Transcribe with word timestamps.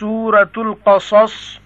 سورة 0.00 0.52
القصص. 0.58 1.60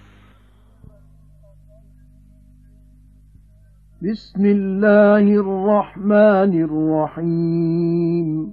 بسم 4.02 4.46
الله 4.46 5.18
الرحمن 5.18 6.52
الرحيم. 6.64 8.52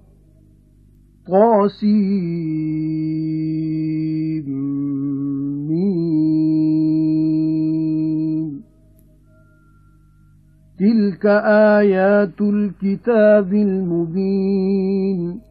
طاسيم. 1.28 2.21
تلك 10.79 11.25
آيات 11.79 12.41
الكتاب 12.41 13.54
المبين. 13.54 15.50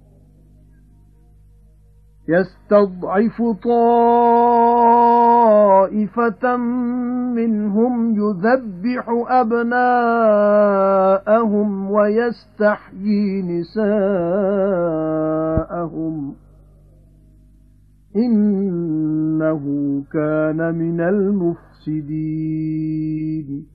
يَسْتَضْعِفُ 2.27 3.41
طَائِفَةً 3.63 4.17
مِنْهُمْ 7.35 8.15
يُذَبِّحُ 8.15 9.09
أَبْنَاءَهُمْ 9.27 10.31
وَيَسْتَحْيِي 11.91 13.41
نِسَاءَهُمْ. 13.41 13.95
إِنَّهُ 18.15 19.63
كَانَ 20.13 20.75
مِنَ 20.75 21.01
الْمُفْسِدِينَ. 21.01 23.70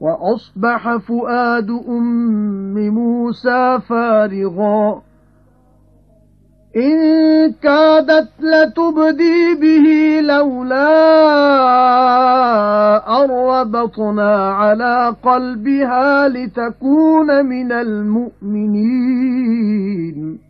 وَأَصْبَحَ 0.00 0.96
فُؤَادُ 0.96 1.70
أُمِّ 1.70 2.88
مُوسَى 2.88 3.78
فَارِغًا. 3.88 5.02
إِن 6.76 6.96
كَادَتْ 7.62 8.28
لَتُبْدِي 8.40 9.54
بِهِ 9.60 10.20
لَوْلَا 10.20 10.88
أَن 13.24 13.30
رَّبَطْنَا 13.30 14.52
عَلَىٰ 14.52 15.14
قَلْبِهَا 15.22 16.28
لِتَكُونَ 16.28 17.46
مِنَ 17.46 17.72
الْمُؤْمِنِينَ. 17.72 20.47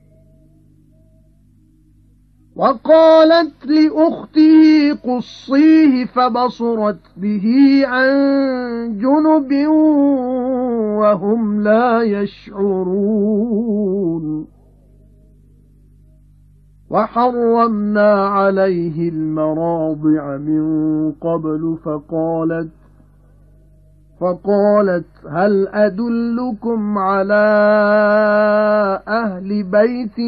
وَقَالَتْ 2.58 3.66
لِأُخْتِهِ 3.66 4.94
قُصِّيهِ 5.04 6.04
فَبَصُرَتْ 6.04 7.00
بِهِ 7.16 7.82
عَن 7.86 8.10
جُنُبٍ 8.98 9.52
وَهُمْ 11.00 11.62
لَا 11.62 12.02
يَشْعُرُونَ. 12.02 13.26
وَحَرَّمْنَا 16.90 18.26
عَلَيْهِ 18.28 19.08
الْمَرَاضِعَ 19.08 20.36
مِن 20.36 20.62
قَبْلُ 21.12 21.78
فَقَالَتْ 21.84 22.68
فَقَالَتْ 24.20 25.06
هَلْ 25.30 25.68
أَدُلُّكُمْ 25.68 26.98
عَلَى 26.98 27.48
أَهْلِ 29.08 29.62
بَيْتٍ 29.62 30.18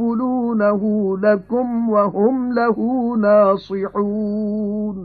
يَكْفُلُونَهُ 0.00 1.16
لَكُمْ 1.18 1.90
وَهُمْ 1.90 2.52
لَهُ 2.52 2.78
نَاصِحُونَ 3.20 4.96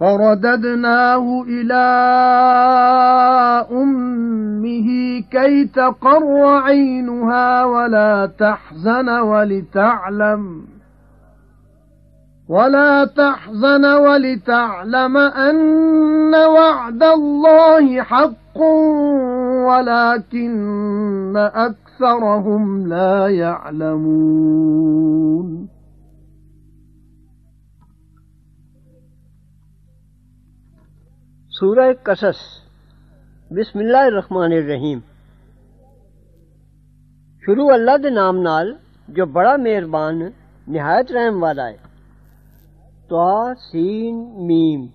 فَرَدَدْنَاهُ 0.00 1.42
إِلَى 1.48 1.84
أُمِّهِ 3.70 4.88
كَيْ 5.30 5.64
تَقَرَّ 5.64 6.46
عَيْنُهَا 6.46 7.64
وَلَا 7.64 8.26
تَحْزَنَ 8.38 9.08
وَلِتَعْلَمَ 9.08 10.64
وَلَا 12.48 13.04
تَحْزَنَ 13.04 13.84
وَلِتَعْلَمَ 13.84 15.16
أَنَّ 15.16 16.34
وَعْدَ 16.34 17.02
اللَّهِ 17.02 18.02
حَقٌّ 18.02 18.58
ولكن 19.64 21.36
أكثرهم 21.54 22.86
لا 22.86 23.28
يعلمون. 23.28 25.66
سورہ 31.50 31.92
قصص. 32.02 32.36
بسم 33.50 33.78
اللہ 33.78 33.96
الرحمن 33.96 34.48
الرحیم. 34.52 34.98
شروع 37.46 37.72
اللہ 37.72 37.90
دے 38.02 38.10
نام 38.10 38.36
نال 38.36 38.74
جو 39.08 39.26
بڑا 39.26 39.56
مہربان، 39.56 40.22
نہایت 40.68 41.12
رحم 41.12 41.42
والا 41.42 41.68
ہے. 41.68 41.76
طا 43.08 43.54
سین، 43.54 44.46
میم. 44.46 44.86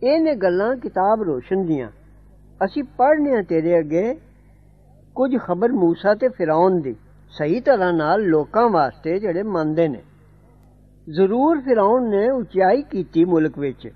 اے 0.00 0.18
نے 0.18 0.32
گلاں 0.42 0.76
کتاب 0.76 1.22
روشن 1.22 1.68
دیاں. 1.68 1.90
ਅਸੀਂ 2.65 2.83
ਪੜ੍ਹਨੇ 2.97 3.35
ਆ 3.35 3.41
ਤੇਰੇ 3.41 3.79
ਅੱਗੇ 3.79 4.13
ਕੁਝ 5.15 5.37
ਖਬਰ 5.37 5.71
موسی 5.71 6.17
ਤੇ 6.19 6.29
ਫਿਰੌਨ 6.29 6.81
ਦੀ 6.81 6.95
ਸਹੀ 7.33 7.59
ਤਰ੍ਹਾਂ 7.59 7.93
ਨਾਲ 7.93 8.21
ਲੋਕਾਂ 8.21 8.69
ਵਾਸਤੇ 8.69 9.19
ਜਿਹੜੇ 9.19 9.43
ਮੰਨਦੇ 9.43 9.87
ਨੇ 9.87 10.01
ਜ਼ਰੂਰ 11.07 11.59
ਫਿਰੌਨ 11.61 12.09
ਨੇ 12.09 12.29
ਉਚਾਈ 12.29 12.81
ਕੀਤੀ 12.81 13.25
ਮੁਲਕ 13.25 13.59
ਵਿੱਚ 13.59 13.87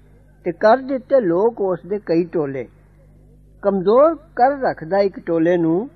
ਤੇ 0.46 0.52
ਕਰ 0.52 0.78
ਦਿੱਤੇ 0.78 1.20
ਲੋਕ 1.22 1.62
ਉਸ 1.62 1.80
ਦੇ 1.86 2.00
ਕਈ 2.00 2.24
ਟੋਲੇ 2.24 2.68
ਕਮਜ਼ੋਰ 3.64 4.16
ਕਰ 4.36 4.58
ਰੱਖਦਾ 4.62 5.00
ਇੱਕ 5.00 5.20
ਟੋਲੇ 5.20 5.58
ਨੂੰ 5.58 5.90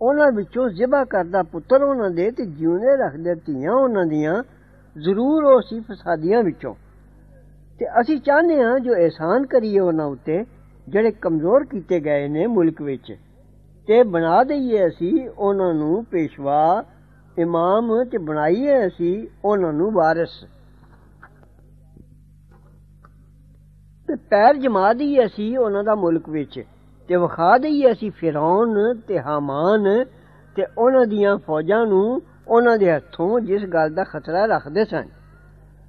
ਉਹਨਾਂ 0.00 0.30
ਵਿੱਚੋਂ 0.32 0.68
ਜ਼ਿਬਾ 0.68 1.04
ਕਰਦਾ 1.04 1.42
ਪੁੱਤਰ 1.42 1.82
ਉਹਨਾਂ 1.82 2.10
ਦੇ 2.10 2.30
ਤੇ 2.30 2.44
ਜਿਉਂਦੇ 2.46 2.96
ਰੱਖਦੇ 2.96 3.34
ਧੀਆਂ 3.34 3.72
ਉਹਨਾਂ 3.72 4.04
ਦੀਆਂ 4.06 4.42
ਜ਼ਰੂਰ 4.96 5.44
ਉਹ 5.44 5.60
ਸੀ 5.60 5.80
ਫਸਾਦੀਆਂ 5.80 6.42
ਵਿੱਚੋਂ 6.42 6.74
ਤੇ 7.80 7.86
ਅਸੀਂ 8.00 8.20
ਚਾਹੁੰਦੇ 8.20 8.62
ਹਾਂ 8.62 8.78
ਜੋ 8.78 8.94
ਇਹਸਾਨ 8.94 9.46
ਕਰੀਏ 9.46 9.78
ਉਹਨਾਂ 9.80 10.06
ਉੱਤੇ 10.06 10.44
ਜਿਹੜੇ 10.88 11.10
ਕਮਜ਼ੋਰ 11.10 11.64
ਕੀਤੇ 11.64 12.00
ਗਏ 12.00 12.28
ਨੇ 12.28 12.46
ਮੁਲਕ 12.46 12.82
ਵਿੱਚ 12.82 13.16
ਤੇ 13.86 14.02
ਬਣਾ 14.02 14.44
ਦਈਏ 14.44 14.86
ਅਸੀਂ 14.86 15.28
ਉਹਨਾਂ 15.28 15.74
ਨੂੰ 15.74 16.04
ਪੇਸ਼ਵਾ 16.04 16.84
ਇਮਾਮ 17.38 18.04
ਤੇ 18.04 18.18
ਬਣਾਈਏ 18.18 18.86
ਅਸੀਂ 18.86 19.28
ਉਹਨਾਂ 19.44 19.72
ਨੂੰ 19.72 19.92
ਵਾਰਿਸ 19.92 20.44
ਤੇ 24.08 24.16
ਪੈਰ 24.30 24.56
ਜਮਾ 24.56 24.92
ਦਈਏ 24.92 25.26
ਅਸੀਂ 25.26 25.58
ਉਹਨਾਂ 25.58 25.84
ਦਾ 25.84 25.94
ਮੁਲਕ 25.94 26.28
ਵਿੱਚ 26.28 26.64
ਤੇ 27.08 27.16
ਵਿਖਾ 27.16 27.58
ਦਈਏ 27.58 27.92
ਅਸੀਂ 27.92 28.10
ਫਿਰੌਨ 28.10 29.00
ਤੇ 29.08 29.20
ਹਾਮਾਨ 29.20 30.04
ਤੇ 30.56 30.66
ਉਹਨਾਂ 30.78 31.06
ਦੀਆਂ 31.06 31.38
ਫੌਜਾਂ 31.38 31.86
ਨੂੰ 31.86 32.22
ਉਹਨਾਂ 32.48 32.78
ਦੇ 32.78 32.92
ਹੱਥੋਂ 32.92 33.40
ਜਿਸ 33.40 33.64
ਗੱਲ 33.64 33.94
ਦਾ 33.94 34.04
ਖਤਰਾ 34.04 34.44
ਰੱਖਦੇ 34.46 34.84
ਸਨ 34.84 35.08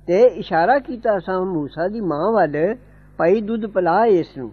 ਤੇ 0.08 0.22
ਇਸ਼ਾਰਾ 0.22 0.80
ਕੀਤਾ 0.80 1.20
ਸਾਂ 1.20 1.40
موسی 1.40 1.92
ਦੀ 1.92 2.02
ਮਾਂ 2.02 2.32
ਵੱਲ 2.32 2.76
ਭਾਈ 3.18 3.42
ਦੁੱਧ 3.42 3.66
ਪਲਾ 3.66 4.06
ਇਸ 4.06 4.38
ਨੂੰ 4.38 4.52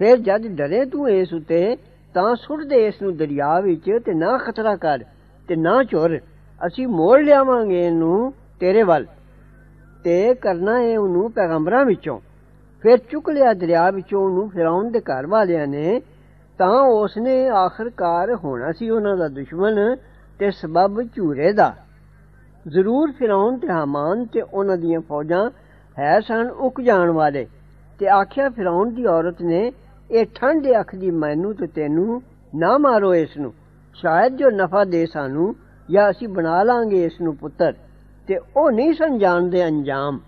ਫਿਰ 0.00 0.16
ਜਦ 0.16 0.46
ਡਰੇ 0.56 0.84
ਤੂੰ 0.84 1.08
ਇਸ 1.10 1.32
ਉਤੇ, 1.34 1.76
ਤਾਂ 2.14 2.34
ਸੁੱਟ 2.34 2.62
ਦੇ 2.66 2.76
ਇਸ 2.86 3.00
ਨੂੰ 3.02 3.16
ਦਰਿਆ 3.16 3.58
ਵਿੱਚ 3.60 3.90
ਤੇ 4.04 4.12
ਨਾ 4.14 4.36
ਖਤਰਾ 4.38 4.74
ਕਰ 4.76 5.04
ਤੇ 5.48 5.56
ਨਾ 5.56 5.82
ਚੋਰ। 5.82 6.18
ਅਸੀਂ 6.60 6.86
ਮੋੜ 6.88 7.18
ਲਿਆਵਾਂਗੇ 7.20 7.80
ਇਹਨੂੰ 7.86 8.32
ਤੇਰੇ 8.60 8.82
ਵੱਲ 8.82 9.04
ਤੇ 10.04 10.34
ਕਰਨਾ 10.34 10.78
ਹੈ 10.78 10.98
ਉਹਨੂੰ 10.98 11.30
ਪੈਗੰਬਰਾਂ 11.32 11.84
ਵਿੱਚੋਂ। 11.84 12.18
ਫਿਰ 12.84 12.98
ਚੁੱਕ 13.10 13.28
ਲਿਆ 13.30 13.52
ਦਰਿਆ 13.54 13.90
ਵਿੱਚੋਂ 13.90 14.22
ਉਹਨੂੰ 14.22 14.48
ਫਿਰਾਉਣ 14.50 14.90
ਦੇ 14.90 15.00
ਘਰ 15.00 15.26
ਵਾਲਿਆਂ 15.26 15.66
ਨੇ, 15.66 16.00
ਤਾਂ 16.58 16.80
ਉਸਨੇ 16.82 17.48
ਆਖਰਕਾਰ 17.48 18.34
ਹੋਣਾ 18.34 18.72
ਸੀ 18.72 18.90
ਉਹਨਾਂ 18.90 19.16
ਦਾ 19.16 19.28
ਦੁਸ਼ਮਣ 19.28 19.94
ਤੇ 20.40 20.50
ਸਬਬ 20.50 21.02
ਝੂਰੇ 21.16 21.52
ਦਾ। 21.52 21.74
ਜ਼ਰੂਰ 22.66 23.12
ਫਿਰਾਉਣ 23.12 23.58
ਤੇ 23.58 23.68
ਹਾਮਾਨ 23.68 24.24
ਤੇ 24.24 24.40
ਉਹਨਾਂ 24.42 24.76
ਦੀਆਂ 24.76 25.00
ਫੌਜਾਂ 25.00 25.48
ਹੈ 25.96 26.18
ਸਨ 26.20 26.50
ਉਕ 26.50 26.80
ਜਾਣ 26.80 27.10
ਵਾਲੇ 27.10 27.46
ਤੇ 28.00 28.08
ਆਖਿਆ 28.08 28.48
ਫਿਰਾਉਣ 28.48 28.90
ਦੀ 28.90 29.06
ਔਰਤ 29.06 29.42
ਨੇ 29.42 29.70
ਇਹ 30.11 30.25
ਠੰਡ 30.35 30.67
ਅੱਖ 30.79 30.95
ਦੀ 30.95 31.11
ਮੈਨੂੰ 31.11 31.55
ਤੇ 31.55 31.67
ਤੈਨੂੰ 31.67 32.21
ਨਾ 32.55 32.77
ਮਾਰੋ 32.77 33.15
ਇਸ 33.15 33.37
ਨੂੰ 33.37 33.53
ਸ਼ਾਇਦ 33.95 34.35
ਜੋ 34.35 34.49
ਨਫਾ 34.49 34.83
ਦੇ 34.83 35.05
ਸਾਨੂੰ 35.05 35.55
ਜਾਂ 35.91 36.11
ਅਸੀਂ 36.11 36.27
ਬਣਾ 36.27 36.63
ਲਾਂਗੇ 36.63 37.05
ਇਸ 37.05 37.21
ਨੂੰ 37.21 37.35
ਪੁੱਤਰ 37.35 37.73
ਤੇ 38.27 38.39
ਉਹ 38.57 38.71
ਨਹੀਂ 38.71 38.93
ਸਨ 38.93 39.17
ਜਾਣਦੇ 39.17 39.67
ਅੰਜਾਮ 39.67 40.19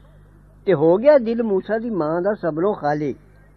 ਤੇ 0.66 0.74
ਹੋ 0.74 0.98
ਗਿਆ 0.98 1.18
ਦਿਲ 1.18 1.42
موسی 1.42 1.82
ਦੀ 1.82 1.90
ਮਾਂ 1.90 2.22
ਦਾ 2.22 2.34
ਸਬਰੋਂ 2.34 2.74
ਖਾਲੀ 2.74 3.16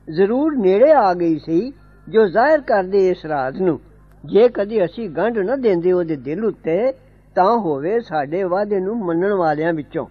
ਜ਼ਰੂਰ 0.08 0.56
ਨੇੜੇ 0.56 0.92
ਆ 0.92 1.14
ਗਈ 1.14 1.38
ਸੀ 1.38 1.72
ਜੋ 2.08 2.26
ਜ਼ਾਹਿਰ 2.26 2.60
ਕਰਦੇ 2.60 3.08
ਇਸ 3.08 3.24
ਰਾਜ਼ 3.26 3.62
ਨੂੰ 3.62 3.80
ਜੇ 4.24 4.48
ਕਦੀ 4.48 4.84
ਅਸੀਂ 4.84 5.08
ਗੰਢ 5.10 5.38
ਨਾ 5.38 5.56
ਦਿੰਦੇ 5.56 5.92
ਉਹਦੇ 5.92 6.16
ਦਿਲ 6.16 6.44
ਉੱਤੇ 6.44 6.92
ਤਾਂ 7.36 7.58
ਹੋਵੇ 7.58 8.00
ਸਾਡੇ 8.00 8.44
ਵਾਅਦੇ 8.44 8.80
ਨੂੰ 8.80 8.96
ਮੰਨਣ 8.96 9.32
ਵਾਲਿਆਂ 9.32 9.72
ਵਿੱਚੋਂ 9.72 10.06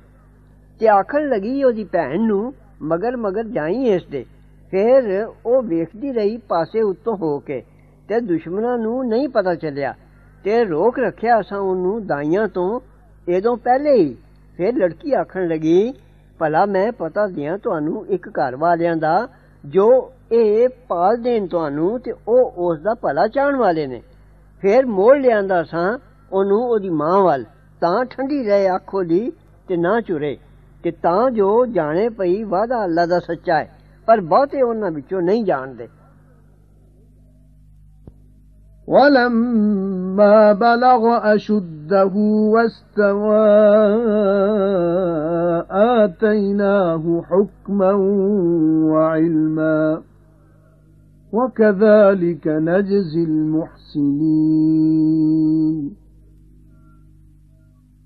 ਤੇ 0.81 0.87
ਆਖਣ 0.87 1.27
ਲੱਗੀ 1.29 1.63
ਉਹਦੀ 1.63 1.83
ਭੈਣ 1.83 2.21
ਨੂੰ 2.21 2.53
ਮਗਰ 2.81 3.17
ਮਗਰ 3.17 3.43
ਜਾਈ 3.43 3.85
ਇਸ 3.85 4.05
ਦੇ 4.05 4.25
ਫਿਰ 4.70 5.26
ਉਹ 5.46 5.62
ਵੇਖਦੀ 5.62 6.12
ਰਹੀ 6.12 6.36
ਪਾਸੇ 6.48 6.80
ਉੱਤੋਂ 6.82 7.16
ਹੋ 7.16 7.38
ਕੇ 7.38 7.62
ਤੇ 8.08 8.20
ਦੁਸ਼ਮਣਾਂ 8.20 8.78
ਨੂੰ 8.78 9.06
ਨਹੀਂ 9.08 9.28
ਪਤਾ 9.28 9.54
ਚੱਲਿਆ 9.54 9.94
ਤੇ 10.44 10.64
ਰੋਕ 10.64 10.98
ਰੱਖਿਆ 10.98 11.40
ਅਸਾਂ 11.40 11.58
ਉਹਨੂੰ 11.58 12.06
ਦਾਈਆਂ 12.06 12.48
ਤੋਂ, 12.48 12.80
ਇਹਦੋਂ 13.28 13.56
ਪਹਿਲੇ 13.56 13.92
ਹੀ। 13.94 14.16
ਫਿਰ 14.56 14.74
ਲੜਕੀ 14.76 15.12
ਆਖਣ 15.12 15.48
ਲੱਗੀ, 15.48 15.92
ਭਲਾ 16.38 16.64
ਮੈਂ 16.66 16.92
ਪਤਾ 16.92 17.26
ਦਿਆਂ 17.26 17.58
ਤੁਹਾਨੂੰ 17.58 18.06
ਇੱਕ 18.06 18.28
ਘਰ 18.28 18.56
ਵਾਲਿਆਂ 18.56 18.96
ਦਾ, 18.96 19.28
ਜੋ 19.64 20.12
ਇਹ 20.32 20.68
ਪਾਲ 20.88 21.16
ਦੇਣ 21.16 21.46
ਤੁਹਾਨੂੰ 21.46 22.00
ਤੇ 22.00 22.12
ਉਹ 22.28 22.52
ਉਸ 22.56 22.80
ਦਾ 22.80 22.94
ਭਲਾ 22.94 23.26
ਚਾਹਣ 23.26 23.56
ਵਾਲੇ 23.56 23.86
ਨੇ। 23.86 24.02
ਫਿਰ 24.60 24.86
ਮੋੜ 24.86 25.16
ਲਿਆਂਦਾ 25.18 25.62
ਸਾਂ 25.62 25.98
ਉਹਨੂੰ 26.32 26.60
ਉਹਦੀ 26.62 26.88
ਮਾਂ 26.88 27.22
ਵੱਲ, 27.22 27.44
ਤਾਂ 27.80 28.04
ਠੰਡੀ 28.04 28.42
ਰਹੇ 28.44 28.68
ਆਖੋ 28.68 29.02
ਦੀ 29.02 29.32
ਤੇ 29.68 29.76
ਨਾ 29.76 30.00
ਚੁਰੇ 30.00 30.36
ਕਿ 30.82 30.90
ਤਾਂ 30.90 31.30
ਜੋ 31.30 31.66
ਜਾਣੇ 31.66 32.08
ਪਈ 32.08 32.42
ਵਾਦਾ 32.44 32.84
ਅੱਲਾ 32.84 33.06
ਦਾ 33.06 33.18
ਸੱਚਾ 33.18 33.58
ਹੈ। 33.58 33.70
ਪਰ 34.05 34.21
ਬਹੁਤੇ 34.21 34.61
ਉਹਨਾਂ 34.61 34.91
ਵਿੱਚੋਂ 34.91 35.21
ਨਹੀਂ 35.21 35.45
ਜਾਣਦੇ 35.45 35.87
ولما 38.93 40.53
بلغ 40.53 41.01
أشده 41.35 42.13
واستوى 42.53 43.49
آتيناه 45.71 47.21
حكما 47.21 47.91
وعلما 48.91 50.01
وكذلك 51.33 52.47
نجزي 52.47 53.23
المحسنين 53.23 54.75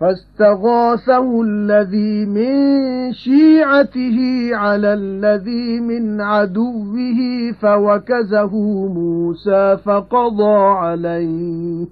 فاستغاثه 0.00 1.42
الذي 1.42 2.24
من 2.24 3.12
شيعته 3.12 4.50
على 4.52 4.94
الذي 4.94 5.80
من 5.80 6.20
عدوه 6.20 7.52
فوكزه 7.60 8.56
موسى 8.86 9.76
فقضى 9.84 10.54
عليه. 10.54 11.86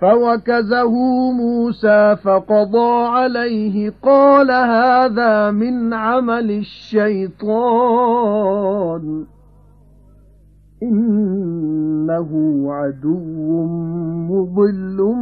فوكزه 0.00 0.90
موسى 1.32 2.16
فقضى 2.22 3.06
عليه. 3.06 3.92
قال 4.02 4.50
هذا 4.50 5.50
من 5.50 5.94
عمل 5.94 6.50
الشيطان. 6.50 7.42
إِنَّهُ 10.82 12.62
عَدُوٌّ 12.72 13.66
مُضِلٌّ 14.30 15.14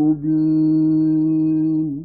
مُبِينٌ. 0.00 2.04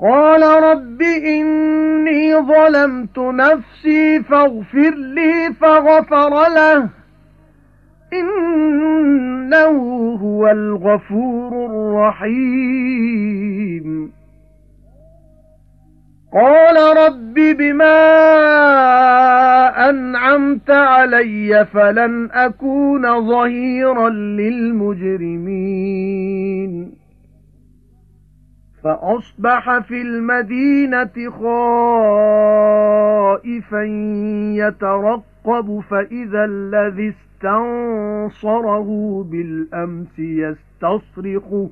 قَالَ 0.00 0.62
رَبِّ 0.62 1.02
إِنِّي 1.02 2.34
ظَلَمْتُ 2.34 3.18
نَفْسِي 3.18 4.22
فَاغْفِرْ 4.22 4.94
لِي 4.94 5.54
فَغَفَرَ 5.60 6.54
لَهُ. 6.54 6.88
إِنَّهُ 8.12 10.16
هُوَ 10.16 10.50
الْغَفُورُ 10.50 11.66
الرَّحِيمُ. 11.66 14.17
قَالَ 16.32 16.96
رَبِّ 17.06 17.34
بِمَا 17.34 17.98
أَنْعَمْتَ 19.90 20.70
عَلَيَّ 20.70 21.66
فَلَنْ 21.66 22.30
أَكُونَ 22.32 23.28
ظَهِيرًا 23.28 24.08
لِلْمُجْرِمِينَ. 24.08 25.48
فَأَصْبَحَ 28.84 29.78
فِي 29.78 30.02
الْمَدِينَةِ 30.02 31.30
خَائِفًا 31.30 32.22
يَتَرَقَّبُ 34.56 35.80
فَإِذَا 35.90 36.44
الَّذِي 36.44 37.08
اسْتَنصَرَهُ 37.08 38.88
بِالْأَمْسِ 39.30 40.18
يَسْتَصْرِخُهُ. 40.18 41.70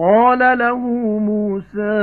قَالَ 0.00 0.58
لَهُ 0.58 0.78
مُوسَى 1.18 2.00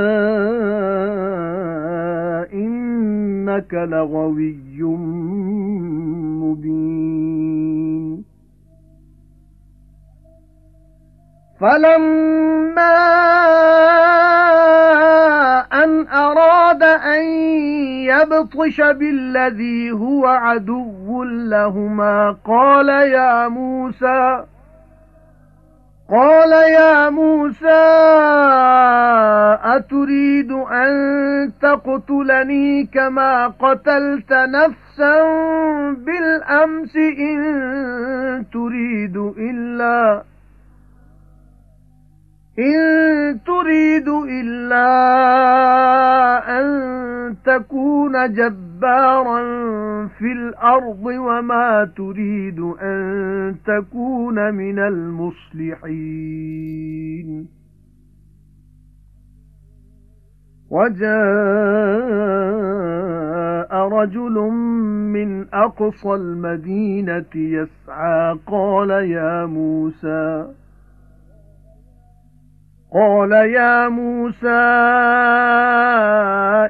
إِنَّكَ 2.52 3.74
لَغَوِيٌّ 3.74 4.82
مُبِينٌ. 6.42 8.24
فَلَمَّا 11.60 12.94
أَنْ 15.84 16.08
أَرَادَ 16.08 16.82
أَنْ 16.82 17.24
يَبْطِشَ 18.06 18.80
بِالَّذِي 18.80 19.90
هُوَ 19.90 20.26
عَدُوٌّ 20.26 21.24
لَهُمَا 21.24 22.36
قَالَ 22.44 22.88
يَا 22.88 23.48
مُوسَى 23.48 24.44
قَالَ 26.10 26.52
يَا 26.52 27.10
مُوسَى 27.10 27.84
أَتُرِيدُ 29.76 30.52
أَن 30.52 30.90
تَقْتُلَنِي 31.62 32.84
كَمَا 32.84 33.46
قَتَلْتَ 33.48 34.32
نَفْسًا 34.32 35.22
بِالْأَمْسِ 35.92 36.96
إِن 36.96 38.44
تُرِيدُ 38.52 39.16
إِلَّا 39.38 40.22
إِن 42.58 42.74
تُرِيدُ 43.46 44.08
إِلَّا 44.08 44.88
أَن 46.60 46.66
تَكُونَ 47.44 48.32
جَبَّارًا 48.32 49.40
فِي 50.06 50.32
الْأَرْضِ 50.32 51.04
وَمَا 51.06 51.90
تُرِيدُ 51.96 52.60
أَن 52.82 53.54
تَكُونَ 53.66 54.54
مِنَ 54.54 54.78
الْمُصْلِحِينَ. 54.78 55.88
وَجَاءَ 60.70 61.08
رَجُلٌ 63.88 64.34
مِنْ 65.14 65.46
أَقْصَى 65.54 66.14
الْمَدِينَةِ 66.14 67.32
يَسْعَى 67.34 68.36
قَالَ 68.46 68.90
يَا 68.90 69.46
مُوسَى 69.46 70.46
قَالَ 72.94 73.32
يَا 73.32 73.88
مُوسَى 73.88 74.48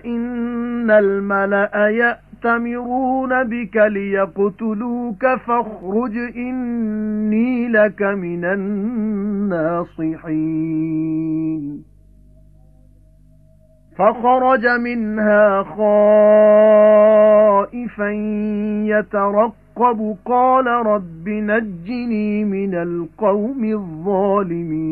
إِنَّ 0.06 0.90
الْمَلَأَ 0.90 1.88
يَأْتَمِرُونَ 1.88 3.44
بِكَ 3.44 3.76
لِيَقْتُلُوكَ 3.76 5.26
فَاخْرُجْ 5.46 6.16
إِنِّي 6.36 7.68
لَكَ 7.68 8.02
مِنَ 8.02 8.44
النَّاصِحِينَ. 8.44 9.98
فَخَرَجَ 13.98 14.66
مِنْهَا 14.66 15.62
خَائِفًا 15.62 16.98
يَتَرَقَّبُ 18.86 19.67
قَالَ 20.25 20.67
رَبِّ 20.67 21.27
نَجِّنِي 21.27 22.43
مِنَ 22.43 22.73
الْقَوْمِ 22.75 23.61
الظَّالِمِينَ 23.73 24.83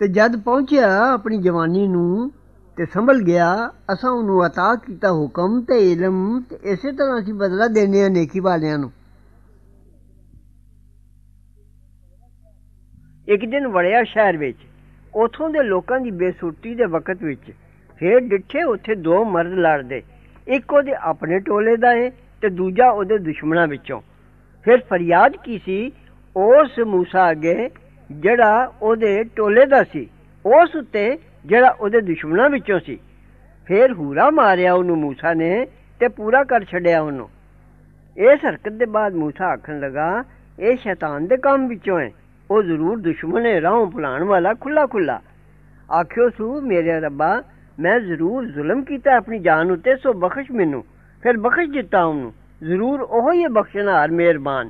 ਤੇ 0.00 0.08
ਜਦ 0.08 0.36
ਪਹੁੰਚਿਆ 0.36 0.88
ਆਪਣੀ 1.12 1.36
ਜਵਾਨੀ 1.38 1.88
ਨੂੰ 1.88 2.30
ਤੇ 2.78 2.86
ਸੰਭਲ 2.86 3.22
ਗਿਆ 3.22 3.72
ਅਸਾਂ 3.92 4.10
ਉਹਨੂੰ 4.10 4.44
عطا 4.44 4.80
ਕੀਤਾ 4.86 5.12
ਹੁਕਮ 5.12 5.60
ਤੇ 5.60 5.92
ਇਲਮ 5.92 6.18
ਤੇ 6.50 6.58
ਇਸੇ 6.62 6.92
ਤਰ੍ਹਾਂ 6.92 7.18
ਅਸੀਂ 7.18 7.34
ਬਦਲਾ 7.34 7.68
ਦੇਣੇ 7.68 8.02
ਆ 8.04 8.08
ਨੇਕੀ 8.08 8.40
ਵਾਲਿਆਂ 8.40 8.78
ਨੂੰ 8.78 8.90
ਇੱਕ 13.28 13.44
ਦਿਨ 13.50 13.66
ਵੜਿਆ 13.66 14.02
ਸ਼ਹਿਰ 14.04 14.36
ਵਿੱਚ 14.36 14.58
ਉਥੋਂ 15.14 15.50
ਦੇ 15.50 15.62
ਲੋਕਾਂ 15.62 16.00
ਦੀ 16.00 16.10
ਬੇਸੁੱਟੀ 16.10 16.74
ਦੇ 16.74 16.84
ਵਕਤ 16.84 17.22
ਵਿੱਚ 17.22 17.52
ਫੇਰ 17.96 18.20
ਡਿੱਠੇ 18.20 18.62
ਉੱਥੇ 18.62 18.94
ਦੋ 18.94 19.24
ਮਰਦ 19.24 19.52
ਲੜਦੇ 19.52 20.02
ਇੱਕ 20.50 20.72
ਉਹਦੇ 20.72 20.92
ਆਪਣੇ 21.00 21.38
ਟੋਲੇ 21.38 21.76
ਦਾ 21.76 21.92
ਏ 21.92 22.10
ਤੇ 22.42 22.48
ਦੂਜਾ 22.48 22.90
ਉਹਦੇ 22.90 23.18
ਦੁਸ਼ਮਣਾਂ 23.18 23.66
ਵਿੱਚੋਂ 23.68 24.00
ਫਿਰ 24.66 24.80
ਫਰਿਆਦ 24.80 25.36
ਕੀ 25.36 25.60
ਸੀ 25.64 25.92
ਉਸ 26.36 26.80
موسی 26.80 27.30
ਅੱਗੇ 27.30 27.70
ਜਿਹੜਾ 28.10 28.72
ਉਹਦੇ 28.82 29.24
ਟੋਲੇ 29.36 29.66
ਦਾ 29.66 29.82
ਸੀ 29.82 30.08
ਉਸ 30.44 30.76
ਉੱਤੇ 30.76 31.18
ਜਿਹੜਾ 31.46 31.70
ਉਹਦੇ 31.80 32.00
ਦੁਸ਼ਮਣਾਂ 32.00 32.50
ਵਿੱਚੋਂ 32.50 32.80
ਸੀ 32.80 32.98
ਫੇਰ 33.66 33.92
ਹੂਰਾ 33.92 34.30
ਮਾਰਿਆ 34.30 34.74
ਉਹਨੂੰ 34.74 34.96
موسی 35.04 35.34
ਨੇ 35.36 35.66
ਤੇ 36.00 36.08
ਪੂਰਾ 36.08 36.44
ਕਰ 36.44 36.64
ਛੱਡਿਆ 36.64 37.00
ਉਹਨੂੰ 37.00 37.28
ਇਸ 38.16 38.44
ਹਰਕਤ 38.44 38.72
ਦੇ 38.72 38.86
ਬਾਅਦ 38.86 39.14
موسی 39.14 39.44
ਆਖਣ 39.44 39.80
ਲਗਾ 39.80 40.24
ਇਹ 40.58 40.76
ਸ਼ੈਤਾਨ 40.76 41.26
ਦੇ 41.26 41.36
ਕੰਮ 41.36 41.68
ਵਿੱਚੋਂ 41.68 42.00
ਹੈ 42.00 42.10
ਉਹ 42.50 42.62
ਜ਼ਰੂਰ 42.62 42.98
ਦੁਸ਼ਮਣ 42.98 43.46
ਹੈ 43.46 43.60
ਰਾਹ 43.60 43.84
ਭੁਲਾਣ 43.86 44.24
ਵਾਲਾ 44.24 44.54
ਖੁੱਲਾ 44.54 44.86
ਖੁੱਲਾ 44.86 45.20
ਆਖਿਓ 45.90 46.28
ਸੂ 46.28 46.60
ਮੇਰੇ 46.60 47.00
ਰੱਬਾ 47.00 47.42
ਮੈਂ 47.79 47.99
ਜ਼ਰੂਰ 47.99 48.45
ਜ਼ੁਲਮ 48.45 48.83
ਕੀਤਾ 48.83 49.15
ਆਪਣੀ 49.15 49.39
ਜਾਨ 49.39 49.71
ਉੱਤੇ, 49.71 49.95
ਸੋ 49.95 50.13
ਬਖਸ਼ 50.13 50.51
ਮੈਨੂੰ। 50.51 50.85
ਫਿਰ 51.23 51.37
ਬਖਸ਼ 51.37 51.69
ਦਿੱਤਾ 51.69 52.03
ਉਹਨੂੰ। 52.03 52.33
ਜ਼ਰੂਰ 52.63 53.01
ਉਹ 53.01 53.33
ਹੀ 53.33 53.47
ਬਖਸ਼ਣਹਾਰ, 53.47 54.11
ਮਿਹਰਬਾਨ। 54.11 54.69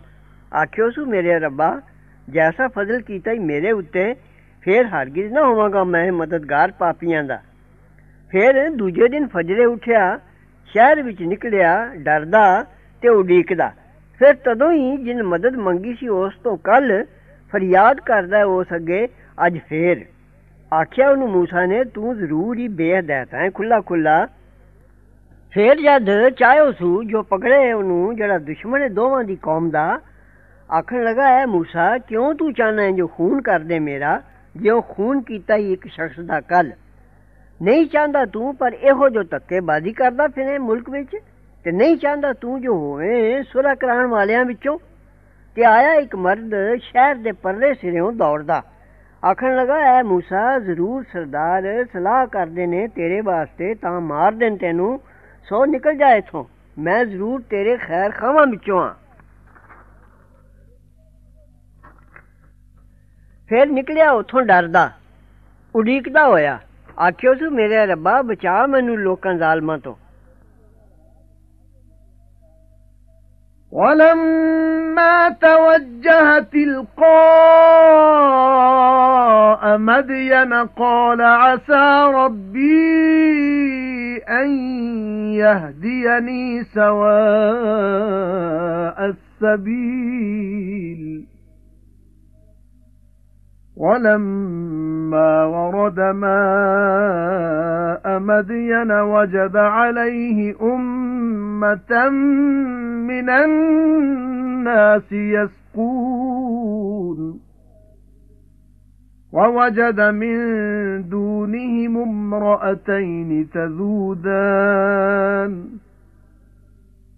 ਆਖਿਓ 0.56 0.90
ਸੂ 0.90 1.06
ਮੇਰੇ 1.06 1.40
ਰੱਬਾ, 1.40 1.82
ਜੈਸਾ 2.30 2.68
ਫਜ਼ਲ 2.68 3.02
ਕੀਤਾ 3.02 3.32
ਹੀ 3.32 3.40
ਮੇਰੇ 3.40 3.72
ਉੱਤੇ, 3.72 4.16
ਫਿਰ 4.62 4.86
ਹਰਗਿਜ਼ 4.86 5.34
ਨਾ 5.34 5.44
ਹੋਵਾਂਗਾ 5.44 5.84
ਮੈਂ 5.84 6.12
ਮਦਦਗਾਰ 6.12 6.72
ਪਾਪੀਆਂ 6.72 7.24
ਦਾ। 7.24 7.42
ਫਿਰ 8.30 8.70
ਦੂਜੇ 8.70 9.08
ਦਿਨ 9.08 9.28
ਫਜਰੇ 9.28 9.66
ਉੱਠਿਆ, 9.66 10.20
ਸ਼ਹਿਰ 10.66 11.02
ਵਿੱਚ 11.02 11.22
ਨਿਕਲਿਆ, 11.22 11.92
ਡਰਦਾ 11.96 12.66
ਤੇ 13.02 13.10
ਉਡੀਕਦਾ। 13.10 13.72
ਫਿਰ 14.20 14.34
ਤਦੋਂ 14.34 14.72
ਹੀ 14.72 14.98
ਜਿਨ 14.98 15.24
ਮਦਦ 15.24 15.56
ਮੰਗੀ 15.56 15.94
ਸੀ, 15.94 16.08
ਉਸ 16.08 16.34
ਤੋਂ 16.44 16.58
ਕੱਲ 16.58 17.06
ਫਰਿਆਦ 17.52 18.00
ਕਰਦਾ 18.00 18.46
ਉਸ 18.46 18.68
ਅੱਗੇ, 18.76 19.08
ਅੱਜ 19.46 19.60
ਫੇਰ। 19.70 20.06
ਆਖਿਆ 20.73 21.11
ਉਹਨੂੰ 21.11 21.29
موسی 21.29 21.67
ਨੇ 21.69 21.85
ਤੂੰ 21.85 22.17
ਜ਼ਰੂਰ 22.19 22.59
ਹੀ 22.59 22.69
ਬੇਹਦਾਇਤ 22.69 23.35
ਹੈ 23.35 23.51
ਖੁੱਲਾ 23.51 23.81
ਖੁੱਲਾ 23.81 24.27
ਫੇਰ 25.53 25.77
ਜਦ 25.77 26.29
ਚਾਹੋ 26.29 26.73
ਸੂ 26.73 27.03
ਜੋ 27.03 27.23
ਪਕੜੇ 27.23 27.73
ਉਹਨੂੰ 27.73 28.17
ਜਿਹੜਾ 28.17 28.39
ਦੁਸ਼ਮਣ 28.39 28.83
ਹੈ 28.83 28.89
ਦੋਵਾਂ 28.89 29.25
ਦੀ 29.25 29.37
ਕੌਮ 29.37 29.71
ਦਾ 29.71 30.01
ਆਖਣ 30.71 31.05
ਲਗਾ 31.05 31.29
ਹੈ 31.29 31.45
موسی 31.45 32.01
ਕਿਉਂ 32.09 32.35
ਤੂੰ 32.35 32.53
ਚਾਹਨਾ 32.53 32.83
ਹੈ 32.83 32.91
ਜੋ 32.91 33.07
ਖੂਨ 33.07 33.41
ਕਰ 33.43 33.59
ਦੇ 33.59 33.79
ਮੇਰਾ 33.79 34.21
ਜੋ 34.57 34.81
ਖੂਨ 34.81 35.23
ਕੀਤਾ 35.23 35.57
ਹੀ 35.57 35.73
ਇੱਕ 35.73 35.87
ਸ਼ਖਸ 35.87 36.21
ਦਾ 36.21 36.41
ਕੱਲ 36.41 36.73
ਨਹੀਂ 37.63 37.87
ਚਾਹੁੰਦਾ 37.87 38.25
ਤੂੰ 38.25 38.55
ਪਰ 38.57 38.73
ਇਹੋ 38.73 39.09
ਜੋ 39.09 39.23
ਧੱਕੇਬਾਜ਼ੀ 39.23 39.93
ਕਰਦਾ 39.93 40.27
ਫਿਰੇ 40.29 40.59
ਮੁਲਕ 40.59 40.91
ਵਿੱਚ 40.91 41.17
ਤੇ 41.65 41.73
ਨਹੀਂ 41.73 41.97
ਚਾਹੁੰਦਾ 41.97 42.33
ਤੂੰ 42.33 42.61
ਜੋ 42.61 42.75
ਹੋਵੇ 42.75 43.43
ਸੁਰਾ 43.43 43.75
ਕਰਾਉਣ 43.75 44.07
ਵਾਲਿਆਂ 44.07 44.45
ਵਿੱਚੋਂ 44.45 44.79
ਤੇ 45.57 45.65
ਆਇਆ 45.65 45.93
ਇੱਕ 45.95 46.17
ਮਰਦ 46.17 46.55
ਸ਼ਹਿਰ 46.83 47.15
ਦੇ 47.15 47.33
ਪਰਲੇ 47.33 47.75
ਸਿਰੋਂ 47.75 48.13
ਦੌੜਦਾ 48.13 48.63
ਆਖਣ 49.25 49.57
ਲਗਾ 49.57 49.75
ਐ 49.75 50.03
موسی 50.03 50.61
ਜ਼ਰੂਰ 50.61 51.05
ਸਰਦਾਰ 51.13 51.63
ਸਲਾਹ 51.93 52.27
ਕਰਦੇ 52.27 52.67
ਨੇ 52.67 52.87
ਤੇਰੇ 52.89 53.21
ਵਾਸਤੇ 53.21 53.75
ਤਾਂ 53.75 54.01
ਮਾਰ 54.01 54.33
ਦੇਣ 54.33 54.57
ਤੈਨੂੰ 54.57 55.01
ਸੋ 55.49 55.65
ਨਿਕਲ 55.67 55.95
ਜਾ 55.95 56.13
ਇਥੋਂ 56.15 56.45
ਮੈਂ 56.79 57.05
ਜ਼ਰੂਰ 57.05 57.43
ਤੇਰੇ 57.43 57.77
ਖੈਰ 57.77 58.11
ਖਾਵਾਂ 58.11 58.47
ਵਿੱਚੋਂ 58.47 58.81
ਆ 58.83 58.95
ਫਿਰ 63.51 63.67
ਨਿਕਲਿਆ 63.67 64.11
ਉਥੋਂ 64.11 64.43
ਡਰਦਾ 64.43 64.91
ਉਡੀਕਦਾ 65.75 66.27
ਹੋਇਆ 66.27 66.59
ਆਖਿਓ 67.01 67.35
ਸੀ 67.35 67.49
ਮੇਰੇ 67.49 67.87
ਰੱਬਾ 67.87 68.23
ਬਚਾ 68.23 68.67
ਮੈਨੂੰ 68.67 68.99
ਲੋਕਾਂ 68.99 69.35
ਜ਼ਾਲਮਾਂ 69.35 69.79
ਤੋਂ 69.79 69.95
وَلَمَّا 73.72 75.30
تَوَجَّهَ 75.30 76.40
تِلْقَاءَ 76.40 77.12
مَدْيَنَ 79.78 80.54
قَالَ 80.54 81.22
عَسَى 81.22 82.12
رَبِّي 82.16 83.42
أَن 84.30 84.50
يَهْدِيَنِي 85.34 86.64
سَوَاءَ 86.64 87.12
السَّبِيلِ. 89.42 91.31
وَلَمَّا 93.82 95.46
وَرَدَ 95.46 96.00
مَاءَ 96.00 98.20
مَدْيَنَ 98.20 98.92
وَجَدَ 98.92 99.58
عَلَيْهِ 99.58 100.56
أُمَّةً 100.62 102.10
مِنَ 103.10 103.30
النَّاسِ 103.30 105.12
يَسْقُونَ. 105.12 107.40
وَوَجَدَ 109.34 110.02
مِن 110.02 110.38
دُونِهِمُ 111.10 111.98
امْرَأَتَيْنِ 111.98 113.48
تَذُودَانِ. 113.54 115.64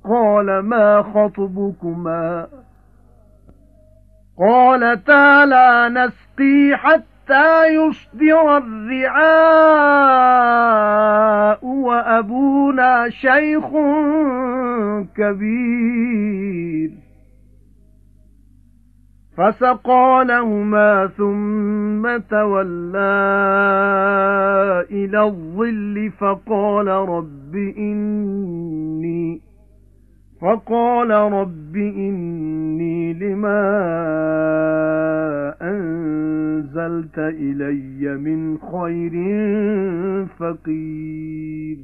قَالَ 0.03 0.59
مَا 0.59 1.01
خَطْبُكُمَا؟ 1.01 2.47
قَالَتَا 4.39 5.45
لَا 5.45 5.89
نَسْقِي 5.89 6.75
حَتَّى 6.75 7.67
يُصْدِرَ 7.67 8.57
الرِّعَاءُ 8.57 9.13
وَأَبُونَا 11.65 13.09
شَيْخٌ 13.09 13.67
كَبِيرٌ. 15.17 16.91
فَسَقَى 19.37 20.23
لَهُمَا 20.27 21.07
ثُمَّ 21.17 22.17
تَوَلَّى 22.17 22.97
إِلَى 24.91 25.23
الظِّلِّ 25.23 26.11
فَقَالَ 26.19 26.87
رَبِّ 26.87 27.55
إِنِّي 27.77 29.41
فقال 30.43 31.09
رب 31.11 31.75
إني 31.75 33.13
لما 33.13 33.63
أنزلت 35.61 37.17
إلي 37.17 38.17
من 38.17 38.57
خير 38.57 39.13
فقير. 40.39 41.77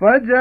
فجاءته 0.00 0.38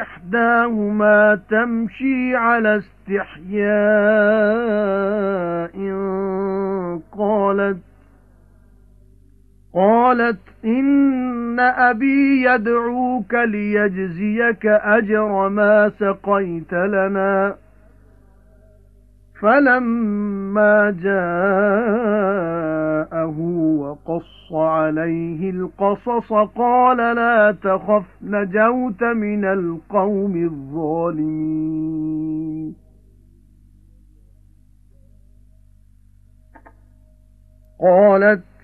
إحداهما 0.00 1.40
تمشي 1.50 2.36
على 2.36 2.76
استحياء 2.76 3.68
قالت 7.18 7.87
قالت 9.74 10.38
إن 10.64 11.60
أبي 11.60 12.42
يدعوك 12.42 13.34
ليجزيك 13.34 14.66
أجر 14.66 15.48
ما 15.48 15.88
سقيت 15.88 16.72
لنا. 16.72 17.54
فَلَمَّا 19.40 20.90
جَاءَهُ 20.90 21.68
وَقَصَّ 23.78 24.52
عَلَيْهِ 24.52 25.50
الْقَصَصَ 25.50 26.32
قَالَ 26.32 26.96
لَا 26.96 27.56
تَخَفْ 27.62 28.04
نَجَوْتَ 28.22 29.02
مِنَ 29.02 29.44
الْقَوْمِ 29.44 30.44
الظَّالِمِينَ. 30.44 31.68
قَالَتْ 37.80 38.57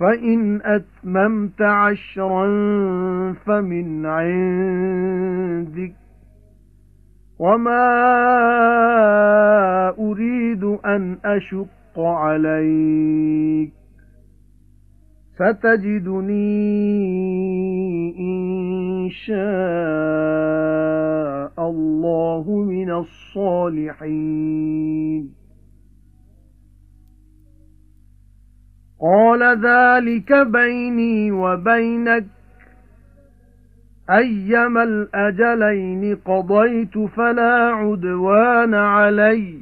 فَإِنْ 0.00 0.62
أَتْمَمْتَ 0.62 1.62
عَشْرًا 1.62 2.46
فَمِنْ 3.32 4.06
عِنْدِكَ. 4.06 5.92
وَمَا 7.38 7.88
أُرِيدُ 9.98 10.64
أَنْ 10.86 11.18
أَشُقَّ 11.24 11.98
عَلَيْكَ. 11.98 13.72
سَتَجِدُنِي 15.38 16.38
إِن 18.18 19.08
شَاءَ 19.10 19.38
اللَّهُ 21.70 22.64
مِنَ 22.68 22.90
الصَّالِحِينَ. 22.90 25.37
قَالَ 28.99 29.41
ذَلِكَ 29.43 30.33
بَيْنِي 30.33 31.31
وَبَيْنَكَ 31.31 32.25
أَيَّمَا 34.09 34.83
الْأَجَلَيْنِ 34.83 36.15
قَضَيْتُ 36.15 36.97
فَلَا 36.97 37.55
عُدْوَانَ 37.79 38.73
عَلَيَّ 38.73 39.59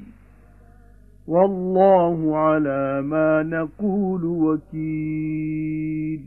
وَاللَّهُ 1.27 2.37
عَلَى 2.37 3.01
مَا 3.01 3.43
نَقُولُ 3.43 4.23
وَكِيلٌ 4.45 6.21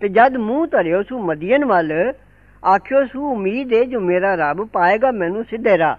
ਤੇ 0.00 0.08
ਜਦ 0.08 0.36
ਮੂੰਹ 0.36 0.66
ਧਰਿਓ 0.66 1.02
ਸੂ 1.02 1.18
ਮਦੀਨ 1.18 1.64
ਵੱਲ 1.64 1.92
ਆਖਿਓ 2.64 3.04
ਸੂ 3.04 3.32
ਉਮੀਦ 3.32 3.72
ਹੈ 3.72 3.84
ਜੋ 3.84 4.00
ਮੇਰਾ 4.00 4.34
ਰੱਬ 4.34 4.64
ਪਾਏਗਾ 4.64 5.10
ਮੈਨੂੰ 5.10 5.44
ਸਿੱਧੇ 5.44 5.78
ਰਾਹ 5.78 5.96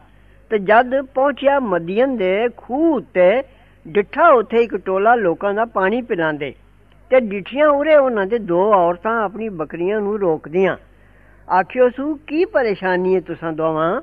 ਤੇ 0.50 0.60
ਜਦ 0.60 1.02
ਪਹੁੰਚਿਆ 1.02 1.60
ਮਦੀਨ 1.60 2.18
ਦੇ 2.18 2.50
ਖੂਹ 2.58 2.96
ਉੱਤੇ 2.96 3.42
ਡਿੱਠਾ 3.89 4.29
ਉੱਥੇ 4.29 4.57
ਇੱਕ 4.57 4.77
ਟੋਲਾ 4.77 5.15
ਲੋਕਾਂ 5.15 5.55
ਦਾ 5.55 5.65
ਪਾਣੀ 5.65 6.03
ਪਿਲਾਉਂਦੇ 6.03 6.55
ਤੇ 7.11 7.21
ਡਿਠੀਆਂ 7.21 7.69
ਉਰੇ 7.69 7.97
ਉਹਨਾਂ 7.97 8.27
ਦੇ 8.27 8.39
ਦੋ 8.39 8.75
ਔਰਤਾਂ 8.75 9.25
ਆਪਣੀ 9.25 9.49
ਬੱਕਰੀਆਂ 9.49 10.01
ਨੂੰ 10.01 10.21
ਰੋਕਦੀਆਂ। 10.21 10.77
ਆਖਿਓ, 11.51 11.89
ਸੂ, 11.89 12.21
ਕੀ 12.27 12.45
ਪਰੇਸ਼ਾਨੀ 12.45 13.15
ਹੈ 13.15 13.21
ਤੁਸਾਂ 13.21 13.53
ਦੋਵਾਂ? 13.53 14.01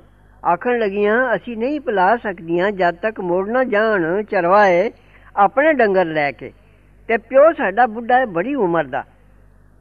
ਆਖਣ 0.53 0.79
ਲੱਗੀਆਂ, 0.79 1.35
ਅਸੀਂ 1.35 1.57
ਨਹੀਂ 1.57 1.79
ਪਿਲਾ 1.79 2.17
ਸਕਦੀਆਂ 2.17 2.71
ਜਦ 2.71 2.95
ਤੱਕ 2.95 3.19
ਮੋੜ 3.19 3.49
ਨਾ 3.49 3.63
ਜਾਣ 3.63 4.23
ਚਰਵਾਏ 4.23 4.91
ਆਪਣੇ 5.35 5.73
ਡੰਗਰ 5.73 6.05
ਲੈ 6.05 6.31
ਕੇ। 6.31 6.51
ਤੇ 7.07 7.17
ਪਿਓ 7.17 7.53
ਸਾਡਾ 7.53 7.85
ਬੁੱਢਾ 7.85 8.17
ਹੈ 8.17 8.25
ਬੜੀ 8.25 8.55
ਉਮਰ 8.55 8.83
ਦਾ। 8.83 9.03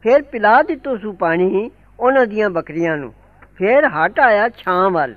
ਫਿਰ 0.02 0.22
ਪਿਲਾ 0.22 0.62
ਦਿੱਤੋ 0.62 0.96
ਸੂ 0.96 1.12
ਪਾਣੀ 1.12 1.70
ਉਹਨਾਂ 2.00 2.26
ਦੀਆਂ 2.26 2.50
ਬੱਕਰੀਆਂ 2.50 2.96
ਨੂੰ। 2.96 3.12
ਫਿਰ 3.56 3.84
ਹਟ 3.86 4.20
ਆਇਆ 4.20 4.48
ਛਾਂ 4.48 4.90
ਵੱਲ। 4.90 5.14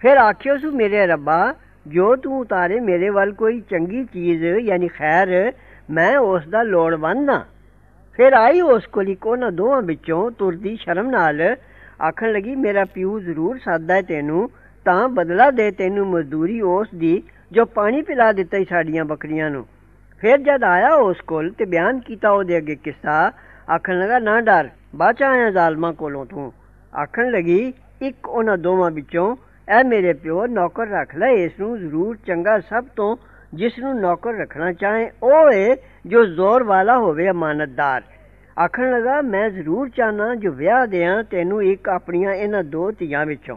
ਫਿਰ 0.00 0.16
ਆਖਿਓ, 0.16 0.56
ਸੂ, 0.56 0.72
ਮੇਰੇ 0.72 1.06
ਰੱਬਾ 1.06 1.54
ਜੋ 1.86 2.16
ਤੂੰ 2.16 2.38
ਉਤਾਰੇ 2.38 2.80
ਮੇਰੇ 2.80 3.08
ਵੱਲ 3.08 3.32
ਕੋਈ 3.32 3.60
ਚੰਗੀ 3.60 4.04
ਚੀਜ਼, 4.04 4.44
ਯਾਨੀ 4.44 4.88
ਖੈਰ, 4.88 5.52
ਮੈਂ 5.90 6.18
ਉਸ 6.18 6.48
ਦਾ 6.48 6.62
ਲੋੜਵੰਦ 6.62 7.30
ਹਾਂ। 7.30 7.44
ਫਿਰ 8.12 8.32
ਆਈ 8.32 8.60
ਉਸ 8.60 8.86
ਕੋਲ 8.86 9.14
ਕੋਨਾ 9.14 9.50
ਦੋਵਾਂ 9.50 9.82
ਵਿੱਚੋਂ 9.82 10.30
ਤੁਰਦੀ 10.30 10.76
ਸ਼ਰਮ 10.76 11.10
ਨਾਲ, 11.10 11.56
ਆਖਣ 12.02 12.32
ਲੱਗੀ, 12.32 12.56
ਮੇਰਾ 12.56 12.84
ਪਿਓ 12.84 13.20
ਜ਼ਰੂਰ 13.20 13.58
ਸਾਦਾ 13.64 14.02
ਤੈਨੂੰ, 14.02 14.50
ਤਾਂ 14.84 15.08
ਬਦਲਾ 15.08 15.50
ਦੇ 15.50 15.70
ਤੈਨੂੰ 15.70 16.06
ਮਜ਼ਦੂਰੀ 16.06 16.60
ਉਸ 16.60 16.88
ਦੀ, 16.94 17.22
ਜੋ 17.52 17.64
ਪਾਣੀ 17.64 18.02
ਪਿਲਾ 18.02 18.32
ਦਿੱਤਾ 18.32 18.64
ਸਾਡੀਆਂ 18.68 19.04
ਬੱਕਰੀਆਂ 19.04 19.50
ਨੂੰ। 19.50 19.66
ਫਿਰ 20.18 20.38
ਜਦ 20.38 20.64
ਆਇਆ 20.64 20.94
ਉਸ 20.94 21.20
ਕੋਲ 21.20 21.50
ਤੇ 21.50 21.64
ਬਿਆਨ 21.64 22.00
ਕੀਤਾ 22.00 22.30
ਉਹਦੇ 22.30 22.56
ਅੱਗੇ 22.56 22.74
ਕਿੱਸਾ, 22.74 23.32
ਆਖਣ 23.74 23.98
ਲਗਾ, 23.98 24.18
ਨਾ 24.18 24.40
ਡਰ 24.40 24.68
ਬਾਚਾ 24.94 25.30
ਆਇਆ 25.30 25.50
ਜ਼ਾਲਮਾਂ 25.50 25.92
ਕੋਲੋਂ 25.92 26.26
ਤੂੰ। 26.26 26.52
ਆਖਣ 27.02 27.30
ਲੱਗੀ, 27.30 27.72
ਇੱਕ 28.02 28.28
ਉਹਨਾਂ 28.28 28.58
ਦੋਵਾਂ 28.58 28.90
ਵਿੱਚੋਂ 28.90 29.36
ਐ 29.68 29.82
ਮੇਰੇ 29.82 30.12
ਪਿਓ 30.12 30.46
ਨੌਕਰ 30.46 30.88
ਰੱਖ 30.88 31.14
ਲੈ 31.16 31.28
ਇਸ 31.28 31.52
ਨੂੰ 31.60 31.78
ਜ਼ਰੂਰ 31.78 32.16
ਚੰਗਾ 32.26 32.58
ਸਭ 32.60 32.84
ਤੋਂ 32.96 33.16
ਜਿਸ 33.54 33.78
ਨੂੰ 33.78 34.00
ਨੌਕਰ 34.00 34.34
ਰੱਖਣਾ 34.34 34.72
ਚਾਹੇ, 34.72 35.10
ਉਹ 35.22 35.52
ਏ 35.52 35.76
ਜੋ 36.06 36.24
ਜ਼ੋਰ 36.24 36.62
ਵਾਲਾ 36.62 36.98
ਹੋਵੇ 36.98 37.30
ਅਮਾਨਤਦਾਰ। 37.30 38.02
ਆਖਣ 38.56 38.90
ਲਗਾ, 38.90 39.20
ਮੈਂ 39.22 39.50
ਜ਼ਰੂਰ 39.50 39.88
ਚਾਹਨਾ 39.88 40.34
ਜੋ 40.34 40.52
ਵਿਆਹ 40.52 40.86
ਦਿਆਂ 40.86 41.22
ਤੈਨੂੰ 41.24 41.62
ਇੱਕ 41.62 41.88
ਆਪਣੀਆਂ 41.88 42.34
ਇਹਨਾਂ 42.34 42.62
ਦੋ 42.64 42.90
ਧੀਆਂ 42.90 43.26
ਵਿੱਚੋਂ। 43.26 43.56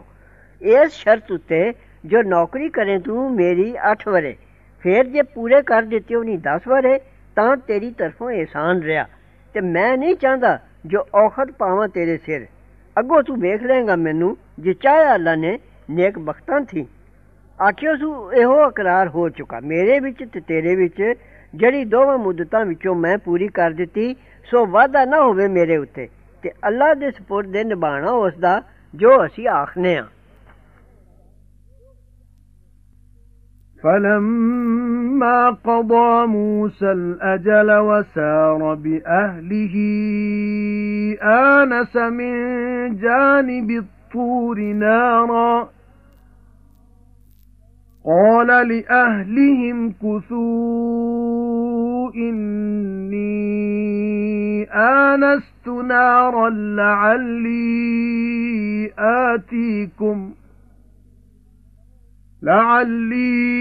ਇਸ 0.62 0.92
ਸ਼ਰਤ 0.92 1.32
ਉੱਤੇ 1.32 1.72
ਜੋ 2.04 2.22
ਨੌਕਰੀ 2.22 2.68
ਕਰੇ 2.68 2.98
ਤੂੰ 2.98 3.30
ਮੇਰੀ 3.34 3.74
8 3.92 4.08
ਵਰੇ 4.08 4.36
ਫੇਰ 4.82 5.04
ਜੇ 5.04 5.22
ਪੂਰੇ 5.22 5.62
ਕਰ 5.62 5.82
ਦਿੱਤੇ 5.82 6.14
ਉਹ 6.14 6.24
ਨਹੀਂ 6.24 6.38
10 6.38 6.68
ਵਰੇ 6.68 6.98
ਤਾਂ 7.36 7.56
ਤੇਰੀ 7.56 7.90
ਤਰਫੋਂ 7.98 8.30
ਇਹਸਾਨ 8.30 8.82
ਰਿਹਾ। 8.82 9.06
ਤੇ 9.54 9.60
ਮੈਂ 9.60 9.96
ਨਹੀਂ 9.98 10.14
ਚਾਹੁੰਦਾ 10.14 10.58
ਜੋ 10.86 11.06
ਔਖਤ 11.14 11.50
ਪਾਵਾਂ 11.50 11.88
ਤੇਰੇ 11.88 12.16
ਸਿਰ। 12.16 12.46
ਅੱਗੋਂ 12.96 13.22
ਤੂੰ 13.22 13.40
ਵੇਖ 13.40 13.62
ਲੇਗਾ 13.62 13.96
ਮੈਨੂੰ, 13.96 14.36
ਜੇ 14.60 14.74
ਚਾਹਿਆ 14.74 15.14
ਅੱਲਾ 15.14 15.34
ਨੇ 15.34 15.58
ਨੇਕ 15.89 16.19
ਬਖਤਾਂ 16.19 16.61
ਥੀ 16.61 16.85
ਆਖਿਓ 17.59 17.95
ਸੂ 17.95 18.31
ਇਹੋ 18.31 18.67
ਇਕਰਾਰ 18.67 19.07
ਹੋ 19.07 19.29
ਚੁੱਕਾ 19.29 19.59
ਮੇਰੇ 19.59 19.99
ਵਿੱਚ 19.99 20.23
ਤੇ 20.23 20.39
ਤੇਰੇ 20.39 20.75
ਵਿੱਚ 20.75 21.01
ਜਿਹੜੀ 21.55 21.85
ਦੋਵਾਂ 21.85 22.17
ਮੁੱਦਤਾਂ 22.17 22.65
ਵਿੱਚੋਂ 22.65 22.95
ਮੈਂ 22.95 23.17
ਪੂਰੀ 23.17 23.47
ਕਰ 23.47 23.71
ਦਿੱਤੀ 23.71 24.15
ਸੋ 24.51 24.65
ਵਾਦਾ 24.65 25.05
ਨਾ 25.05 25.21
ਹੋਵੇ 25.21 25.47
ਮੇਰੇ 25.47 25.77
ਉੱਤੇ 25.77 26.07
ਤੇ 26.43 26.51
ਅੱਲਾ 26.67 26.93
ਦੇ 26.93 27.11
ਸਪੁਰਦ 27.11 27.51
ਦੇ 27.51 27.63
ਨਿਭਾਣਾ 27.63 28.11
ਉਸ 28.11 28.33
ਦਾ 28.39 28.61
ਜੋ 28.95 29.25
ਅਸੀਂ 29.25 29.47
ਆਖਨੇ 29.47 29.95
ਆ 29.97 30.05
فَلَمَّا 33.83 35.49
قَضَى 35.63 36.27
مُوسَى 36.27 36.91
الْأَجَلَ 36.91 37.69
وَسَارَ 37.89 38.75
بِأَهْلِهِ 38.75 39.75
آنَسَ 41.21 41.95
مِن 41.95 42.35
جَانِبِ 42.95 43.69
الطُّورِ 43.77 44.57
نَارًا 44.59 45.69
قَالَ 48.04 48.46
لِأَهْلِهِمْ 48.46 49.92
كُثُوا 49.92 51.30
إِنِّي 52.14 53.20
آنَسْتُ 54.72 55.68
نَارًا 55.68 56.50
لَعَلِّي 56.50 57.60
آتِيكُمْ 58.98 60.30
لَعَلِّي 62.42 63.60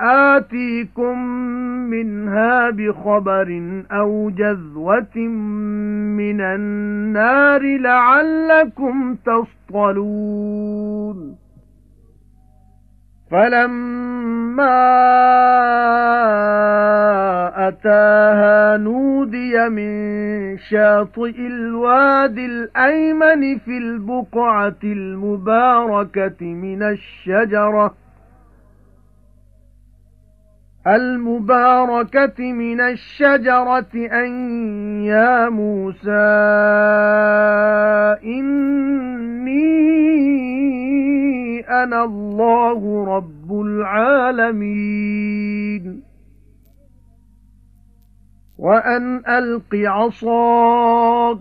آتِيكُمْ 0.00 1.18
مِنْهَا 1.90 2.70
بِخَبَرٍ 2.70 3.82
أَوْ 3.92 4.30
جَذْوَةٍ 4.30 5.18
مِنَ 6.18 6.40
النَّارِ 6.40 7.62
لَعَلَّكُمْ 7.78 9.14
تَصْطَلُونَ 9.70 10.58
فَلَمَّا 13.30 14.78
أَتَاهَا 17.68 18.76
نُودِيَ 18.76 19.68
مِن 19.68 20.58
شَاطِئِ 20.58 21.36
الْوَادِ 21.38 22.38
الْأَيْمَنِ 22.38 23.58
فِي 23.58 23.78
الْبُقْعَةِ 23.78 24.82
الْمُبَارَكَةِ 24.84 26.44
مِنَ 26.44 26.82
الشَّجَرَةِ 26.82 27.94
الْمُبَارَكَةِ 30.86 32.52
مِنَ 32.52 32.80
الشَّجَرَةِ 32.80 33.94
أَن 33.94 34.30
يَا 35.04 35.48
مُوسَى 35.48 36.28
إِنِّي 38.24 39.68
أَنَا 41.68 42.04
اللَّهُ 42.04 43.04
رَبُّ 43.16 43.60
الْعَالَمِينَ. 43.60 46.02
وَأَنْ 48.58 49.22
أَلْقِ 49.28 49.74
عَصَاكَ. 49.74 51.38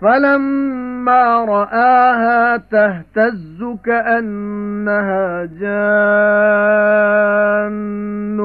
فَلَمَّا 0.00 1.44
رَآهَا 1.44 2.56
تَهْتَزُّ 2.56 3.64
كَأَنَّهَا 3.84 5.44
جَانٌّ 5.44 8.40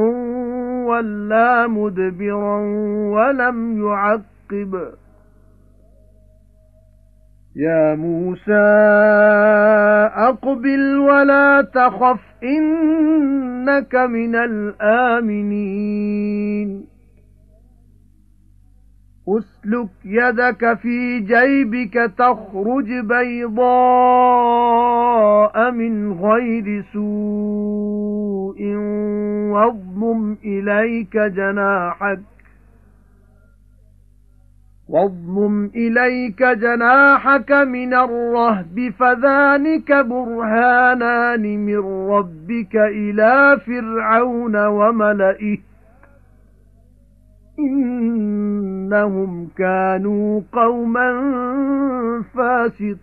وَلَّى 0.86 1.68
مُدْبِرًا 1.68 2.58
وَلَمْ 3.16 3.88
يُعَقِّبْ. 3.88 4.94
يَا 7.56 7.96
مُوسَى 7.96 8.68
أَقْبِلْ 10.16 10.98
وَلَا 10.98 11.62
تَخَفْ 11.62 12.20
إِنَّكَ 12.44 13.96
مِنَ 13.96 14.36
الْآمِنِينَ. 14.36 15.72
أُسْلُكْ 19.28 19.90
يَدَكَ 20.06 20.74
فِي 20.82 21.20
جَيْبِكَ 21.20 22.12
تَخْرُجْ 22.18 22.90
بَيْضَاءَ 23.06 23.62
مِنْ 25.72 26.14
غَيْرِ 26.14 26.84
سُوءٍ 26.94 28.62
وَاضْمُمْ 29.54 30.38
إِلَيْكَ 30.46 31.18
جَنَاحَكَ 31.18 32.20
وَاضْمُمْ 34.88 35.66
إِلَيْكَ 35.66 36.44
جَنَاحَكَ 36.44 37.52
مِنَ 37.52 37.94
الرَّهْبِ 37.94 38.94
فَذَلِكَ 39.00 39.92
بُرْهَانَانِ 39.92 41.42
مِنْ 41.42 42.10
رَبِّكَ 42.10 42.76
إِلَى 42.76 43.60
فِرْعَوْنَ 43.66 44.66
وَمَلَئِهِ. 44.66 45.58
إِنَّهُمْ 47.60 49.48
كَانُوا 49.58 50.42
قَوْمًا 50.52 51.12
فَاسِقِينَ. 52.36 53.02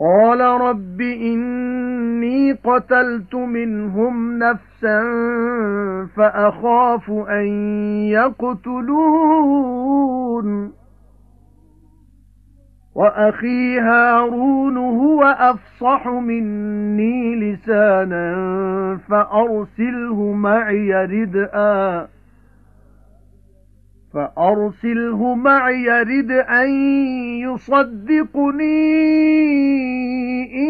قَالَ 0.00 0.40
رَبِّ 0.40 1.00
إِنِّي 1.00 2.52
قَتَلْتُ 2.52 3.34
مِنْهُمْ 3.34 4.38
نَفْسًا 4.38 5.02
فَأَخَافُ 6.16 7.10
أَن 7.10 7.46
يَقْتُلُونِ. 8.08 8.88
وَأَخِي 12.94 13.80
هَارُونُ 13.80 14.76
هُوَ 14.76 15.22
أَفْصَحُ 15.24 16.08
مِنِّي 16.08 17.52
لِسَانًا 17.52 18.34
فَأَرْسِلْهُ 19.08 20.32
مَعِيَ 20.32 21.04
رِدْءًا. 21.04 22.17
فَأَرْسِلْهُ 24.14 25.34
مَعِيَ 25.34 26.02
رِدْءًا 26.02 26.62
يُصَدِّقُنِي 27.42 28.70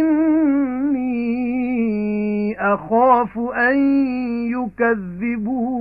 إِنِّي 0.01 1.29
أَخَافُ 2.61 3.38
أَن 3.38 3.77
يُكَذِّبُونِ. 4.51 5.79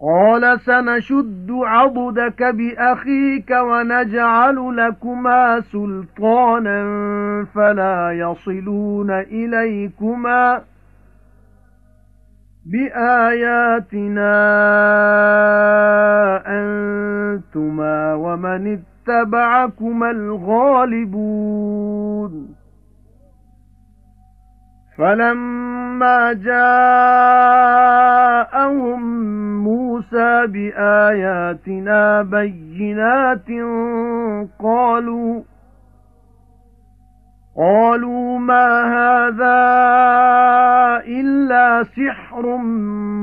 قَالَ 0.00 0.60
سَنَشُدُّ 0.60 1.50
عَضُدَكَ 1.50 2.42
بِأَخِيكَ 2.42 3.50
وَنَجْعَلُ 3.50 4.76
لَكُمَا 4.76 5.60
سُلْطَانًا 5.60 6.84
فَلَا 7.54 8.12
يَصِلُونَ 8.12 9.10
إِلَيْكُمَا. 9.10 10.73
بِآيَاتِنَا 12.66 14.34
أَنْتُمَا 16.46 18.14
وَمَنِ 18.14 18.78
اتَّبَعَكُمَا 18.78 20.10
الْغَالِبُونَ. 20.10 21.44
فَلَمَّا 24.98 26.32
جَاءَهُم 26.32 26.84
مُوسَى 29.64 30.46
بِآيَاتِنَا 30.46 32.22
بَيِّنَاتٍ 32.22 33.48
قَالُوا 34.58 35.42
قَالُوا 37.56 38.38
مَا 38.38 38.82
هَذَا 38.96 39.60
إِلَّا 41.06 41.82
سِحْرٌ 41.82 42.56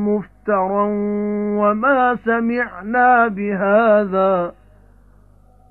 مُفْتَرًى 0.08 0.88
وَمَا 1.60 2.16
سَمِعْنَا 2.16 3.28
بِهَذَا 3.28 4.52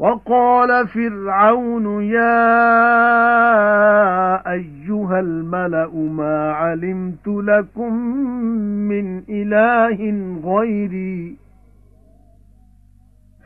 وَقَالَ 0.00 0.88
فِرْعَوْنُ 0.88 2.04
يَا 2.04 2.40
أَيُّهَا 4.52 5.20
الْمَلَأُ 5.20 5.94
مَا 5.94 6.52
عَلِمْتُ 6.52 7.26
لَكُمْ 7.28 7.92
مِنْ 8.88 9.18
إِلَٰهٍ 9.28 10.00
غَيْرِي 10.44 11.36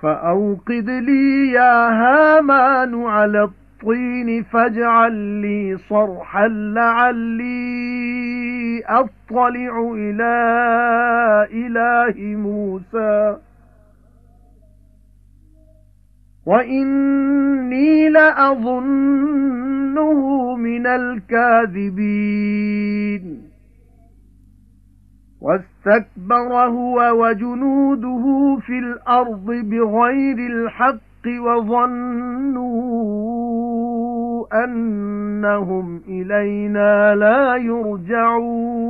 فَأَوْقِدْ 0.02 0.90
لِي 0.90 1.50
يَا 1.52 1.88
هَامَانُ 2.02 3.02
عَلَى 3.06 3.42
الطِّينِ 3.42 4.42
فَاجْعَل 4.42 5.12
لِّي 5.42 5.76
صَرْحًا 5.76 6.48
لَّعَلِّي 6.48 7.64
أَطَّلِعُ 8.86 9.92
إِلَى 9.94 10.34
إِلَٰهِ 11.52 12.36
مُوسَىٰ 12.36 13.36
وَإِنِّي 16.46 18.08
لَأَظُنُّهُ 18.08 19.38
مِنَ 20.56 20.86
الْكَاذِبِينَ 20.86 22.04
وَاسْتَكْبَرَ 25.40 26.52
هُوَ 26.68 27.22
وَجُنُودُهُ 27.22 28.56
فِي 28.66 28.78
الْأَرْضِ 28.78 29.46
بِغَيْرِ 29.46 30.38
الْحَقِّ 30.38 31.26
وَظَنُّوا 31.26 32.64
أَنَّهُمْ 34.64 36.00
إِلَيْنَا 36.08 37.14
لَا 37.14 37.56
يُرْجَعُونَ 37.56 38.84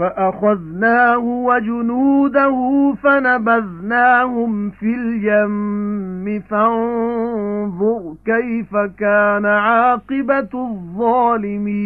فأخذناه 0.00 1.18
وجنوده 1.18 2.94
فنبذناهم 3.02 4.70
في 4.70 4.94
اليم. 4.94 6.40
فانظر 6.40 8.14
كيف 8.24 8.76
كان 8.98 9.46
عاقبة 9.46 10.48
الظالمين. 10.54 11.80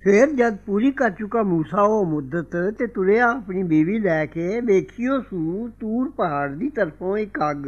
پھر 0.00 0.26
جد 0.38 0.64
پوری 0.64 0.90
کر 0.90 1.10
چکا 1.10 1.42
موسیٰ 1.42 1.80
او 1.80 2.04
مدت، 2.04 2.56
تے 2.78 2.86
تریا 2.86 3.26
اپنی 3.28 3.62
بیوی 3.62 3.98
لے 3.98 4.26
کے 4.26 4.60
ویکھیو 4.66 5.20
سو 5.20 5.68
طور 5.68 6.06
پہاڑ 6.16 6.48
دی 6.48 6.70
طرفوں 6.70 7.18
ایک 7.18 7.42
اگ۔ 7.42 7.66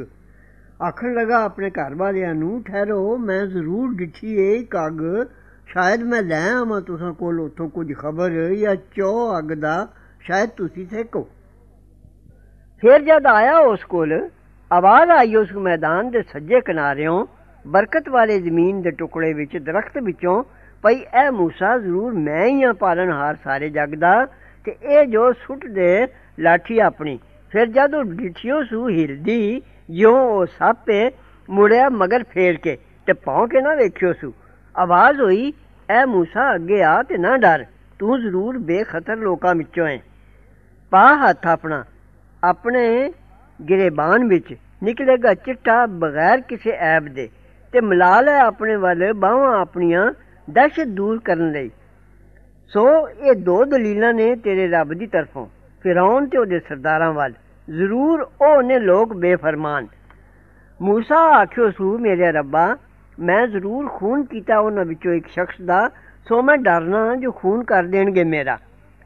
آکھن 0.79 1.15
لگا 1.15 1.45
اپنے 1.45 1.69
گھر 1.77 1.93
والوں 1.93 2.35
نو 2.35 2.59
ٹھہرو، 2.59 3.17
میں 3.17 3.47
ضرور 3.47 3.93
ڈٹھی 3.99 4.29
اے 4.29 4.59
اگ۔ 4.59 5.03
ਸ਼ਾਇਦ 5.68 6.04
ਮੈਂ 6.04 6.22
ਲੈ 6.24 6.44
ਆਵਾਂ 6.52 6.82
ਤੁਸਾਂ 6.82 7.14
ਕੋਲ 7.14 7.40
ਉਥੋਂ 7.40 7.70
ਕੁਝ 7.70 7.94
ਖਬਰ 7.94 8.54
ਜਾਂ 8.56 8.76
ਚੋ 8.96 9.38
ਅੱਗ 9.40 9.52
ਦਾ 9.54 9.88
ਸ਼ਾਇਦ 10.22 10.50
ਤੁਸੀਂ 10.50 10.86
ਸੇਕੋ 10.88 11.28
ਫੇਰ 12.84 13.02
ਜਦ 13.02 13.28
ਆਇਆ 13.28 13.58
ਉਸ 13.60 13.84
ਕੋਲ 13.84 14.30
ਆਵਾਜ਼ 14.72 15.10
ਆਈ 15.10 15.36
ਉਸ 15.36 15.52
ਮੈਦਾਨ 15.52 16.10
ਦੇ 16.12 16.22
ਸੱਜੇ 16.22 16.62
ਕਿਨਾਰਿਓਂ 16.62 17.26
ਬਰਕਤ 17.66 18.10
ਵਾਲੇ 18.10 18.40
ਜ਼ਮੀਨ 18.40 18.82
ਦੇ 18.82 18.92
ਟੁਕੜੇ 18.92 19.34
ਵਿੱਚ 19.34 19.58
ਦਰਖਤ 19.58 19.98
ਵਿੱਚੋਂ 19.98 20.44
ਭਈ 20.84 20.96
ਇਹ 20.96 21.30
موسی 21.30 21.80
ਜ਼ਰੂਰ 21.82 22.14
ਮੈਂ 22.14 22.46
ਹੀ 22.48 22.64
ਆ 22.64 22.74
ਪਾਲਣਹਾਰ 22.74 23.38
ਸਾਰੇ 23.44 23.70
ਜਗ 23.70 23.96
ਦਾ 23.96 24.14
ਤੇ 24.66 24.76
ਇਹ 24.82 25.06
ਜੋ 25.06 25.32
ਸੁੱਟ 25.34 25.66
ਦੇ 25.66 26.08
ਲਾਠੀ 26.40 26.80
ਆਪਣੀ 26.80 27.20
ਫਿਰ 27.52 27.66
ਜਦ 27.66 27.96
ਉਹ 27.96 28.04
ਡਿਠਿਓ 28.04 28.64
ਸੂ 28.64 28.90
ਹਿਲਦੀ 28.90 29.62
ਜੋ 29.90 30.16
ਉਹ 30.18 30.46
ਸਾਪੇ 30.46 31.10
ਮੁੜਿਆ 31.50 31.90
ਮਗਰ 31.90 32.24
ਫੇਰ 32.24 32.58
ਕੇ 32.58 32.78
ਤੇ 33.08 33.14
ਪੌਂ 33.14 33.48
ਕੇ 33.48 33.62
ਨਾ 33.62 33.76
ਵੇਖਿਓ 33.76 34.14
ਸੂ 34.14 34.34
ਆਵਾਜ਼ 34.76 35.22
ਹੋਈ 35.22 35.54
ਐ 35.90 36.04
موسی 36.06 36.56
ਅੱਗੇ 36.56 36.84
ਆ 36.84 37.02
ਤੇ 37.04 37.18
ਨਾ 37.18 37.38
ਡਰ 37.38 37.66
ਤੂੰ 38.00 38.22
ਜ਼ਰੂਰ 38.22 38.58
ਬੇਖਤਰ 38.58 39.18
ਲੋਕਾਂ 39.18 39.56
ਵਿੱਚੋਂ 39.56 39.88
ਹੈ 39.88 40.00
ਪਾ 40.92 41.04
ਹੱਥ 41.16 41.48
ਆਪਣਾ 41.48 41.84
ਆਪਣੇ 42.44 43.12
ਗਿਰੇਬਾਨ 43.60 44.28
ਵਿੱਚ 44.28 44.56
ਨਿਕਲੇਗਾ 44.84 45.34
ਚਿੱਟਾ 45.34 45.86
ਬਗੈਰ 45.86 46.42
ਕਿਸੇ 46.42 46.72
ਐਬ 46.72 47.08
ਦੇ 47.08 47.30
ਤੇ 47.74 47.82
ਮਿਲਾ 47.82 48.22
ਲੈ 48.22 48.40
ਆਪਣੇ 48.40 48.76
ਵੱਲ 48.76 49.14
ਬਾਹਾਂ 49.14 49.54
ਆਪਣੀਆਂ 49.62 50.12
ਦਹਿਸ਼ਤ 50.48 50.88
ਦੂਰ 50.88 51.20
ਕਰਨ 51.20 51.52
ਲਈ 51.52 51.70
ਸੋ 52.74 53.10
ਇਹ 53.10 53.36
ਦੋ 53.36 53.64
ਦਲੀਲਾਂ 53.66 54.14
ਨੇ 54.14 54.36
ਤੇਰੇ 54.36 54.68
ਰੱਬ 54.68 54.94
ਦੀ 54.94 55.08
ਤਰਫੋਂ 55.08 55.48
ਫਿਰੌਨ 55.86 56.28
ਤੇ 56.28 56.38
ਉਹਦੇ 56.38 56.60
ਸਰਦਾਰਾਂ 56.60 57.14
ਵੱਲ 57.14 57.34
ਜ਼ਰੂਰ 57.68 58.22
ਉਹ 58.42 58.62
ਨੇ 58.64 58.80
ਲੋਕ 58.80 59.14
ਬੇਫਰਮਾਨ 59.14 59.88
موسی 60.80 61.16
ਆਖਿਓ 61.36 61.70
ਸੂ 61.72 61.98
ਮੇਰੇ 61.98 62.32
ਰੱਬਾ 62.32 62.76
ਮੈਂ 63.21 63.47
ਜ਼ਰੂਰ 63.47 63.89
ਖੂਨ 63.89 64.25
ਕੀਤਾ 64.25 64.59
ਉਹਨਾਂ 64.59 64.85
ਵਿੱਚੋਂ 64.85 65.13
ਇੱਕ 65.13 65.27
ਸ਼ਖਸ 65.27 65.61
ਦਾ, 65.65 65.91
ਸੋ 66.29 66.43
ਮੈਂ 66.43 66.57
ਡਰਨਾ 66.57 67.15
ਜੋ 67.17 67.33
ਖੂਨ 67.33 67.65
ਕਰ 67.65 67.85
ਦੇਣਗੇ 67.85 68.25
ਮੇਰਾ। 68.25 68.59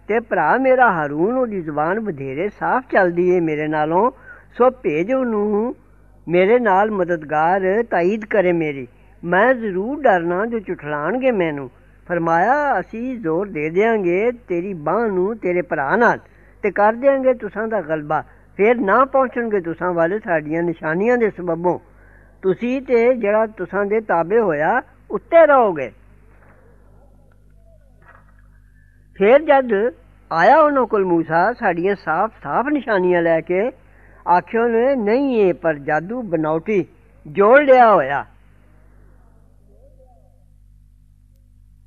ਤੇ 0.08 0.20
ਭਰਾ 0.20 0.56
ਮੇਰਾ 0.58 0.92
ਹਾਰੂਨ, 0.92 1.36
ਉਹਦੀ 1.36 1.60
ਜ਼ੁਬਾਨ 1.60 2.00
ਬਧੇਰੇ 2.00 2.48
ਸਾਫ਼ 2.48 2.86
ਚੱਲਦੀ 2.92 3.28
ਏ 3.30 3.40
ਮੇਰੇ 3.40 3.66
ਨਾਲੋਂ, 3.68 4.10
ਸੋ 4.58 4.70
ਭੇਜ 4.70 5.12
ਉਹਨੂੰ, 5.12 5.74
ਮੇਰੇ 6.28 6.58
ਨਾਲ 6.58 6.90
ਮਦਦਗਾਰ 6.90 7.82
ਤਾਇਦ 7.90 8.24
ਕਰੇ 8.24 8.52
ਮੇਰੀ। 8.52 8.86
ਮੈਂ 9.24 9.54
ਜ਼ਰੂਰ 9.54 10.00
ਡਰਨਾ 10.02 10.46
ਜੋ 10.46 10.58
ਝੁਠਲਾਣਗੇ 10.58 11.30
ਮੈਨੂੰ। 11.30 11.70
ਫਰਮਾਇਆ, 12.08 12.80
ਅਸੀਂ 12.80 13.18
ਜ਼ੋਰ 13.18 13.48
ਦੇ 13.48 13.70
ਦੇਾਂਗੇ 13.70 14.30
ਤੇਰੀ 14.48 14.74
ਬਾਹ 14.74 15.06
ਨੂੰ 15.08 15.36
ਤੇਰੇ 15.36 15.62
ਭਰਾ 15.62 15.96
ਨਾਲ 15.96 16.18
ਤੇ 16.62 16.70
ਕਰ 16.70 16.92
ਦੇਾਂਗੇ 16.92 17.34
ਤੁਸਾਂ 17.34 17.68
ਦਾ 17.68 17.80
ਗਲਬਾ। 17.80 18.22
ਫਿਰ 18.56 18.76
ਨਾ 18.76 19.04
ਪਹੁੰਚਣਗੇ 19.04 19.60
ਤੁਸਾਂ 19.60 19.92
ਵਾਲੇ 19.92 20.18
ਸਾਡੀਆਂ 20.18 20.62
ਨਿਸ਼ਾਨੀਆਂ 20.62 21.18
ਦੇ 21.18 21.30
ਸਬਬੋਂ। 21.30 21.78
ਤੁਸੀਂ 22.41 22.81
ਤੇ 22.81 23.13
ਜਿਹੜਾ 23.13 23.45
ਤੁਸਾਂ 23.47 23.85
ਦੇ 23.85 24.01
ਤਾਬੇ 24.01 24.39
ਹੋਇਆ 24.39 24.81
ਉੱਤੇ 25.11 25.45
ਰਹੋਗੇ 25.45 25.91
ਫਿਰ 29.15 29.41
ਜਦ 29.41 29.93
ਆਇਆ 30.31 30.59
ਉਹਨਾਂ 30.59 30.85
ਕੋਲ 30.85 31.03
موسی 31.03 31.53
ਸਾਡੀਆਂ 31.59 31.95
ਸਾਫ਼-ਸਾਫ਼ 31.95 32.67
ਨਿਸ਼ਾਨੀਆਂ 32.67 33.21
ਲੈ 33.21 33.41
ਕੇ 33.41 33.71
ਆਖਿਓ 34.27 34.67
ਨੇ 34.67 34.95
ਨਹੀਂ 34.95 35.41
ਇਹ 35.41 35.53
ਪਰ 35.53 35.73
ਜਾਦੂ 35.73 36.21
ਬਨਾਉਟੀ 36.21 36.85
ਜੋੜ 37.27 37.59
ਲਿਆ 37.61 37.93
ਹੋਇਆ 37.93 38.25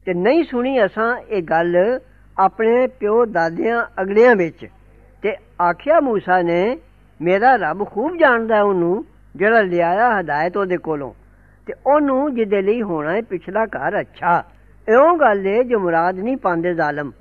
ਤੇ 0.07 0.15
ਨਹੀਂ 0.15 0.45
ਸੁਣੀ 0.45 0.85
ਅਸਾਂ 0.85 1.17
ਇਹ 1.17 1.43
ਗੱਲ 1.43 2.01
ਆਪਣੇ 2.39 2.87
ਪਿਓ 2.87 3.25
ਦਾਦਿਆਂ 3.25 3.87
ਅਗਲਿਆਂ 4.03 4.37
ਵਿੱਚ 4.37 4.67
ਤੇ 5.23 5.37
ਆਖਿਆ 5.61 5.99
موسی 5.99 6.43
ਨੇ 6.43 6.79
ਮੇਰਾ 7.21 7.57
ਰੱਬ 7.57 7.85
ਖੂਬ 7.85 8.17
ਜਾਣਦਾ 8.17 8.63
ਉਹਨੂੰ 8.63 9.05
ਜਿਹੜਾ 9.37 9.61
ਲਿਆਇਆ 9.61 10.21
ਹਦਾਇਤ 10.21 10.57
ਉਹਦੇ 10.57 10.77
ਕੋਲੋਂ 10.77 11.13
ਤੇ 11.67 11.75
ਉਹਨੂੰ 11.87 12.35
ਜਿਹਦੇ 12.35 12.63
ਲਈ 12.63 12.83
ਹੋਣਾ 12.83 13.13
ਹੈ 13.13 13.21
ਪਿਛਲਾ 13.23 13.65
ਘਰ 13.67 14.01
ਅੱਛਾ 14.01 14.43
ਇਉਂ 14.89 15.17
ਗੱਲ 15.19 15.47
ਏ 15.47 15.63
ਜੋ 15.65 15.79
ਮੁਰਾਦ 15.79 16.19
ਨਹੀਂ 16.19 16.37
ਪਾਉਂਦੇ 16.37 16.75
ਜ਼ਾਲਮ 16.75 17.13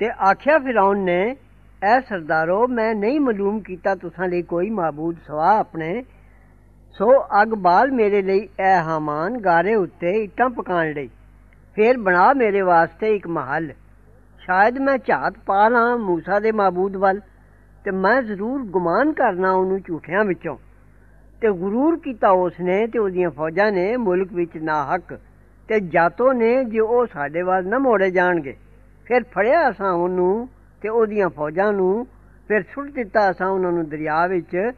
ਤੇ 0.00 0.10
ਆਖਿਆ 0.30 0.58
ਫਿਰੌਨ 0.58 0.98
ਨੇ 0.98 1.36
ਐ 1.84 2.00
ਸਰਦਾਰੋ 2.00 2.66
ਮੈਂ 2.68 2.94
ਨਹੀਂ 2.94 3.20
ਮਾਲੂਮ 3.20 3.60
ਕੀਤਾ 3.60 3.94
ਤੁਸਾਂ 3.94 4.28
ਲਈ 4.28 4.42
ਕੋਈ 4.42 4.70
ਮਾਬੂਦ 4.70 5.16
ਸਵਾ 5.26 5.58
ਆਪਣੇ 5.58 6.02
ਸੋ 6.96 7.10
ਅਗ 7.42 7.54
ਬਾਲ 7.54 7.90
ਮੇਰੇ 7.90 8.22
ਲਈ 8.22 8.48
ਐ 8.60 8.80
ਹਮਾਨ 8.82 9.38
ਗਾਰੇ 9.38 9.74
ਉੱਤੇ 9.74 10.10
ਇੱਟਾਂ 10.22 10.48
ਪਕਾਣ 10.50 10.92
ਲਈ 10.92 11.08
ਫੇਰ 11.76 11.98
ਬਣਾ 11.98 12.32
ਮੇਰੇ 12.32 12.60
ਵਾਸਤੇ 12.60 13.14
ਇੱਕ 13.16 13.26
ਮਹੱਲ 13.26 13.72
ਸ਼ਾਇਦ 14.40 14.78
ਮੈਂ 14.78 14.98
ਝਾਤ 15.06 15.34
ਪਾ 15.46 15.68
ਲਾਂ 15.68 15.96
موسی 15.96 16.40
ਦੇ 16.40 16.52
ਮਾਬੂਦ 16.52 16.96
ਵੱਲ 16.96 17.20
ਤੇ 17.85 17.91
ਮੈਂ 17.91 18.21
ਜ਼ਰੂਰ 18.21 18.61
ਗੁਮਾਨ 18.65 19.11
ਕਰਨਾ 19.13 19.51
ਉਹਨੂੰ 19.51 19.79
ਝੂਠਿਆਂ 19.81 20.23
ਵਿੱਚੋਂ। 20.25 20.55
ਤੇ 21.41 21.47
ਗਰੂਰ 21.47 21.99
ਕੀਤਾ 21.99 22.29
ਉਸਨੇ 22.29 22.87
ਤੇ 22.87 22.99
ਉਹਦੀਆਂ 22.99 23.29
ਫੌਜਾਂ 23.29 23.71
ਨੇ 23.71 23.97
ਮੁਲਕ 23.97 24.33
ਵਿੱਚ 24.33 24.57
ਨਾ 24.57 24.83
ਹੱਕ। 24.85 25.19
ਤੇ 25.67 25.79
ਜਾਤੋਂ 25.79 26.33
ਨੇ 26.33 26.63
ਜੇ 26.63 26.79
ਉਹ 26.79 27.05
ਸਾਡੇ 27.05 27.41
ਵੱਲ 27.41 27.67
ਨਾ 27.67 27.77
ਮੋੜੇ 27.77 28.11
ਜਾਣਗੇ, 28.11 28.55
ਫਿਰ 29.05 29.23
ਫੜਿਆ 29.23 29.69
ਅਸਾਂ 29.69 29.91
ਉਹਨੂੰ 29.91 30.47
ਤੇ 30.81 30.89
ਉਹਦੀਆਂ 30.89 31.29
ਫੌਜਾਂ 31.29 31.73
ਨੂੰ, 31.73 32.05
ਫਿਰ 32.47 32.61
ਸੁੱਟ 32.63 32.91
ਦਿੱਤਾ 32.91 33.31
ਅਸਾਂ 33.31 33.47
ਉਹਨਾਂ 33.47 33.71
ਨੂੰ 33.71 33.89
ਦਰਿਆ 33.89 34.27
ਵਿੱਚ। 34.27 34.71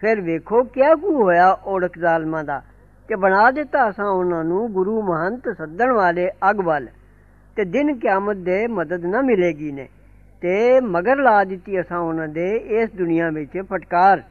ਫਿਰ 0.00 0.20
ਵੇਖੋ 0.20 0.62
ਕਿਆ 0.62 0.94
ਕੁ 0.94 1.22
ਹੋਇਆ 1.24 1.58
ਔੜਕ 1.64 1.98
ਜ਼ਾਲਮਾਂ 1.98 2.44
ਦਾ। 2.44 2.62
ਕਿ 3.08 3.14
ਬਣਾ 3.14 3.50
ਦਿੱਤਾ 3.50 3.90
ਅਸਾਂ 3.90 4.06
ਉਹਨਾਂ 4.06 4.44
ਨੂੰ 4.44 4.72
ਗੁਰੂ 4.72 5.02
ਮਹੰਤ 5.02 5.48
ਸੱਦਣ 5.58 5.92
ਵਾਲੇ 5.92 6.28
ਅਗ 6.50 6.60
ਵੱਲ। 6.60 6.86
ਤੇ 7.56 7.64
ਦਿਨ 7.64 7.98
ਕਿਆਮਤ 7.98 8.36
ਦੇ 8.36 8.66
ਮਦਦ 8.66 9.04
ਨਾ 9.04 9.20
ਮਿਲੇਗੀ 9.20 9.72
ਨੇ। 9.72 9.88
ਤੇ 10.43 10.79
ਮਗਰ 10.79 11.15
ਲਾ 11.15 11.43
ਦਿੱਤੀ 11.43 11.81
ਅਸਾਂ 11.81 11.99
ਉਹਨਾਂ 11.99 12.27
ਦੇ 12.27 12.55
ਇਸ 12.55 12.89
ਦੁਨੀਆ 12.89 13.29
ਵਿੱਚ 13.29 13.61
ਫਟਕਾਰ 13.61 14.23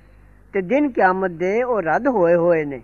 ਤੇ 0.53 0.61
ਦਿਨ 0.61 0.91
ਕਿਆਮਤ 0.91 1.31
ਦੇ 1.31 1.63
ਉਹ 1.63 1.83
ਰੱਦ 1.83 2.09
ਹੋਏ 2.09 2.35
ਹੋਏ 2.35 2.65
ਨੇ 2.65 2.83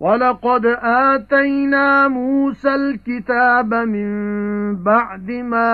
وَلَقَدْ 0.00 0.66
آتَيْنَا 0.82 2.08
مُوسَى 2.08 2.74
الْكِتَابَ 2.74 3.74
مِنْ 3.74 4.10
بَعْدِ 4.74 5.30
مَا 5.30 5.72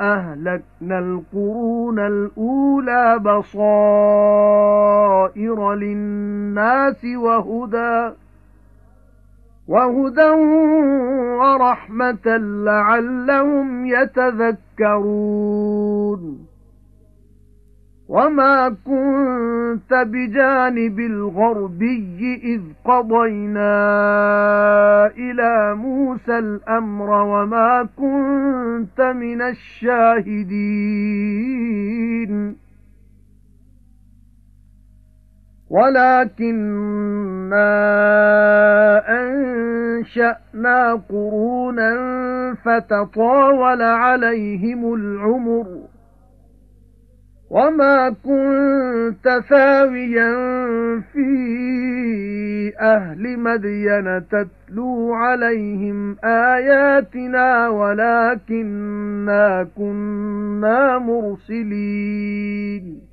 أَهْلَكْنَا 0.00 0.98
الْقُرُونَ 0.98 1.98
الْأُولَى 1.98 3.18
بَصَائِرَ 3.18 3.64
لِلنَّاسِ 5.74 7.04
وَهُدًى 7.04 8.10
وَهُدًى 9.67 10.29
وَرَحْمَةً 11.39 12.37
لَعَلَّهُمْ 12.65 13.85
يَتَذَكَّرُونَ 13.85 15.03
وَمَا 18.09 18.69
كُنْتَ 18.85 19.93
بِجَانِبِ 19.93 20.99
الْغَرْبِيِّ 20.99 22.41
إِذْ 22.43 22.61
قَضَيْنَا 22.85 23.75
إِلَى 25.07 25.75
مُوسَى 25.75 26.37
الْأَمْرَ 26.39 27.09
وَمَا 27.09 27.87
كُنْتَ 27.97 29.01
مِنَ 29.01 29.41
الشَّاهِدِينَ 29.41 30.53
وَلَكِنَّا 35.73 37.65
أَنشَأْنَا 39.21 40.93
قُرُونًا 41.09 41.93
فَتَطَاوَلَ 42.65 43.81
عَلَيْهِمُ 43.81 44.93
الْعُمُرُ. 44.93 45.67
وَمَا 47.49 48.09
كُنتَ 48.09 49.41
ثَاوِيًا 49.49 50.33
فِي 51.13 51.33
أَهْلِ 52.81 53.39
مَدْيَنَ 53.39 54.23
تَتْلُو 54.27 55.13
عَلَيْهِمْ 55.13 56.15
آيَاتِنَا 56.23 57.69
وَلَكِنَّا 57.69 59.67
كُنَّا 59.77 60.97
مُرْسِلِينَ. 60.97 63.12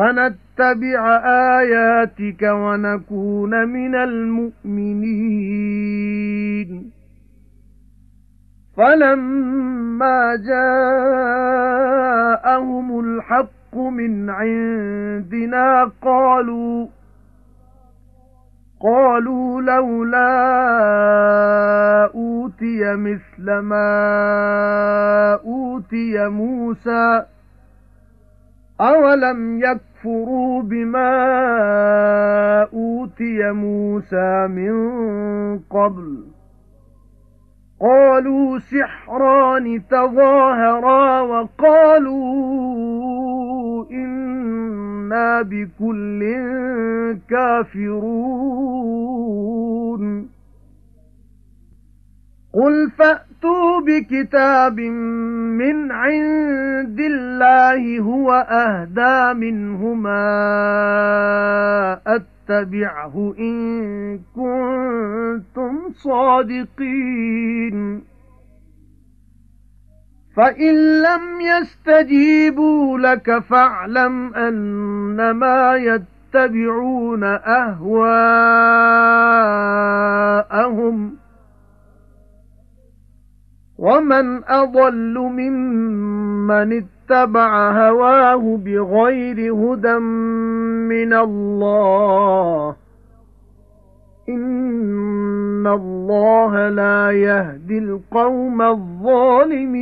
فَنَتَّبِعَ 0.00 1.02
آيَاتِكَ 1.60 2.42
وَنَكُونَ 2.42 3.68
مِنَ 3.68 3.94
الْمُؤْمِنِينَ. 3.94 4.70
فَلَمَّا 8.76 10.36
جَاءَهُمُ 10.46 11.40
الْحَقُّ 13.00 13.76
مِنْ 13.76 14.30
عِندِنَا 14.30 15.90
قَالُوا 16.02 16.86
قَالُوا 18.80 19.62
لَوْلَا 19.62 20.30
أُوتِيَ 22.14 22.96
مِثْلَ 22.96 23.58
مَا 23.58 25.34
أُوتِيَ 25.44 26.28
مُوسَى 26.28 27.22
أَوَلَمْ 28.80 29.60
يَكْفُرُوا 29.60 30.62
بِمَا 30.62 31.12
أُوتِيَ 32.72 33.52
مُوسَى 33.52 34.46
مِنْ 34.48 34.74
قَبْلُ 35.58 36.24
قَالُوا 37.80 38.58
سِحْرَانِ 38.58 39.82
تَظَاهَرَا 39.90 41.20
وَقَالُوا 41.20 42.20
إِنَّا 43.90 45.42
بِكُلٍّ 45.42 46.20
كَافِرُونَ 47.30 48.40
قُلْ 52.52 52.90
فَأْتُوا 52.90 53.29
بِكِتَابٍ 53.86 54.80
مِّنْ 55.60 55.92
عِندِ 55.92 57.00
اللَّهِ 57.00 57.98
هُوَ 58.00 58.32
أَهْدَى 58.32 59.34
مِنْهُمَا 59.40 60.22
أَتَّبِعْهُ 62.06 63.34
إِن 63.38 64.18
كُنتُمْ 64.34 65.90
صَادِقِينَ 65.92 67.78
فَإِن 70.36 71.02
لَّمْ 71.02 71.40
يَسْتَجِيبُوا 71.40 72.98
لَكَ 72.98 73.38
فَاعْلَمْ 73.38 74.34
أَنَّمَا 74.34 75.76
يَتَّبِعُونَ 75.76 77.24
أَهْوَاءَهُمْ 77.24 78.10
وَمَنْ 83.79 84.43
أَضَلُّ 84.43 85.13
مِمَّنِ 85.13 86.83
اتَّبَعَ 86.83 87.71
هَوَاهُ 87.71 88.57
بِغَيْرِ 88.57 89.53
هُدًى 89.53 89.99
مِنَ 90.89 91.13
اللَّهِ 91.13 92.75
إِنَّ 94.29 95.67
اللَّهَ 95.67 96.69
لَا 96.69 97.11
يَهْدِي 97.11 97.77
الْقَوْمَ 97.77 98.61
الظَّالِمِينَ 98.61 99.75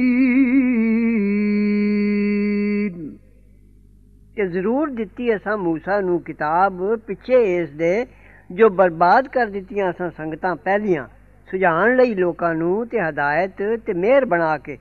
ਕਿ 4.35 4.45
ਜ਼ਰੂਰ 4.45 4.89
ਦਿੱਤੀ 4.89 5.35
ਅਸਾਂ 5.35 5.57
موسی 5.57 6.05
ਨੂੰ 6.05 6.21
ਕਿਤਾਬ 6.21 6.95
ਪਿੱਛੇ 6.95 7.57
ਇਸ 7.57 7.69
ਦੇ 7.69 8.05
ਜੋ 8.51 8.69
ਬਰਬਾਦ 8.69 9.27
ਕਰ 9.27 9.45
ਦਿੱਤੀਆਂ 9.45 9.89
ਅਸਾਂ 9.89 10.09
ਸੰਗਤਾਂ 10.17 10.55
ਪਹਿਲੀਆਂ 10.55 11.07
ਸੁਝਾਣ 11.47 11.95
ਲਈ 11.95 12.13
ਲੋਕਾਂ 12.15 12.53
ਨੂੰ 12.55 12.87
ਤੇ 12.87 12.99
ਹਦਾਇਤ 12.99 13.61
ਤੇ 13.85 13.93
ਮਿਹਰ 13.93 14.25
ਬਣਾ 14.25 14.57
ਕੇ 14.57 14.77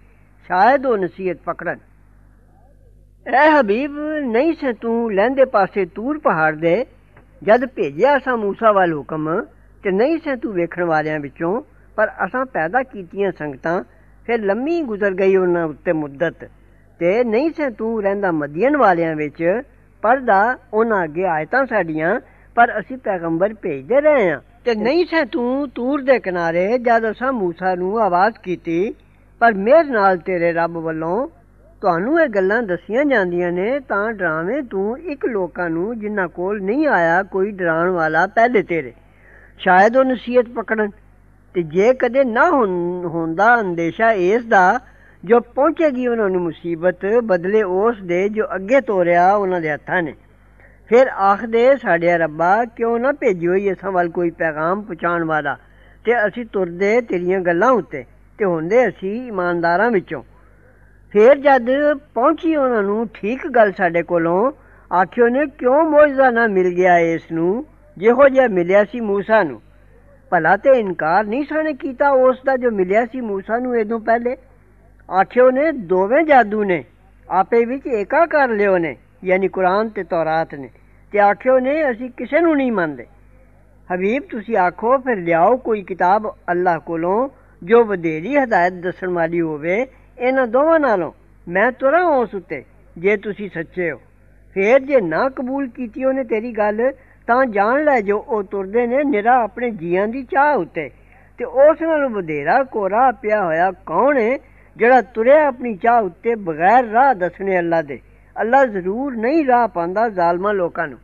ਸ਼ਾਇਦ 0.50 0.86
ਉਹ 0.86 0.96
ਨਸੀਹਤ 0.98 1.38
ਪਕੜਨ 1.44 1.78
ਐ 3.26 3.48
ਹਬੀਬ 3.50 3.98
ਨਹੀਂ 4.26 4.52
ਸੇ 4.52 4.72
ਤੂੰ 4.72 5.12
ਲੈਂਦੇ 5.14 5.44
ਪਾਸੇ 5.44 5.84
ਤੂਰ 5.84 6.18
ਪਹਾੜ 6.18 6.54
ਦੇ 6.54 6.84
ਜਦ 7.42 7.66
ਭੇਜਿਆ 7.66 8.18
ਸਾਂ 8.18 8.34
موسی 8.34 8.72
ਵੱਲ 8.74 8.92
ਹੁਕਮ 8.92 9.28
ਤੇ 9.84 9.90
ਨਹੀਂ 9.90 10.18
ਸੇ 10.18 10.36
ਤੂੰ 10.36 10.52
ਵੇਖਣ 10.52 10.84
ਵਾਲਿਆਂ 10.84 11.20
ਵਿੱਚੋਂ 11.20 11.62
ਪਰ 11.96 12.10
ਅਸਾਂ 12.24 12.44
ਪੈਦਾ 12.46 12.82
ਕੀਤੀਆਂ 12.82 13.32
ਸੰਗਤਾਂ 13.38 13.82
ਫਿਰ 14.26 14.40
ਲੰਮੀ 14.40 14.80
ਗੁਜ਼ਰ 14.82 15.14
ਗਈ 15.14 15.36
ਉਹਨਾਂ 15.36 15.64
ਉੱਤੇ 15.66 15.92
ਮੁੱਦਤ 15.92 16.48
ਤੇ 17.00 17.24
ਨਹੀਂ 17.24 17.50
ਸੇ 17.50 17.70
ਤੂੰ 17.70 18.02
ਰਹਿੰਦਾ 18.02 18.32
ਮਦੀਨ 18.32 18.76
ਵਾਲਿਆਂ 18.76 19.14
ਵਿੱਚ 19.16 19.62
ਪਰਦਾ 20.02 20.56
ਉਹਨਾਂ 20.74 21.04
ਅੱਗੇ 21.04 21.24
ਆਇਤਾਂ 21.24 21.64
ਸਾਡੀਆਂ 21.66 22.20
ਪਰ 22.56 22.78
ਅਸੀਂ 22.78 22.98
ਪੈਗੰਬਰ 22.98 23.54
ਭੇਜਦੇ 23.54 24.00
ਰਹੇ 24.00 24.30
ਹਾਂ 24.30 24.40
ਤੇ 24.64 24.74
ਨਹੀਂ 24.74 25.06
ਸੈਂ 25.06 25.26
ਤੂੰ 25.26 25.68
ਤੂਰ 25.68 26.02
ਦੇ 26.02 26.18
ਕਿਨਾਰੇ 26.18 26.78
ਜਦ 26.78 27.10
ਅਸਾਂ 27.10 27.32
موسی 27.32 27.76
ਨੂੰ 27.76 28.00
ਆਵਾਜ਼ 28.00 28.34
ਕੀਤੀ 28.42 28.94
ਪਰ 29.40 29.54
ਮਿਹਰ 29.54 29.84
ਨਾਲ 29.84 30.18
ਤੇਰੇ 30.18 30.52
ਰੱਬ 30.52 30.76
ਵੱਲੋਂ 30.78 31.28
ਤੁਹਾਨੂੰ 31.80 32.20
ਇਹ 32.20 32.28
ਗੱਲਾਂ 32.28 32.62
ਦਸੀਆਂ 32.62 33.04
ਜਾਂਦੀਆਂ 33.04 33.52
ਨੇ 33.52 33.80
ਤਾਂ 33.80 34.12
ਡਰਾਵੇਂ 34.12 34.62
ਤੂੰ 34.62 34.98
ਇੱਕ 34.98 35.26
ਲੋਕਾਂ 35.26 35.70
ਨੂੰ 35.70 35.98
ਜਿਨ੍ਹਾਂ 35.98 36.28
ਕੋਲ 36.28 36.60
ਨਹੀਂ 36.62 36.86
ਆਇਆ 36.86 37.22
ਕੋਈ 37.22 37.50
ਡਰਾਉਣ 37.50 37.90
ਵਾਲਾ 37.90 38.26
ਪਹਿਲੇ 38.26 38.62
ਤੇਰੇ 38.62 38.92
ਸ਼ਾਇਦ 39.58 39.96
ਉਹ 39.96 40.04
ਨਸੀਹਤ 40.04 40.48
ਪਕੜਨ 40.48 40.90
ਤੇ 41.54 41.62
ਜੇ 41.62 41.94
ਕਦੇ 41.94 42.24
ਨਾ 42.24 42.50
ਹੁੰਦਾ 43.04 43.60
ਅੰਦੇਸ਼ਾ 43.60 44.12
ਇਸ 44.12 44.44
ਦਾ 44.44 44.80
ਜੋ 45.24 45.40
ਪਹੁੰਚੇਗੀ 45.40 46.06
ਉਹਨਾਂ 46.06 46.28
ਨੂੰ 46.28 46.42
ਮੁਸੀਬਤ 46.42 47.06
ਬਦਲੇ 47.24 47.62
ਉਸ 47.62 47.96
ਦੇ 48.02 48.28
ਜੋ 48.28 48.44
ਅੱਗੇ 48.54 48.80
ਤੋਰਿਆ 48.80 49.34
ਉਹਨਾਂ 49.34 49.60
ਦੇ 49.60 49.70
ਹੱਥਾਂ 49.70 50.02
ਨੇ 50.02 50.14
ਫਿਰ 50.90 51.08
ਆਖਦੇ 51.08 51.76
ਸਾਡੇ 51.76 52.16
ਰੱਬਾ 52.18 52.64
ਕਿਉਂ 52.64 52.98
ਨਾ 52.98 53.12
ਭੇਜਿਓ 53.12 53.56
ਅਸਾਂ 53.72 53.92
ਵੱਲ 53.92 54.08
ਕੋਈ 54.08 54.30
ਪੈਗਾਮ 54.30 54.82
ਪਹੁੰਚਾਉਣ 54.82 55.24
ਵਾਲਾ 55.24 55.56
ਤੇ 56.04 56.26
ਅਸੀਂ 56.26 56.44
ਤੁਰਦੇ 56.52 57.00
ਤੇਰੀਆਂ 57.00 57.40
ਗੱਲਾਂ 57.40 57.70
ਉੱਤੇ 57.70 58.04
ਤੇ 58.38 58.44
ਹੁੰਦੇ 58.44 58.88
ਅਸੀਂ 58.88 59.28
ਇਮਾਨਦਾਰਾਂ 59.28 59.90
ਵਿੱਚੋਂ 59.90 60.22
ਫਿਰ 61.12 61.34
ਜਦ 61.34 61.70
ਪਹੁੰਚੀ 62.14 62.56
ਉਹਨਾਂ 62.56 62.82
ਨੂੰ 62.82 63.08
ਠੀਕ 63.14 63.46
ਗੱਲ 63.46 63.72
ਸਾਡੇ 63.72 64.02
ਕੋਲੋਂ 64.02 64.52
ਆਖਿਓ 64.92 65.28
ਨੇ 65.28 65.46
ਕਿਉਂ 65.58 65.82
ਮੌਜਜ਼ਾ 65.84 66.30
ਨਾ 66.30 66.46
ਮਿਲ 66.46 66.74
ਗਿਆ 66.74 66.98
ਇਸ 66.98 67.32
ਨੂੰ 67.32 67.64
ਜਿਹੋ 67.98 68.28
ਜਿਹਾ 68.28 68.48
ਮਿਲਿਆ 68.48 68.84
ਸੀ 68.84 69.00
موسی 69.00 69.44
ਨੂੰ 69.44 69.60
ਭਲਾ 70.30 70.56
ਤੇ 70.56 70.70
ਇਨਕਾਰ 70.70 71.24
ਨਹੀਂ 71.24 71.44
ਸਾਨੇ 71.44 71.72
ਕੀਤਾ 71.72 72.10
ਉਸ 72.10 72.38
ਦਾ 72.46 72.56
ਜੋ 72.56 72.70
ਮਿਲਿਆ 72.70 73.06
ਸੀ 73.06 73.20
موسی 73.20 73.60
ਨੂੰ 73.62 73.76
ਇਦੋਂ 73.76 74.00
ਪਹਿਲੇ 74.00 74.36
ਆਖਿਓ 75.10 75.50
ਨੇ 75.50 75.72
ਦੋਵੇਂ 75.72 76.24
ਜਾਦੂ 76.24 76.64
ਨੇ 76.64 76.84
ਆਪੇ 77.28 77.64
ਵਿੱਚ 77.64 77.86
ਏਕਾ 77.86 78.26
ਕਰ 78.26 78.48
ਲਿਓ 78.48 78.78
ਨੇ 78.78 78.96
ਯਾਨੀ 79.24 79.48
ਕੁਰਾਨ 79.48 79.88
ਤੇ 79.88 80.02
ਤੌਰਾਤ 80.02 80.54
ਨੇ 80.54 80.68
ਤੇ 81.12 81.18
ਆਖਿਓ 81.20 81.58
ਨੇ 81.58 81.90
ਅਸੀਂ 81.90 82.10
ਕਿਸੇ 82.10 82.40
ਨੂੰ 82.40 82.56
ਨਹੀਂ 82.56 82.72
ਮੰਨਦੇ 82.72 83.06
ਹਬੀਬ 83.88 84.22
ਤੁਸੀਂ 84.22 84.56
ਆਖੋ 84.56 84.96
ਫਿਰ 84.98 85.16
ਲਿਆਓ 85.16 85.56
ਕੋਈ 85.56 85.82
ਕਿਤਾਬ 85.82 86.28
ਅੱਲਾਹ 86.50 86.78
ਕੋਲੋਂ 86.80 87.28
ਜੋ 87.62 87.84
ਵਧੇਰੀ 87.84 88.36
ਹਦਾਇਤ 88.36 88.72
ਦੱਸਣ 88.82 89.10
ਵਾਲੀ 89.10 89.40
ਹੋਵੇ 89.40 89.86
ਇਹਨਾਂ 90.18 90.46
ਦੋਵਾਂ 90.46 90.78
ਨਾਲੋਂ 90.80 91.12
ਮੈਂ 91.46 91.70
ਤੁਰਾਂ 91.72 92.04
ਉਸ 92.04 92.34
ਉਤੇ 92.34 92.62
ਜੇ 92.96 93.16
ਤੁਸੀਂ 93.16 93.48
ਸੱਚੇ 93.54 93.90
ਹੋ 93.90 94.00
ਫੇਰ 94.56 94.78
ਜੇ 94.80 95.00
ਨਾ 95.00 95.28
ਕਬੂਲ 95.28 95.68
ਕੀਤੀ 95.68 96.04
ਉਹਨੇ 96.04 96.24
ਤੇਰੀ 96.24 96.52
ਗੱਲ 96.52 96.90
ਤਾਂ 97.28 97.44
ਜਾਣ 97.46 97.84
ਲੈ 97.84 98.00
ਜੋ 98.00 98.18
ਉਹ 98.18 98.42
ਤੁਰਦੇ 98.42 98.86
ਨੇ 98.86 99.02
ਨਿਰਾ 99.04 99.36
ਆਪਣੇ 99.42 99.70
ਜੀਆਂ 99.70 100.06
ਦੀ 100.08 100.22
ਚਾਹ 100.22 100.54
ਉਤੇ 100.54 100.88
ਤੇ 101.38 101.44
ਉਸ 101.44 101.82
ਨਾਲ 101.82 102.08
ਵਧੇਰਾ 102.08 102.62
ਕੋਰਾ 102.64 103.10
ਪਿਆ 103.12 103.42
ਹੋਇਆ 103.44 103.70
ਕੌਣ 103.86 104.18
ਹੈ 104.18 104.36
ਜਿਹੜਾ 104.76 105.00
ਤੁਰਿਆ 105.14 105.46
ਆਪਣੀ 105.46 105.74
ਚਾਹ 105.76 106.02
ਉੱਤੇ 106.02 106.34
ਬਗੈਰ 106.34 106.84
ਰਾਹ 106.84 107.14
ਦੱਸਣੇ 107.14 107.58
ਅੱਲਾ 107.58 107.80
ਦੇ 107.82 107.98
ਅੱਲਾ 108.40 108.64
ਜ਼ਰੂਰ 108.66 109.16
ਨਹੀਂ 109.16 109.46
ਰਾਹ 109.46 109.68
ਪਾਉਂਦਾ 109.68 110.08
ਜ਼ਾਲਮਾਂ 110.08 110.54
ਲੋਕਾਂ 110.54 110.88
ਨੂੰ 110.88 110.98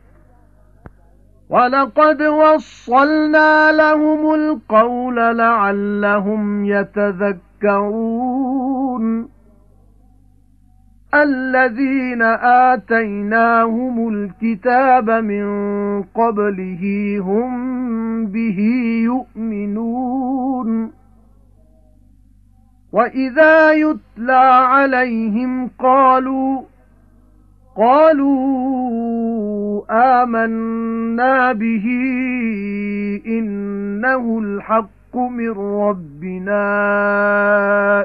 ولقد 1.53 2.19
وصلنا 2.21 3.71
لهم 3.71 4.33
القول 4.33 5.15
لعلهم 5.37 6.65
يتذكرون 6.65 7.29
الذين 11.15 12.21
آتيناهم 12.71 14.09
الكتاب 14.09 15.09
من 15.09 15.47
قبله 16.03 16.83
هم 17.29 17.51
به 18.25 18.59
يؤمنون 19.03 20.91
وَإِذَا 22.93 23.71
يُتْلَى 23.71 24.43
عَلَيْهِمْ 24.73 25.69
قَالُوا 25.79 26.61
قَالُوا 27.76 29.44
آمَنَّا 30.22 31.52
بِهِ 31.52 31.84
إِنَّهُ 33.26 34.38
الْحَقُّ 34.38 35.16
مِنْ 35.16 35.50
رَبِّنَا 35.58 36.60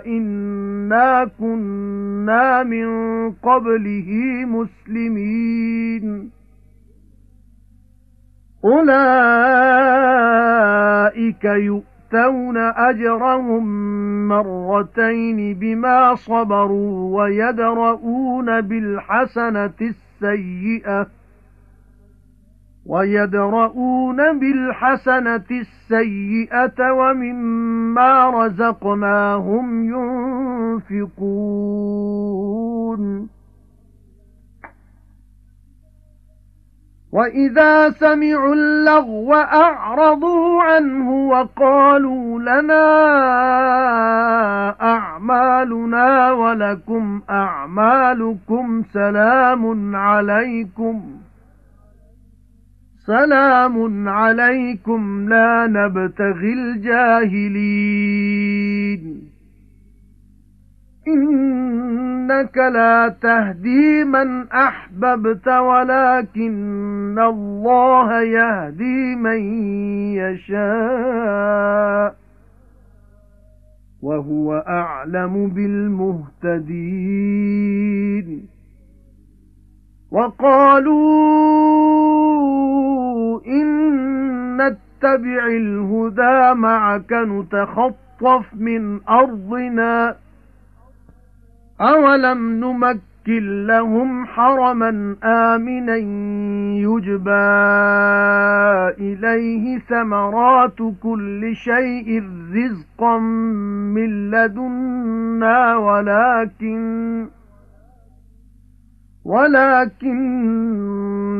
إِنَّا 0.05 1.25
كُنَّا 1.39 2.63
مِنْ 2.63 2.87
قَبْلِهِ 3.31 4.09
مُسْلِمِينَ. 4.45 6.31
أُولَئِكَ 8.65 8.93
يُؤْمِنُونَ 11.43 11.98
يُؤْتَوْنَ 12.13 12.57
أَجْرَهُم 12.57 13.65
مَّرَّتَيْنِ 14.27 15.53
بِمَا 15.59 16.15
صَبَرُوا 16.15 17.21
وَيَدْرَؤُونَ 17.21 18.61
بِالْحَسَنَةِ 18.61 19.73
السَّيِّئَةَ 19.81 21.07
وَيَدْرَؤُونَ 22.85 24.39
بِالْحَسَنَةِ 24.39 25.45
السَّيِّئَةَ 25.51 26.91
وَمِمَّا 26.91 28.29
رَزَقْنَاهُمْ 28.29 29.83
يُنفِقُونَ 30.89 31.39
وَإِذَا 37.11 37.89
سَمِعُوا 37.89 38.53
اللَّغْوَ 38.53 39.33
أَعْرَضُوا 39.33 40.61
عَنْهُ 40.63 41.11
وَقَالُوا 41.11 42.39
لَنَا 42.39 42.85
أَعْمَالُنَا 44.81 46.31
وَلَكُمْ 46.31 47.21
أَعْمَالُكُمْ 47.29 48.83
سَلَامٌ 48.93 49.95
عَلَيْكُمْ 49.95 51.01
سَلَامٌ 53.07 54.09
عَلَيْكُمْ 54.09 55.29
لَا 55.29 55.67
نَبْتَغِي 55.67 56.53
الْجَاهِلِينَ 56.53 57.69
إِنَّكَ 61.13 62.57
لَا 62.57 63.15
تَهْدِي 63.21 64.03
مَنْ 64.03 64.47
أَحْبَبْتَ 64.47 65.47
وَلَكِنَّ 65.47 67.19
اللَّهَ 67.19 68.21
يَهْدِي 68.21 69.15
مَن 69.15 69.39
يَشَاءُ 70.15 72.15
وَهُوَ 74.01 74.53
أَعْلَمُ 74.67 75.47
بِالْمُهْتَدِينَ 75.47 76.79
وَقَالُوا 80.11 81.29
إِن 83.47 83.67
نَّتَّبِعِ 84.57 85.47
الْهُدَى 85.47 86.53
مَعَكَ 86.59 87.13
نُتَخَطَّفْ 87.13 88.53
مِنْ 88.53 88.99
أَرْضِنَا 89.09 90.15
أَوَلَمْ 91.81 92.51
نُمَكِّنْ 92.51 93.67
لَهُمْ 93.67 94.25
حَرَمًا 94.25 95.15
آمِنًا 95.23 95.95
يُجْبَى 96.75 97.31
إِلَيْهِ 98.99 99.79
ثَمَرَاتُ 99.79 100.77
كُلِّ 101.03 101.55
شَيْءٍ 101.55 102.23
رِزْقًا 102.53 103.17
مِنْ 103.95 104.31
لَدُنَّا 104.31 105.75
وَلَكِنَّ 105.75 107.27
وَلَكِنَّ 109.25 110.79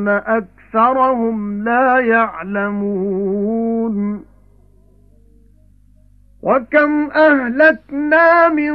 أَكْثَرَهُمْ 0.08 1.64
لَا 1.64 2.00
يَعْلَمُونَ 2.00 3.50
وَكَمْ 6.42 7.12
أَهْلَكْنَا 7.12 8.50
مِنْ 8.50 8.72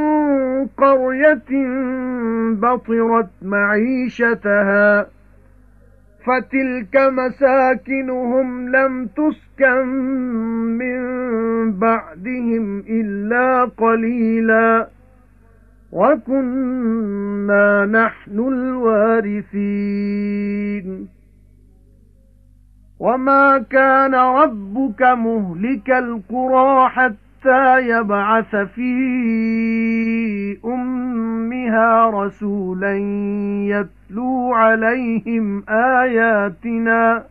قَرْيَةٍ 0.67 1.51
بَطِرَتْ 2.53 3.29
مَعِيشَتَهَا 3.41 5.07
فَتِلْكَ 6.25 6.95
مَسَاكِنُهُمْ 6.95 8.69
لَمْ 8.69 9.05
تُسْكَنْ 9.07 9.87
مِنْ 10.77 10.99
بَعْدِهِمْ 11.79 12.79
إِلَّا 12.89 13.65
قَلِيلًا. 13.65 14.87
وَكُنَّا 15.91 17.85
نَحْنُ 17.85 18.39
الْوَارِثِينَ. 18.39 19.65
وَمَا 22.99 23.57
كَانَ 23.57 24.15
رَبُّكَ 24.15 25.01
مُهْلِكَ 25.01 25.89
الْقُرَى 25.89 26.89
حَتَّى 26.89 27.24
حَتَّى 27.45 27.89
يَبْعَثَ 27.89 28.55
فِي 28.55 28.93
أُمِّهَا 30.65 32.09
رَسُولًا 32.09 32.93
يَتْلُو 33.69 34.53
عَلَيْهِمْ 34.53 35.63
آيَاتِنَا 35.69 37.23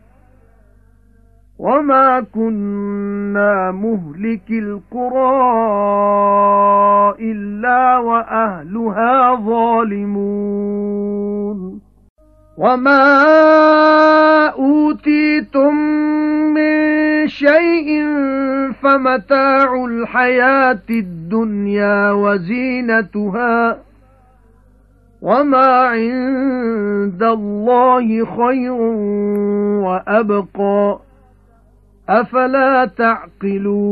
وَمَا 1.59 2.19
كُنَّا 2.33 3.71
مُهْلِكِي 3.71 4.59
الْقُرَى 4.59 5.35
إِلَّا 7.19 7.97
وَأَهْلُهَا 7.97 9.35
ظَالِمُونَ. 9.35 10.55
وَمَا 12.57 13.03
أُوتِيتُم 14.47 15.75
مِّن 16.53 16.84
شَيْءٍ 17.26 17.88
فَمَتَاعُ 18.82 19.84
الْحَيَاةِ 19.84 20.88
الدُّنْيَا 20.90 22.12
وَزِينَتُهَا 22.12 23.78
وَمَا 25.22 25.70
عِندَ 25.94 27.22
اللَّهِ 27.22 28.24
خَيْرٌ 28.24 28.78
وَأَبْقَى 29.86 30.98
أَفَلَا 32.08 32.84
تَعْقِلُونَ 32.84 33.90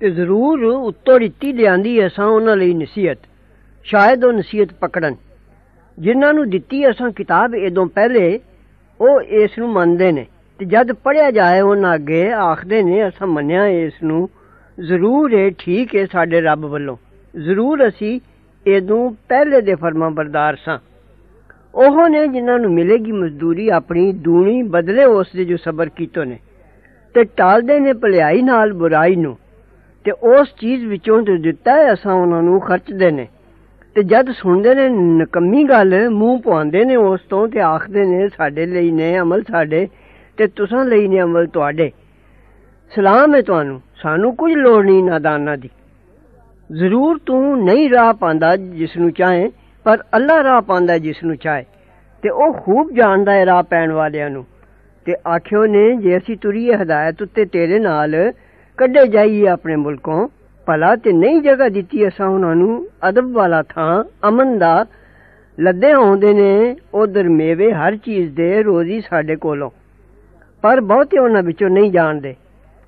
ਤੇ 0.00 0.10
ਜ਼ਰੂਰ 0.10 0.64
ਉੱਤੋਂ 0.64 1.20
ਦਿੱਤੀ 1.20 1.52
ਲਿਆਂਦੀ 1.52 2.06
ਅਸਾਂ 2.06 2.26
ਉਹਨਾਂ 2.26 2.56
ਲਈ 2.56 2.74
ਨਸੀਹਤ 2.74 3.18
ਸ਼ਾਇਦ 3.82 4.24
ਉਹ 4.24 4.32
ਨਸੀਹਤ 4.32 4.68
ਪਕੜਨ 4.72 5.16
ਜਿਨ੍ਹਾਂ 5.98 6.32
ਨੂੰ 6.34 6.50
ਦਿੱਤੀ 6.50 6.90
ਅਸਾਂ 6.90 7.10
ਕਿਤਾਬ 7.10 7.54
ਇਦੋਂ 7.54 7.86
ਪਹਿਲੇ 7.86 8.40
ਉਹ 9.01 9.21
ਇਸ 9.21 9.57
ਨੂੰ 9.59 9.69
ਮੰਨਦੇ 9.69 10.11
ਨੇ। 10.11 10.25
ਤੇ 10.59 10.65
ਜਦ 10.65 10.91
ਪੜਿਆ 10.91 11.31
ਜਾਏ, 11.31 11.61
ਉਹਨਾਂ 11.61 11.95
ਅੱਗੇ 11.95 12.31
ਆਖਦੇ 12.31 12.83
ਨੇ, 12.83 13.07
ਅਸਾਂ 13.07 13.27
ਮੰਨਿਆ 13.27 13.67
ਇਸ 13.67 13.93
ਨੂੰ। 14.03 14.29
ਜ਼ਰੂਰ 14.79 15.31
ਇਹ 15.31 15.51
ਠੀਕ 15.57 15.95
ਹੈ 15.95 16.05
ਸਾਡੇ 16.05 16.41
ਰੱਬ 16.41 16.65
ਵੱਲੋਂ। 16.65 16.97
ਜ਼ਰੂਰ 17.39 17.87
ਅਸੀਂ 17.87 18.19
ਇਦੋਂ 18.67 19.11
ਪਹਿਲੇ 19.29 19.61
ਦੇ 19.61 19.75
ਫਰਮਾਂ 19.75 20.11
ਬਰਦਾਰ 20.11 20.57
ਸਾਂ। 20.65 20.79
ਉਹ 21.75 22.09
ਨੇ 22.09 22.27
ਜਿਨ੍ਹਾਂ 22.27 22.59
ਨੂੰ 22.59 22.73
ਮਿਲੇਗੀ 22.73 23.11
ਮਜ਼ਦੂਰੀ 23.11 23.69
ਆਪਣੀ 23.69 24.13
ਦੂਣੀ 24.13 24.63
ਬਦਲੇ 24.63 25.05
ਉਸ 25.05 25.27
ਦੇ 25.35 25.45
ਜੋ 25.45 25.57
ਸਬਰ 25.57 25.89
ਕੀਤੋ 25.89 26.23
ਨੇ। 26.23 26.39
ਤੇ 27.13 27.23
ਟਾਲਦੇ 27.23 27.79
ਨੇ 27.79 27.93
ਭਲਾਈ 27.93 28.41
ਨਾਲ 28.41 28.73
ਬੁਰਾਈ 28.73 29.15
ਨੂੰ। 29.15 29.37
ਤੇ 30.03 30.11
ਉਸ 30.11 30.47
ਚੀਜ਼ 30.59 30.85
ਵਿੱਚੋਂ 30.85 31.21
ਜੋ 31.21 31.37
ਦਿੱਤਾ 31.37 31.75
ਹੈ, 31.75 31.93
ਅਸਾਂ 31.93 32.13
ਉਹਨਾਂ 32.13 32.43
ਨੂੰ 32.43 32.59
ਖਰਚਦੇ 32.59 33.11
ਨੇ। 33.11 33.27
ਤੇ 33.95 34.03
ਜਦ 34.03 34.31
ਸੁਣਦੇ 34.31 34.75
ਨੇ 34.75 34.89
ਨਕਮੀ 34.89 35.63
ਗੱਲ, 35.63 36.09
ਮੂੰਹ 36.09 36.41
ਪਵਾਉਂਦੇ 36.41 36.85
ਨੇ 36.85 36.95
ਉਸ 36.95 37.19
ਤੋਂ 37.29 37.47
ਤੇ 37.47 37.59
ਆਖਦੇ 37.59 38.05
ਨੇ, 38.05 38.29
ਸਾਡੇ 38.29 38.65
ਲਈ 38.65 38.91
ਨੇ 38.91 39.19
ਅਮਲ 39.19 39.43
ਸਾਡੇ 39.43 39.87
ਤੇ 40.37 40.47
ਤੁਸਾਂ 40.47 40.85
ਲਈ 40.85 41.07
ਨੇ 41.07 41.21
ਅਮਲ 41.21 41.47
ਤੁਹਾਡੇ। 41.47 41.91
ਸਲਾਮ 42.95 43.35
ਹੈ 43.35 43.41
ਤੁਹਾਨੂੰ। 43.41 43.81
ਸਾਨੂੰ 43.95 44.35
ਕੁਝ 44.35 44.53
ਲੋੜ 44.53 44.85
ਨਹੀਂ 44.85 45.03
ਨਾਦਾਨਾਂ 45.03 45.57
ਦੀ। 45.57 45.69
ਜ਼ਰੂਰ 46.71 47.19
ਤੂੰ 47.25 47.63
ਨਹੀਂ 47.63 47.89
ਰਾਹ 47.89 48.13
ਪਾਉਂਦਾ 48.13 48.55
ਜਿਸ 48.55 48.97
ਨੂੰ 48.97 49.11
ਚਾਹੇ, 49.11 49.51
ਪਰ 49.83 49.97
ਅੱਲਾ 50.15 50.43
ਰਾਹ 50.43 50.61
ਪਾਉਂਦਾ 50.61 50.97
ਜਿਸ 50.97 51.23
ਨੂੰ 51.23 51.37
ਚਾਹੇ। 51.37 51.65
ਤੇ 52.21 52.29
ਉਹ 52.29 52.53
ਖੂਬ 52.53 52.91
ਜਾਣਦਾ 52.91 53.31
ਹੈ 53.33 53.45
ਰਾਹ 53.45 53.63
ਪੈਣ 53.63 53.91
ਵਾਲਿਆਂ 53.91 54.29
ਨੂੰ। 54.29 54.45
ਤੇ 55.05 55.15
ਆਖਿਓ 55.35 55.65
ਨੇ, 55.65 55.95
ਜੇ 55.97 56.17
ਅਸੀਂ 56.17 56.37
ਤੁਰੀਏ 56.37 56.75
ਹਦਾਇਤ 56.75 57.21
ਉੱਤੇ 57.21 57.45
ਤੇਰੇ 57.45 57.79
ਨਾਲ, 57.79 58.33
ਕੱਢੇ 58.77 59.07
ਜਾਈਏ 59.07 59.47
ਆਪਣੇ 59.47 59.75
ਮੁਲਕੋਂ। 59.75 60.29
ਭਲਾ 60.71 60.95
ਤੇ 60.95 61.11
ਨਹੀਂ 61.11 61.41
ਜਗ੍ਹਾ 61.41 61.69
ਦਿੱਤੀ 61.69 62.07
ਅਸਾਂ 62.07 62.27
ਉਹਨਾਂ 62.27 62.55
ਨੂੰ। 62.55 62.87
ਅਦਬ 63.09 63.31
ਵਾਲਾ 63.31 63.63
ਥਾਂ, 63.63 64.03
ਅਮਨ 64.29 64.57
ਦਾ। 64.57 64.85
ਲੱਦੇ 65.59 65.91
ਆਉਂਦੇ 65.91 66.33
ਨੇ, 66.33 66.75
ਉਧਰ 66.93 67.29
ਮੇਵੇ 67.29 67.73
ਹਰ 67.73 67.95
ਚੀਜ਼ 67.95 68.35
ਦੇ 68.35 68.63
ਰੋਜ਼ੀ 68.63 69.01
ਸਾਡੇ 69.01 69.35
ਕੋਲੋਂ। 69.35 69.69
ਪਰ 70.61 70.81
ਬਹੁਤੇ 70.81 71.19
ਉਹਨਾਂ 71.19 71.43
ਵਿੱਚੋਂ 71.43 71.69
ਨਹੀਂ 71.69 71.91
ਜਾਣਦੇ। 71.91 72.35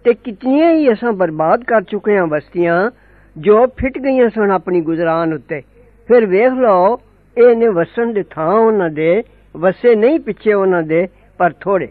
ਤੇ 0.03 0.13
ਕਿਤਨੀਆਂ 0.13 0.73
ਹੀ 0.73 0.93
ਅਸਾਂ 0.93 1.11
ਬਰਬਾਦ 1.11 1.63
ਕਰ 1.63 1.81
ਚੁੱਕੇ 1.81 2.17
ਹਾਂ 2.17 2.27
ਬਸਤੀਆਂ, 2.27 2.91
ਜੋ 3.37 3.67
ਫਿੱਟ 3.67 3.97
ਗਈਆਂ 3.97 4.29
ਸਨ 4.29 4.51
ਆਪਣੀ 4.51 4.81
ਗੁਜ਼ਰਾਨ 4.81 5.33
ਉੱਤੇ। 5.33 5.61
ਫਿਰ 6.07 6.25
ਵੇਖ 6.25 6.51
ਲਓ, 6.53 6.99
ਇਹ 7.37 7.55
ਨੇ 7.55 7.67
ਵਸਣ 7.67 8.13
ਦੇ 8.13 8.23
ਥਾਂ 8.29 8.53
ਉਹਨਾਂ 8.53 8.89
ਦੇ, 8.89 9.23
ਵਸੇ 9.57 9.95
ਨਹੀਂ 9.95 10.19
ਪਿੱਛੇ 10.19 10.53
ਉਹਨਾਂ 10.53 10.83
ਦੇ, 10.83 11.07
ਪਰ 11.37 11.51
ਥੋੜੇ 11.61 11.87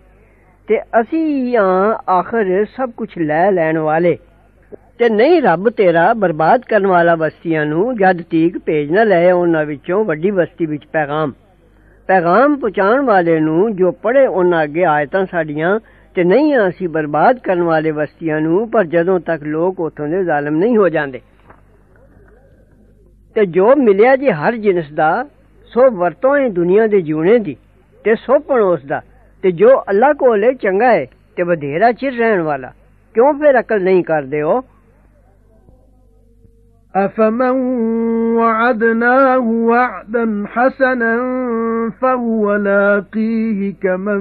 ਤੇ 0.69 0.81
ਅਸੀਂ 0.81 1.57
ਆ 1.57 2.03
ਆਖਰ 2.11 2.65
ਸਭ 2.65 2.91
ਕੁਝ 2.97 3.09
ਲੈ 3.19 3.51
ਲੈਣ 3.51 3.79
ਵਾਲੇ। 3.79 4.19
ਤੇ 4.99 5.09
ਨਹੀਂ 5.09 5.43
ਰੱਬ 5.43 5.69
ਤੇਰਾ 5.69 6.15
ਬਰਬਾਦ 6.15 6.63
ਕਰਨ 6.63 6.87
ਵਾਲਾ 6.87 7.15
ਬਸਤੀਆਂ 7.15 7.67
ਨੂੰ 7.67 7.97
ਜਦ 7.97 8.23
ਤੀਕ 8.23 8.59
ਭੇਜ 8.59 8.91
ਨਾ 8.91 9.05
ਲੈ 9.05 9.33
ਉਹਨਾਂ 9.33 9.65
ਵਿੱਚੋਂ 9.65 10.05
ਵੱਡੀ 10.05 10.31
ਬਸਤੀ 10.31 10.67
ਵਿੱਚ 10.67 10.87
ਪੈਗਾਮ। 10.93 11.33
ਪੈਗਾਮ 12.07 12.57
ਪਹੁੰਚਾਉਣ 12.57 13.01
ਵਾਲੇ 13.01 13.41
ਨੂੰ 13.41 13.77
ਜੋ 13.77 13.91
ਪੜੇ 13.93 14.27
ਉਹਨਾਂ 14.27 14.65
ਅੱਗੇ 14.65 14.85
ਆਇਤਾਂ 14.85 15.27
ਸਾਡੀਆਂ 15.31 15.81
ਤੇ 16.15 16.25
ਨਹੀਂ 16.25 16.59
ਅਸੀਂ 16.69 16.89
ਬਰਬਾਦ 16.89 17.39
ਕਰਨ 17.39 17.63
ਵਾਲੇ 17.63 17.93
ਬਸਤੀਆਂ 17.93 18.41
ਨੂੰ, 18.41 18.71
ਪਰ 18.71 18.85
ਜਦੋਂ 18.85 19.21
ਤੱਕ 19.21 19.43
ਲੋਕ 19.43 19.81
ਉਥੋਂ 19.81 20.09
ਦੇ 20.09 20.25
ਜ਼ਾਲਮ 20.25 20.57
ਨਹੀਂ 20.57 20.77
ਹੋ 20.77 20.89
ਜਾਂਦੇ। 20.89 21.21
ਤੇ 23.35 23.47
ਜੋ 23.47 23.77
ਮਿਲਿਆ 23.77 24.17
ਜੀ 24.17 24.31
ਹਰ 24.31 24.57
ਜਿਨਸ 24.57 24.93
ਦਾ, 24.93 25.25
ਸੋ 25.67 25.91
ਵਰਤੋਂ 25.91 26.37
ਹੈ 26.37 26.49
ਦੁਨੀਆ 26.49 26.87
ਦੇ 26.87 27.01
ਜੀਵਣੇ 27.01 27.39
ਦੀ, 27.39 27.57
ਤੇ 28.05 28.15
ਸੋਪਣ 28.15 28.61
ਉਸ 28.61 28.85
ਦਾ। 28.85 29.03
ਤੇ 29.43 29.51
ਜੋ 29.51 29.81
ਅੱਲਾ 29.81 30.13
ਕੋਲ 30.13 30.45
ਹੈ 30.45 30.53
ਚੰਗਾ 30.53 30.93
ਹੈ 30.93 31.07
ਤੇ 31.37 31.43
ਵਧੇਰਾ 31.43 31.93
ਚਿਰ 31.93 32.13
ਰਹਿਣ 32.13 32.41
ਵਾਲਾ। 32.41 32.73
ਕਿਉਂ 33.15 33.33
ਫਿਰ 33.35 33.61
ਅਕਲ 33.61 33.83
ਨਹੀਂ 33.83 34.05
ਕਰਦੇ 34.05 34.43
ਹੋ? 34.43 34.61
أَفَمَن 36.97 37.51
وَعَدْنَاهُ 38.37 39.39
وَعْدًا 39.39 40.45
حَسَنًا 40.47 41.17
فَهُوَ 42.01 42.57
لَاقِيهِ 42.57 43.75
كَمَن 43.83 44.21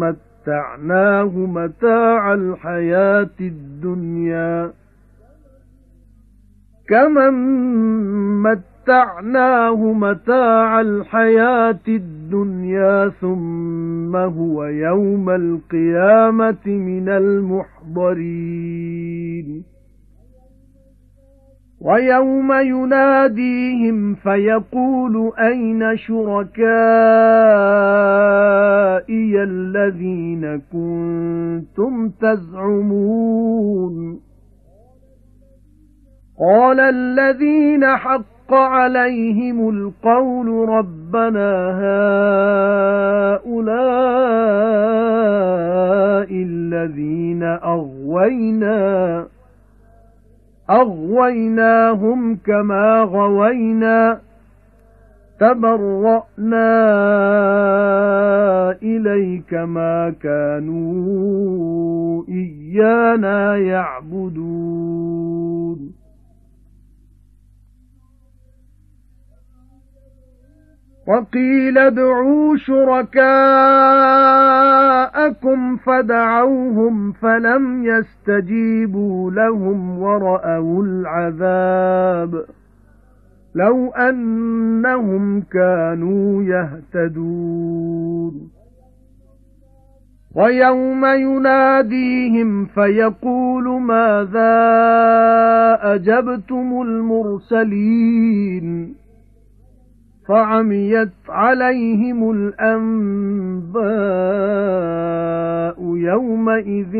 مَّتَّعْنَاهُ 0.00 1.46
مَتَاعَ 1.46 2.34
الْحَيَاةِ 2.34 3.30
الدُّنْيَا 3.40 4.70
كَمَن 6.88 7.34
مَّتَّعْنَاهُ 8.42 9.92
مَتَاعَ 9.92 10.80
الْحَيَاةِ 10.80 11.80
الدُّنْيَا 11.88 13.08
ثُمَّ 13.08 14.16
هُوَ 14.16 14.64
يَوْمَ 14.64 15.30
الْقِيَامَةِ 15.30 16.66
مِنَ 16.66 17.08
الْمُحْضَرِينَ 17.08 18.42
وَيَوْمَ 21.84 22.52
يُنَادِيهِمْ 22.52 24.14
فَيَقُولُ 24.14 25.32
أَيْنَ 25.38 25.96
شُرَكَائِيَ 25.96 26.62
الَّذِينَ 29.42 30.62
كُنتُمْ 30.72 32.08
تَزْعُمُونَ؟ 32.20 34.18
قَالَ 36.40 36.80
الَّذِينَ 36.80 37.86
حَقَّ 37.86 38.54
عَلَيْهِمُ 38.54 39.68
الْقَوْلُ 39.68 40.68
رَبَّنَا 40.68 41.70
هَؤُلَاءِ 43.42 43.82
الَّذِينَ 46.32 47.42
أَغْوَيْنَا. 47.42 49.26
أَغْوَيْنَاهُمْ 50.72 52.36
كَمَا 52.36 53.02
غَوَيْنَا 53.02 54.20
تَبَرَّأْنَا 55.40 56.70
إِلَيْكَ 58.82 59.54
مَا 59.54 60.14
كَانُوا 60.22 61.42
إِيَّانَا 62.28 63.56
يَعْبُدُونَ 63.56 64.82
وَقِيلَ 71.08 71.78
ادْعُوا 71.78 72.56
شُرَكَاءَكُمْ 72.56 73.22
فَدَعَوْهُمْ 75.76 77.12
فَلَمْ 77.12 77.84
يَسْتَجِيبُوا 77.84 79.30
لَهُمْ 79.30 79.98
وَرَأَوُا 79.98 80.84
الْعَذَابَ 80.84 82.44
لَوْ 83.54 83.90
أَنَّهُمْ 83.90 85.40
كَانُوا 85.40 86.42
يَهْتَدُونَ 86.42 88.50
وَيَوْمَ 90.34 91.04
يُنَادِيهِمْ 91.06 92.66
فَيَقُولُ 92.66 93.68
مَاذَا 93.68 94.54
أَجَبْتُمُ 95.94 96.82
الْمُرْسَلِينَ 96.82 98.94
فَعَمِيَتْ 100.32 101.12
عَلَيْهِمُ 101.28 102.30
الْأَنبَاءُ 102.30 103.82
يَوْمَئِذٍ 105.96 106.92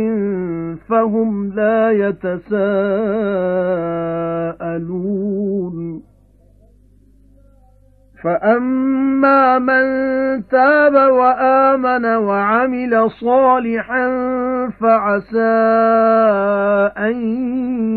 فَهُمْ 0.89 1.53
لَا 1.55 1.91
يَتَسَاءَلُونَ. 1.91 2.83
فَأَمَّا 8.23 9.59
مَن 9.59 9.85
تَابَ 10.49 10.95
وَآمَنَ 10.95 12.05
وَعَمِلَ 12.05 13.11
صَالِحًا 13.11 14.09
فَعَسَى 14.81 15.53
أَن 16.99 17.17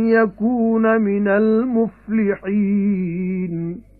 يَكُونَ 0.07 1.01
مِنَ 1.01 1.27
الْمُفْلِحِينَ. 1.27 3.94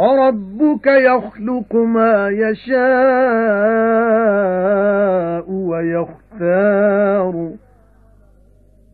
وَرَبُّكَ 0.00 0.86
يَخْلُقُ 0.86 1.76
مَا 1.76 2.28
يَشَاءُ 2.28 2.80
وَيَخْتَارُ. 5.50 7.50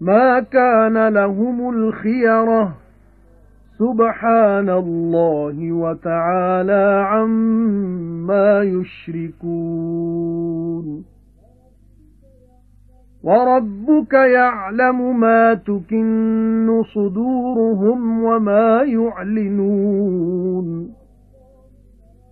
مَا 0.01 0.41
كَانَ 0.41 1.09
لَهُمُ 1.09 1.71
الْخِيَرَةُ. 1.71 2.73
سُبْحَانَ 3.79 4.71
اللَّهِ 4.71 5.73
وَتَعَالَى 5.73 7.03
عَمَّا 7.07 8.63
يُشْرِكُونَ. 8.63 9.57
وَرَبُّكَ 13.23 14.13
يَعْلَمُ 14.13 15.21
مَا 15.21 15.55
تُكِنُّ 15.55 16.83
صُدُورُهُمْ 16.95 18.25
وَمَا 18.25 18.83
يُعْلِنُونَ. 18.83 20.96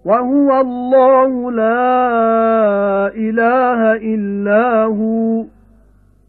وَهُوَ 0.05 0.61
اللَّهُ 0.61 1.53
لَا 1.53 3.13
إِلَٰهَ 3.15 3.93
إِلَّا 3.97 4.85
هُوَ. 4.85 5.45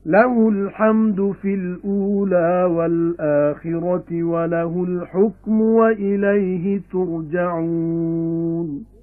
لَهُ 0.05 0.49
الْحَمْدُ 0.49 1.33
فِي 1.41 1.53
الْأُولَى 1.53 2.63
وَالْآخِرَةِ 2.71 4.23
وَلَهُ 4.23 4.85
الْحُكْمُ 4.87 5.61
وَإِلَيْهِ 5.61 6.81
تُرْجَعُونَ. 6.91 8.94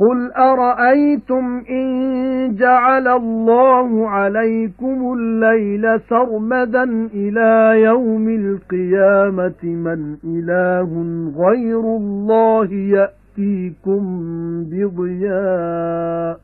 قُلْ 0.00 0.32
أَرَأَيْتُمْ 0.32 1.62
إِن 1.70 1.86
جَعَلَ 2.56 3.08
اللَّهُ 3.08 4.08
عَلَيْكُمُ 4.08 5.12
اللَّيْلَ 5.12 6.00
سَرْمَدًا 6.08 6.82
إِلَى 7.14 7.80
يَوْمِ 7.82 8.28
الْقِيَامَةِ 8.28 9.62
مَنْ 9.64 10.16
إِلَٰهٌ 10.24 10.88
غَيْرُ 11.36 11.80
اللَّهِ 11.80 12.68
يَأْتِيكُم 12.72 14.00
بِضِيَاءٍ 14.70 16.40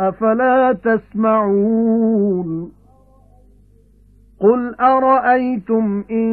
أَفَلَا 0.00 0.72
تَسْمَعُونَ 0.72 2.70
قُلْ 4.44 4.74
أَرَأَيْتُمْ 4.80 6.04
إِن 6.10 6.28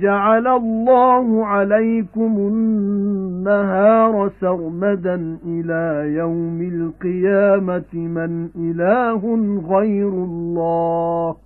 جَعَلَ 0.00 0.46
اللَّهُ 0.46 1.46
عَلَيْكُمُ 1.46 2.36
النَّهَارَ 2.38 4.30
سَرْمَدًا 4.40 5.38
إِلَى 5.46 6.14
يَوْمِ 6.14 6.62
الْقِيَامَةِ 6.62 7.92
مَنْ 7.94 8.48
إِلَٰهٌ 8.56 9.22
غَيْرُ 9.68 10.08
اللَّهِ 10.08 11.36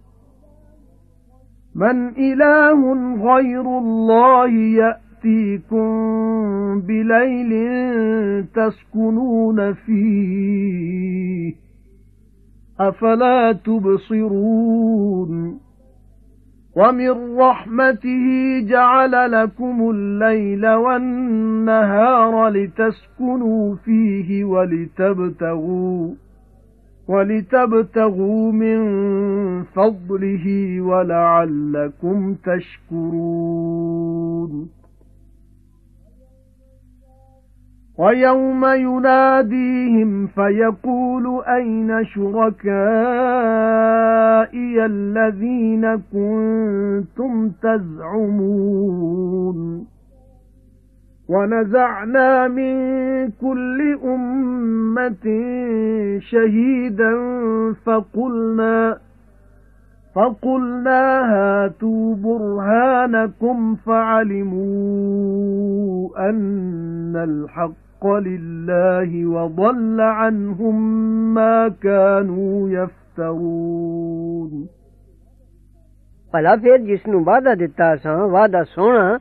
مَنْ 1.75 2.09
إِلَٰهٌ 2.09 2.81
غَيْرُ 3.35 3.79
اللَّهِ 3.79 4.51
يَأْتِيكُم 4.53 5.87
بِلَيْلٍ 6.81 7.53
تَسْكُنُونَ 8.55 9.73
فِيهِ 9.73 11.55
أَفَلَا 12.81 13.53
تُبْصِرُونَ 13.53 15.33
وَمِن 16.77 17.37
رَّحْمَتِهِ 17.39 18.61
جَعَلَ 18.68 19.31
لَكُمُ 19.33 19.91
اللَّيْلَ 19.91 20.66
وَالنَّهَارَ 20.66 22.49
لِتَسْكُنُوا 22.49 23.75
فِيهِ 23.85 24.45
وَلِتَبْتَغُوا 24.45 26.14
وَلِتَبْتَغُوا 27.09 28.53
مِن 28.53 28.79
فَضْلِهِ 29.62 30.81
وَلَعَلَّكُمْ 30.81 32.35
تَشْكُرُونَ. 32.35 33.62
وَيَوْمَ 38.03 38.64
يُنَادِيهِمْ 38.64 40.26
فَيَقُولُ 40.26 41.42
أَيْنَ 41.44 42.05
شُرَكَائِيَ 42.05 42.74
الَّذِينَ 44.86 45.96
كُنتُمْ 46.12 47.50
تَزْعُمُونَ؟ 47.62 48.76
وَنَزَعْنَا 51.28 52.48
مِن 52.48 52.74
كُلِّ 53.30 53.98
أُمَّةٍ 54.05 55.26
شَهِيدًا 56.18 57.12
فَقُلْنَا 57.86 58.98
فَقُلْنَا 60.14 61.20
هَاتُوا 61.34 62.14
بُرْهَانَكُمْ 62.14 63.74
فَعَلِمُوا 63.74 64.68
أَنَّ 66.30 67.16
الْحَقَّ 67.16 67.82
لِلَّهِ 68.05 69.26
وَضَلَّ 69.26 70.01
عَنْهُمْ 70.01 70.76
مَا 71.34 71.68
كَانُوا 71.68 72.70
يَفْتَرُونَ 72.70 74.68
ਭਲਾ 76.34 76.55
ਫਿਰ 76.55 76.78
ਜਿਸ 76.78 77.08
ਨੂੰ 77.08 77.24
ਵਾਅਦਾ 77.24 77.55
ਦਿੱਤਾ 77.55 77.95
ਸਾਂ 77.95 78.28
ਵਾਅਦਾ 78.28 78.64
ਸੋਹਣਾ 78.64 79.18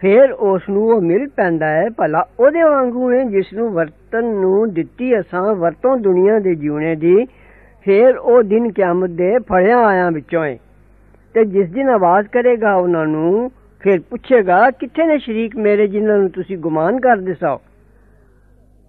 ਫਿਰ 0.00 0.32
ਉਸ 0.32 0.68
ਨੂੰ 0.70 0.82
ਉਹ 0.88 1.00
ਮਿਲ 1.00 1.26
ਪੈਂਦਾ 1.28 1.66
ਹੈ 1.66 1.88
ਭਲਾ 1.90 2.26
ਉਹਦੇ 2.40 2.62
ਵਾਂਗੂ 2.62 3.12
ਹੈ 3.12 3.24
ਜਿਸ 3.24 3.52
ਨੂੰ 3.54 3.72
ਵਰਤਨ 3.72 4.24
ਨੂੰ 4.24 4.72
ਦਿੱਤੀ 4.72 5.18
ਅਸਾਂ 5.20 5.54
ਵਰਤੋਂ 5.54 5.96
ਦੁਨੀਆ 5.96 6.38
ਦੇ 6.38 6.54
ਜਿਉਣੇ 6.54 6.94
ਦੀ 6.94 7.26
ਫਿਰ 7.86 8.16
ਉਹ 8.16 8.42
ਦਿਨ 8.42 8.72
ਕਿਆਮਤ 8.72 9.10
ਦੇ 9.10 9.38
ਫੜਿਆ 9.38 9.78
ਆਇਆਂ 9.86 10.10
ਵਿੱਚੋਂ 10.12 10.44
ਹੈ 10.44 10.56
ਤੇ 11.34 11.44
ਜਿਸ 11.44 11.68
ਦਿਨ 11.70 11.88
ਆਵਾਜ਼ 11.88 12.26
ਕਰੇਗਾ 12.28 12.74
ਉਹਨਾਂ 12.74 13.06
ਨੂੰ 13.06 13.50
ਫਿਰ 13.80 14.00
ਪੁੱਛੇਗਾ 14.10 14.70
ਕਿੱਥੇ 14.70 15.06
ਨੇ 15.06 15.18
ਸ਼ਰੀਕ 15.18 15.56
ਮੇਰੇ 15.56 15.86
ਜਿਨ੍ਹਾਂ 15.86 16.18
ਨੂੰ 16.18 16.30
ਤੁਸੀਂ 16.30 16.58
ਗੁਮਾਨ 16.58 17.00
ਕਰਦੇ 17.00 17.34
ਸੋ 17.34 17.60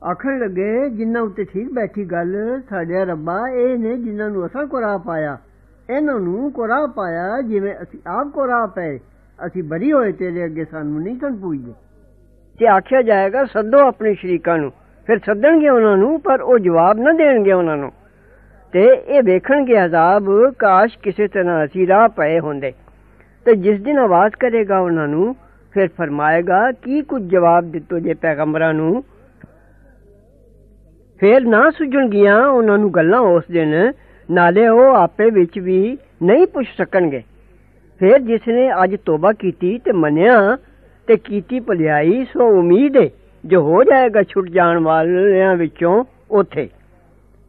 ਆਖਣ 0.04 0.40
ਲੱਗੇ 0.40 0.90
ਜਿਨ੍ਹਾਂ 0.90 1.22
ਉੱਤੇ 1.22 1.44
ਠੀਕ 1.44 1.72
ਬੈਠੀ 1.74 2.06
ਗੱਲ 2.06 2.36
ਸਾਡੇ 2.70 3.06
ਰੱਬਾ 3.06 3.38
ਇਹ 3.50 3.78
ਨੇ 3.78 3.96
ਜਿਨ੍ਹਾਂ 3.98 4.30
ਨੂੰ 4.30 4.46
ਅਸਾਂ 4.46 4.66
ਕੁਰਾਹ 4.68 4.98
ਪਾਇਆ 5.00 5.38
ਇਹਨਾਂ 5.90 6.20
ਨੂੰ 6.20 6.52
ਕੁਰਾਹ 6.52 6.88
ਪਾਇਆ 6.88 7.42
ਜਿਵੇਂ 7.42 7.74
ਅਸੀਂ 7.84 8.00
ਆਪ 8.08 8.28
ਕੁਰਾਹ 8.28 8.68
ਪਏ 8.68 8.98
ਅਸੀਂ 9.40 9.64
ਬਰੀ 9.64 9.92
ਹੋਏ 9.92 10.12
ਤੇਰੇ 10.12 10.46
ਅੱਗੇ 10.46 10.66
ਸਾਨੂੰ 10.66 11.02
ਨਹੀਂ 11.02 11.18
ਸਨ 11.20 11.36
ਪੁੱਛਦੇ 11.36 11.74
ਤੇ 12.60 12.68
ਆਖਿਆ 12.68 13.02
ਜਾਏਗਾ 13.02 13.44
ਸੱਦੋ 13.46 13.78
ਆਪਣੇ 13.88 14.14
ਸ਼ਰੀਕਾਂ 14.14 14.58
ਨੂੰ 14.58 14.72
ਫਿਰ 15.08 15.20
ਸੱਦਣਗੇ 15.26 15.70
ਉਹਨਾਂ 15.70 15.98
ਨੂੰ 15.98 16.20
ਪਰ 16.22 16.42
ਉਹ 16.42 16.58
ਜਵਾਬ 16.60 17.00
ਨਾ 17.00 17.12
ਦੇਣਗੇ 17.12 17.52
ਉਹਨਾਂ 17.52 17.78
ਨੂੰ 17.78 17.92
ਤੇ 18.74 18.84
ਇਹ 19.08 19.22
ਵੇਖਣਗੇ 19.24 19.84
ਅਜ਼ਾਬ 19.86 20.30
ਕਾਸ਼ 20.60 20.98
ਕਿਸੇ 20.98 21.28
ਤਰ੍ਹਾਂ 21.28 21.64
ਅਸੀਂ 21.66 21.88
ਰਾਹ 21.88 22.08
ਪਏ 22.08 22.40
ਹੁੰਦੇ 22.40 22.72
ਤੇ 23.46 23.56
ਜਿਸ 23.56 23.80
ਦਿਨ 23.82 24.00
ਆਵਾਜ਼ 24.00 24.34
ਕਰੇਗਾ 24.40 24.80
ਉਹਨਾਂ 24.80 25.08
ਨੂੰ 25.08 25.36
ਫਿਰ 25.74 25.88
ਫਰਮਾਏਗਾ 25.98 26.72
ਕੀ 26.72 27.02
ਕੁਝ 27.02 27.22
ਜਵਾਬ 27.24 27.72
ਦਿੱਤੋ 27.72 28.00
ਜੇ 28.00 28.14
ਪੈਗੰਬਰਾਂ 28.14 28.74
ਨੂੰ 28.74 29.04
ਫਿਰ 31.23 31.45
ਨਾ 31.45 31.71
ਸੁਝਣਗੀਆਂ 31.71 32.47
ਉਹਨਾਂ 32.47 32.79
ਨੂੰ 32.79 32.91
ਗੱਲਾਂ 32.91 33.21
ਉਸ 33.21 33.45
ਦਿਨ, 33.53 33.93
ਨਾਲੇ 34.31 34.69
ਉਹ 34.69 34.95
ਆਪੇ 34.95 35.31
ਵਿੱਚ 35.31 35.59
ਵੀ 35.59 35.99
ਨਹੀਂ 36.23 36.47
ਪੁੱਛ 36.47 36.67
ਸਕਣਗੇ। 36.79 37.23
ਫਿਰ 37.99 38.19
ਜਿਸ 38.19 38.49
ਨੇ 38.49 38.71
ਅੱਜ 38.85 38.97
ਤੋਬਾ 39.05 39.33
ਕੀਤੀ 39.33 39.79
ਤੇ 39.79 39.93
ਮੰਨਿਆ 39.93 40.57
ਤੇ 41.07 41.17
ਕੀਤੀ 41.17 41.61
ਭਲਾਈ, 41.61 42.25
ਸੋ 42.25 42.59
ਉਮੀਦ 42.59 42.97
ਹੈ 42.97 43.09
ਜੋ 43.47 43.63
ਹੋ 43.63 43.85
ਜਾਏਗਾ 43.85 44.23
ਛੁੱਟ 44.23 44.49
ਜਾਣ 44.49 44.79
ਵਾਲਿਆਂ 44.79 45.57
ਵਿੱਚੋਂ 45.57 46.05
ਉਥੇ। 46.31 46.69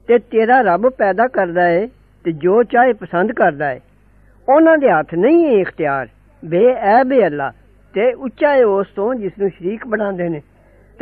ਤੇ 0.07 0.17
ਤੇਰਾ 0.17 0.61
ਰੱਬ 0.61 0.89
ਪੈਦਾ 0.89 1.27
ਕਰਦਾ 1.27 1.69
ਏ 1.69 1.87
ਤੇ 2.23 2.31
ਜੋ 2.31 2.63
ਚਾਹੇ 2.63 2.93
ਪਸੰਦ 2.93 3.31
ਕਰਦਾ 3.31 3.71
ਏ। 3.71 3.79
ਉਹਨਾਂ 4.49 4.77
ਦੇ 4.77 4.91
ਹੱਥ 4.91 5.15
ਨਹੀਂ 5.15 5.45
ਏ 5.45 5.61
ਇਖਤਿਆਰ। 5.61 6.07
ਬੇਅਬ 6.45 7.13
ਏ 7.13 7.25
ਅੱਲਾ 7.25 7.51
ਤੇ 7.93 8.13
ਉੱਚਾ 8.13 8.55
ਏ 8.55 8.63
ਉਸ 8.63 8.87
ਤੋਂ 8.95 9.15
ਜਿਸ 9.15 9.31
ਨੂੰ 9.39 9.49
ਸ਼ਰੀਕ 9.49 9.87
ਬਣਾਉਂਦੇ 9.87 10.29
ਨੇ। 10.29 10.41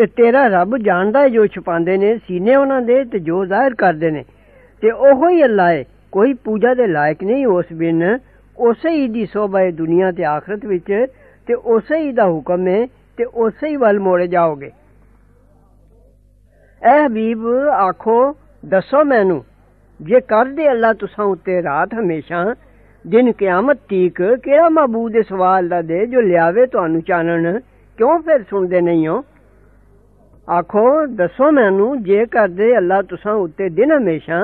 ਤੇ 0.01 0.07
ਤੇਰਾ 0.07 0.47
ਰੱਬ 0.47 0.77
ਜਾਣਦਾ 0.77 1.23
ਏ 1.23 1.29
ਜੋ 1.29 1.47
ਛੁਪਾਉਂਦੇ 1.47 1.97
ਨੇ, 1.97 2.17
ਸੀਨੇ 2.17 2.55
ਉਹਨਾਂ 2.55 2.81
ਦੇ 2.81 3.03
ਤੇ 3.03 3.19
ਜੋ 3.19 3.45
ਜ਼ਾਹਿਰ 3.45 3.75
ਕਰਦੇ 3.75 4.11
ਨੇ। 4.11 4.23
ਤੇ 4.81 4.91
ਉਹੋ 4.91 5.29
ਹੀ 5.29 5.43
ਅੱਲਾ 5.43 5.71
ਏ, 5.71 5.85
ਕੋਈ 6.11 6.33
ਪੂਜਾ 6.33 6.73
ਦੇ 6.73 6.87
ਲਾਇਕ 6.87 7.23
ਨਹੀਂ 7.23 7.47
ਉਸ 7.47 7.65
ਬਿਨ। 7.73 8.19
ਉਸੇ 8.57 8.89
ਹੀ 8.89 9.07
ਦੀ 9.07 9.25
ਸੋਭਾ 9.25 9.59
ਹੈ 9.59 9.71
ਦੁਨੀਆ 9.71 10.11
ਤੇ 10.11 10.23
ਆਖਰਤ 10.23 10.65
ਵਿੱਚ, 10.65 11.05
ਤੇ 11.47 11.53
ਉਸੇ 11.53 11.97
ਹੀ 11.97 12.11
ਦਾ 12.11 12.25
ਹੁਕਮ 12.25 12.67
ਹੈ 12.67 12.87
ਤੇ 13.17 13.23
ਉਸੇ 13.23 13.67
ਹੀ 13.67 13.75
ਵੱਲ 13.75 13.99
ਮੋੜੇ 13.99 14.27
ਜਾਓਗੇ। 14.27 14.71
ਐ 16.83 17.07
ਹਬੀਬ, 17.07 17.47
ਆਖੋ, 17.69 18.35
ਦੱਸੋ 18.65 19.03
ਮੈਨੂੰ, 19.03 19.45
ਜੇ 20.01 20.19
ਕਰਦੇ 20.19 20.71
ਅੱਲਾ 20.71 20.93
ਤੁਸਾਂ 20.93 21.25
ਉੱਤੇ 21.25 21.63
ਰਾਤ 21.63 21.93
ਹਮੇਸ਼ਾ, 21.93 22.55
ਦਿਨ 23.07 23.31
ਕਿਆਮਤ 23.31 23.77
ਤੀਕ 23.89 24.21
ਕਿਹੜਾ 24.43 24.69
ਮਾਬੂਦ 24.69 25.15
ਇਸ 25.15 25.27
ਸਵਾਲ 25.27 25.67
ਦਾ 25.67 25.81
ਦੇ 25.81 26.05
ਜੋ 26.05 26.21
ਲਿਆਵੇ 26.21 26.65
ਤੁਹਾਨੂੰ 26.65 27.01
ਚਾਨਣ? 27.01 27.59
ਕਿਉਂ 27.97 28.19
ਫਿਰ 28.19 28.43
ਸੁਣਦੇ 28.49 28.81
ਨਹੀਂ 28.81 29.07
ਹੋ? 29.07 29.23
آخو 30.47 31.05
دسو 31.17 31.49
مینو 31.51 31.93
جے 32.05 32.23
کردے 32.31 32.75
اللہ 32.75 33.01
تساں 33.09 33.33
اتے 33.39 33.67
دن 33.69 33.91
ہمیشہ 33.91 34.39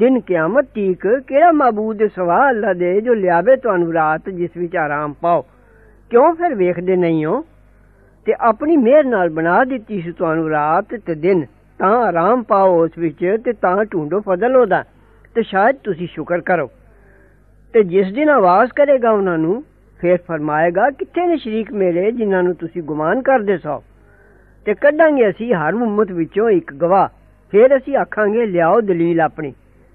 دن 0.00 0.18
قیامت 0.26 0.72
تیک 0.74 1.06
کیڑا 1.28 1.50
معبود 1.52 2.02
سوا 2.14 2.38
اللہ 2.48 2.72
دے 2.80 3.00
جو 3.00 3.14
لیاوے 3.14 3.56
تانوں 3.62 3.92
رات 3.92 4.26
جس 4.38 4.56
وچ 4.56 4.76
آرام 4.84 5.12
پاؤ 5.20 5.40
کیوں 6.10 6.32
پھر 6.38 6.54
ویکھدے 6.58 6.96
نہیں 6.96 7.24
ہو 7.24 7.40
تے 8.26 8.32
اپنی 8.50 8.76
مہر 8.76 9.04
نال 9.08 9.28
بنا 9.36 9.62
دتی 9.70 10.00
سی 10.04 10.12
تانوں 10.18 10.48
رات 10.48 10.94
تے 11.06 11.14
دن 11.22 11.44
تاں 11.80 11.94
آرام 12.06 12.42
پاؤ 12.50 12.80
اس 12.82 12.98
وچ 13.04 13.22
تے 13.44 13.52
تاں 13.60 13.76
ٹونڈو 13.90 14.20
فضل 14.26 14.54
ہودا 14.54 14.80
تے 15.34 15.42
شاید 15.50 15.84
تسی 15.84 16.06
شکر 16.16 16.40
کرو 16.48 16.66
تے 17.74 17.82
جس 17.92 18.14
دن 18.16 18.30
آواز 18.40 18.72
کرے 18.78 18.96
گا 19.02 19.10
انہاں 19.20 19.38
نو 19.44 19.60
پھر 20.00 20.16
فرمائے 20.26 20.70
گا 20.76 20.90
کتھے 20.98 21.26
نے 21.26 21.36
شریک 21.44 21.72
میرے 21.80 22.10
جنہاں 22.18 22.42
نو 22.42 22.52
تسی 22.60 22.88
گمان 22.90 23.22
کردے 23.22 23.56
سو 23.62 23.78
ਤੇ 24.65 24.73
ਕੱਢਾਂਗੇ 24.73 25.29
ਅਸੀਂ 25.29 25.53
ਹਰ 25.53 25.73
ਉਮਤ 25.73 26.11
ਵਿੱਚੋਂ 26.11 26.49
ਇੱਕ 26.49 26.73
ਗਵਾਹ 26.73 27.07
ਫੇਰ 27.51 27.77
ਅਸੀਂ 27.77 27.97
ਆਖਾਂਗੇ 27.97 28.45
ਲਿਆਓ 28.45 28.81
ਦਲੀਲ 28.81 29.21
ਆਪਣੀ 29.21 29.53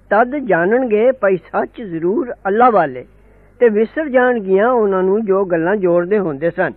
ਤਦ 0.09 0.35
ਜਾਣਨਗੇ 0.35 1.11
ਪਈ 1.11 1.37
ਸੱਚ 1.37 1.81
ਜ਼ਰੂਰ 1.81 2.33
ਅੱਲਾ 2.47 2.69
ਵਾਲੇ 2.69 3.05
ਤੇ 3.59 3.69
ਵਿਸਰ 3.69 4.09
ਜਾਣਗੀਆਂ 4.09 4.71
ਉਹਨਾਂ 4.71 5.03
ਨੂੰ 5.03 5.25
ਜੋ 5.25 5.45
ਗੱਲਾਂ 5.45 5.75
ਜੋੜਦੇ 5.75 6.19
ਹੁੰਦੇ 6.19 6.49
ਸਨ 6.49 6.73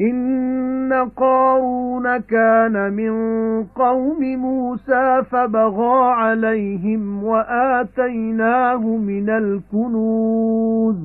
إِنَّ 0.00 0.92
قَارُونَ 1.16 2.18
كَانَ 2.18 2.92
مِن 2.92 3.12
قَوْمِ 3.76 4.20
مُوسَى 4.36 5.22
فَبَغَى 5.30 5.98
عَلَيْهِمْ 6.12 7.24
وَآتَيْنَاهُ 7.24 8.82
مِنَ 8.96 9.30
الْكُنُوزِ 9.30 10.96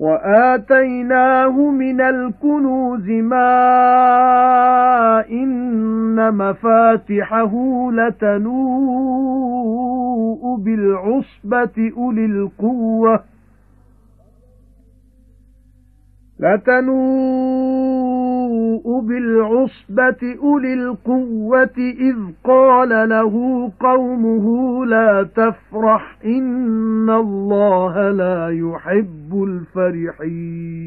وَآتَيْنَاهُ 0.00 1.70
مِنَ 1.70 2.00
الْكُنُوزِ 2.00 3.08
مَا 3.10 3.64
إِنَّ 5.30 6.34
مَفَاتِحَهُ 6.34 7.52
لَتَنُوءُ 7.92 9.26
بِالْعُصْبَةِ 10.56 11.92
أُولِي 11.96 12.24
الْقُوَّةِ 12.24 13.35
لَتَنُوءُ 16.40 16.96
بِالْعُصْبَةِ 19.00 20.36
أُولِي 20.42 20.74
الْقُوَّةِ 20.74 21.78
إِذْ 21.78 22.16
قَالَ 22.44 23.08
لَهُ 23.08 23.34
قَوْمُهُ 23.80 24.86
لَا 24.86 25.28
تَفْرَحْ 25.36 26.18
إِنَّ 26.24 27.10
اللَّهَ 27.10 28.10
لَا 28.10 28.48
يُحِبُّ 28.50 29.42
الْفَرِحِينَ. 29.44 30.86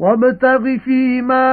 وَابْتَغِ 0.00 0.76
فِيمَا 0.84 1.46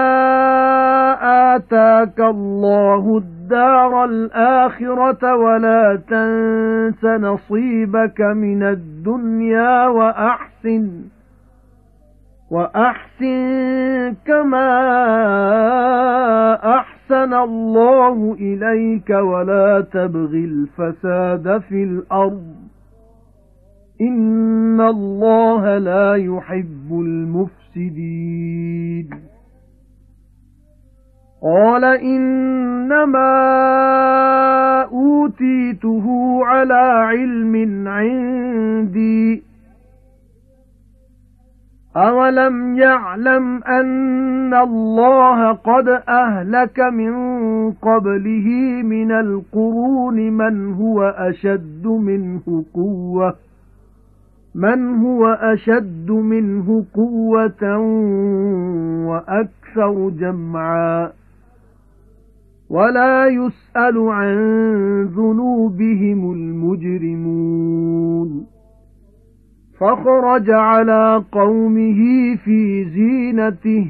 آتَاكَ 1.55 2.19
اللَّهُ 2.19 3.17
الدَّارَ 3.17 4.05
الْآخِرَةَ 4.05 5.35
وَلَا 5.35 6.01
تَنسَ 6.07 7.05
نَصِيبَكَ 7.05 8.21
مِنَ 8.21 8.63
الدُّنْيَا 8.63 9.87
وَأَحْسِنْ 9.87 10.89
وَأَحْسِنْ 12.51 14.15
كَمَا 14.25 14.69
أَحْسَنَ 16.79 17.33
اللَّهُ 17.33 18.35
إِلَيْكَ 18.39 19.09
وَلَا 19.09 19.85
تَبْغِ 19.91 20.31
الْفَسَادَ 20.33 21.57
فِي 21.69 21.83
الْأَرْضِ. 21.83 22.55
إِنَّ 24.01 24.81
اللَّهَ 24.81 25.77
لَا 25.77 26.15
يُحِبُّ 26.15 26.91
الْمُفْسِدِينَ. 26.91 27.56
قال 31.43 31.85
إنما 31.85 33.29
أوتيته 34.81 36.39
على 36.45 36.73
علم 36.73 37.87
عندي. 37.87 39.47
أَوَلَمْ 41.97 42.77
يَعْلَمْ 42.77 43.63
أَنَّ 43.63 44.53
اللَّهَ 44.53 45.51
قَدْ 45.51 45.87
أَهْلَكَ 46.09 46.79
مِنْ 46.79 47.13
قَبْلِهِ 47.71 48.47
مِنَ 48.83 49.11
الْقُرُونِ 49.11 50.31
مَنْ 50.31 50.73
هُوَ 50.73 51.03
أَشَدُّ 51.03 51.87
مِنْهُ 51.87 52.65
قُوَّةً؟ 52.73 53.46
مَنْ 54.57 54.95
هُوَ 55.05 55.25
أَشَدُّ 55.27 56.11
مِنْهُ 56.11 56.85
قُوَّةً 56.93 57.77
وَأَكْثَرُ 59.07 60.09
جَمْعًا 60.09 61.11
وَلَا 62.69 63.27
يُسْأَلُ 63.27 63.97
عَن 63.97 64.35
ذُنُوبِهِمُ 65.15 66.31
الْمُجْرِمُونَ 66.31 67.67
فَخَرَجَ 69.79 70.49
عَلَى 70.49 71.23
قَوْمِهِ 71.31 72.35
فِي 72.35 72.85
زِينَتِهِ 72.89 73.87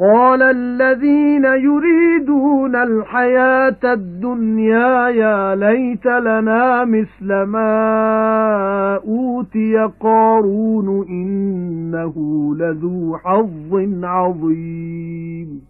قَالَ 0.00 0.42
الَّذِينَ 0.42 1.44
يُرِيدُونَ 1.44 2.76
الْحَيَاةَ 2.76 3.82
الدُّنْيَا 3.84 5.08
يَا 5.08 5.54
لَيْتَ 5.54 6.06
لَنَا 6.06 6.84
مِثْلَ 6.84 7.42
مَا 7.42 8.94
أُوتِيَ 8.94 9.90
قَارُونُ 10.00 11.06
إِنَّهُ 11.08 12.14
لَذُو 12.58 13.16
حَظٍّ 13.16 13.74
عَظِيمٍ. 14.02 15.60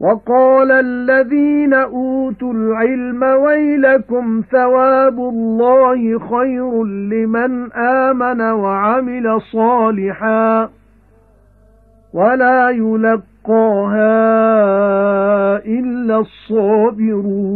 وَقَالَ 0.00 0.70
الَّذِينَ 0.70 1.74
أُوتُوا 1.74 2.52
الْعِلْمَ 2.52 3.22
وَيْلَكُمْ 3.22 4.42
ثَوَابُ 4.50 5.18
اللَّهِ 5.18 6.18
خَيْرٌ 6.18 6.84
لِّمَنْ 6.84 7.72
آمَنَ 7.72 8.40
وَعَمِلَ 8.40 9.40
صَالِحًا. 9.40 10.81
وَلَا 12.14 12.70
يُلَقَّاهَا 12.70 14.06
إِلَّا 15.56 16.18
الصَّابِرُونَ. 16.18 17.52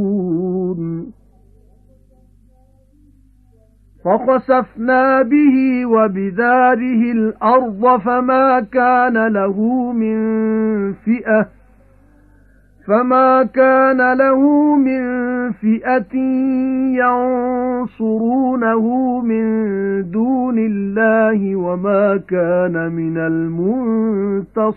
فَخَسَفْنَا 4.04 5.22
بِهِ 5.22 5.86
وَبِدَارِهِ 5.86 7.12
الْأَرْضَ 7.12 8.00
فَمَا 8.00 8.60
كَانَ 8.60 9.32
لَهُ 9.32 9.92
مِنْ 9.92 10.18
فِئَةٍ 10.92 11.55
فَمَا 12.86 13.42
كَانَ 13.54 14.16
لَهُ 14.18 14.40
مِن 14.76 15.02
فِئَةٍ 15.52 16.16
يَنصُرُونَهُ 17.02 18.84
مِن 19.20 19.44
دُونِ 20.10 20.58
اللَّهِ 20.58 21.56
وَمَا 21.56 22.16
كَانَ 22.28 22.92
مِنَ 22.92 23.16
الْمُنتَصِرِينَ 24.56 24.76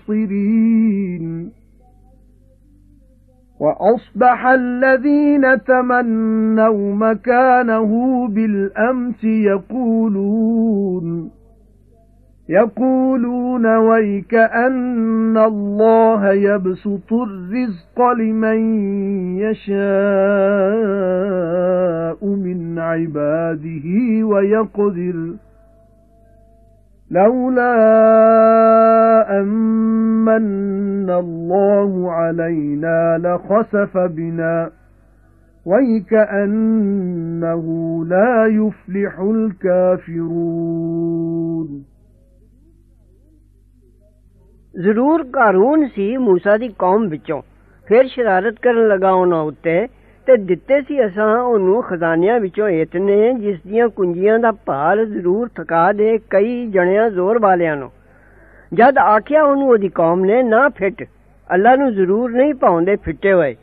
وَأَصْبَحَ 3.59 4.45
الَّذِينَ 4.47 5.63
تَمَنَّوْا 5.63 6.95
مَكَانَهُ 6.95 7.91
بِالْأَمْسِ 8.27 9.23
يَقُولُونَ 9.23 11.05
يَقُولُونَ 12.49 13.65
وَيْكَ 13.75 14.33
أَنَّ 14.33 15.37
اللَّهَ 15.37 16.31
يَبْسُطُ 16.31 17.13
الرِّزْقَ 17.13 18.01
لِمَن 18.19 18.59
يَشَاءُ 19.37 19.79
مِنْ 22.25 22.79
عِبَادِهِ 22.79 23.85
وَيَقْدِرُ 24.23 25.33
لَوْلَا 27.11 27.75
أَمَّنَّ 29.41 31.09
اللَّهُ 31.09 32.11
عَلَيْنَا 32.11 33.17
لَخَسَفَ 33.17 33.97
بِنَا 33.97 34.69
وَيْكَأَنَّهُ 35.65 37.65
لَا 38.05 38.45
يُفْلِحُ 38.45 39.19
الْكَافِرُونَ 39.19 40.29
ਜ਼ਰੂਰ 44.74 45.24
ਕਾਰੂਨ 45.32 45.86
ਸੀ 45.86 46.16
موسی 46.16 46.58
ਦੀ 46.58 46.68
ਕੌਮ 46.78 47.08
ਵਿੱਚੋਂ 47.08 47.42
ਫਿਰ 47.86 48.06
ਸ਼ਰਾਰਤ 48.06 48.54
ਕਰਨ 48.62 48.88
ਲਗਾ 48.88 49.10
ਉਹਨਾਂ 49.10 49.42
ਉੱਤੇ 49.42 49.86
ਤੇ 50.26 50.36
ਦਿੱਤੇ 50.36 50.80
ਸੀ 50.80 51.04
ਅਸਾਂ 51.06 51.36
ਉਹਨੂੰ 51.38 51.82
ਖਜ਼ਾਨਿਆਂ 51.82 52.40
ਵਿੱਚੋਂ 52.40 52.68
ਇਤਨੇ 52.68 53.32
ਜਿਸ 53.32 53.58
ਦੀਆਂ 53.66 53.88
ਕੁੰਜੀਆਂ 53.88 54.38
ਦਾ 54.38 54.52
ਭਾਰ 54.52 55.04
ਜ਼ਰੂਰ 55.04 55.48
ਥਕਾ 55.56 55.92
ਦੇ 55.92 56.18
ਕਈ 56.30 56.66
ਜਣਿਆਂ 56.66 57.10
ਜ਼ੋਰ 57.10 57.38
ਵਾਲਿਆਂ 57.38 57.76
ਨੂੰ 57.76 57.90
ਜਦ 58.74 58.98
ਆਖਿਆ 58.98 59.42
ਉਹਨੂੰ 59.42 59.68
ਉਹਦੀ 59.68 59.88
ਕੌਮ 59.88 60.24
ਨੇ 60.24 60.42
ਨਾ 60.42 60.68
ਫਿੱਟ 60.68 61.04
ਅੱਲਾ 61.50 61.74
ਨੂੰ 61.76 61.92
ਜ਼ਰੂਰ 61.94 62.30
ਨਹੀਂ 62.30 62.54
ਪਾਉਂਦੇ 62.54 62.96
ਫਿੱਟੇ 62.96 63.32
ਹੋਏ 63.32 63.54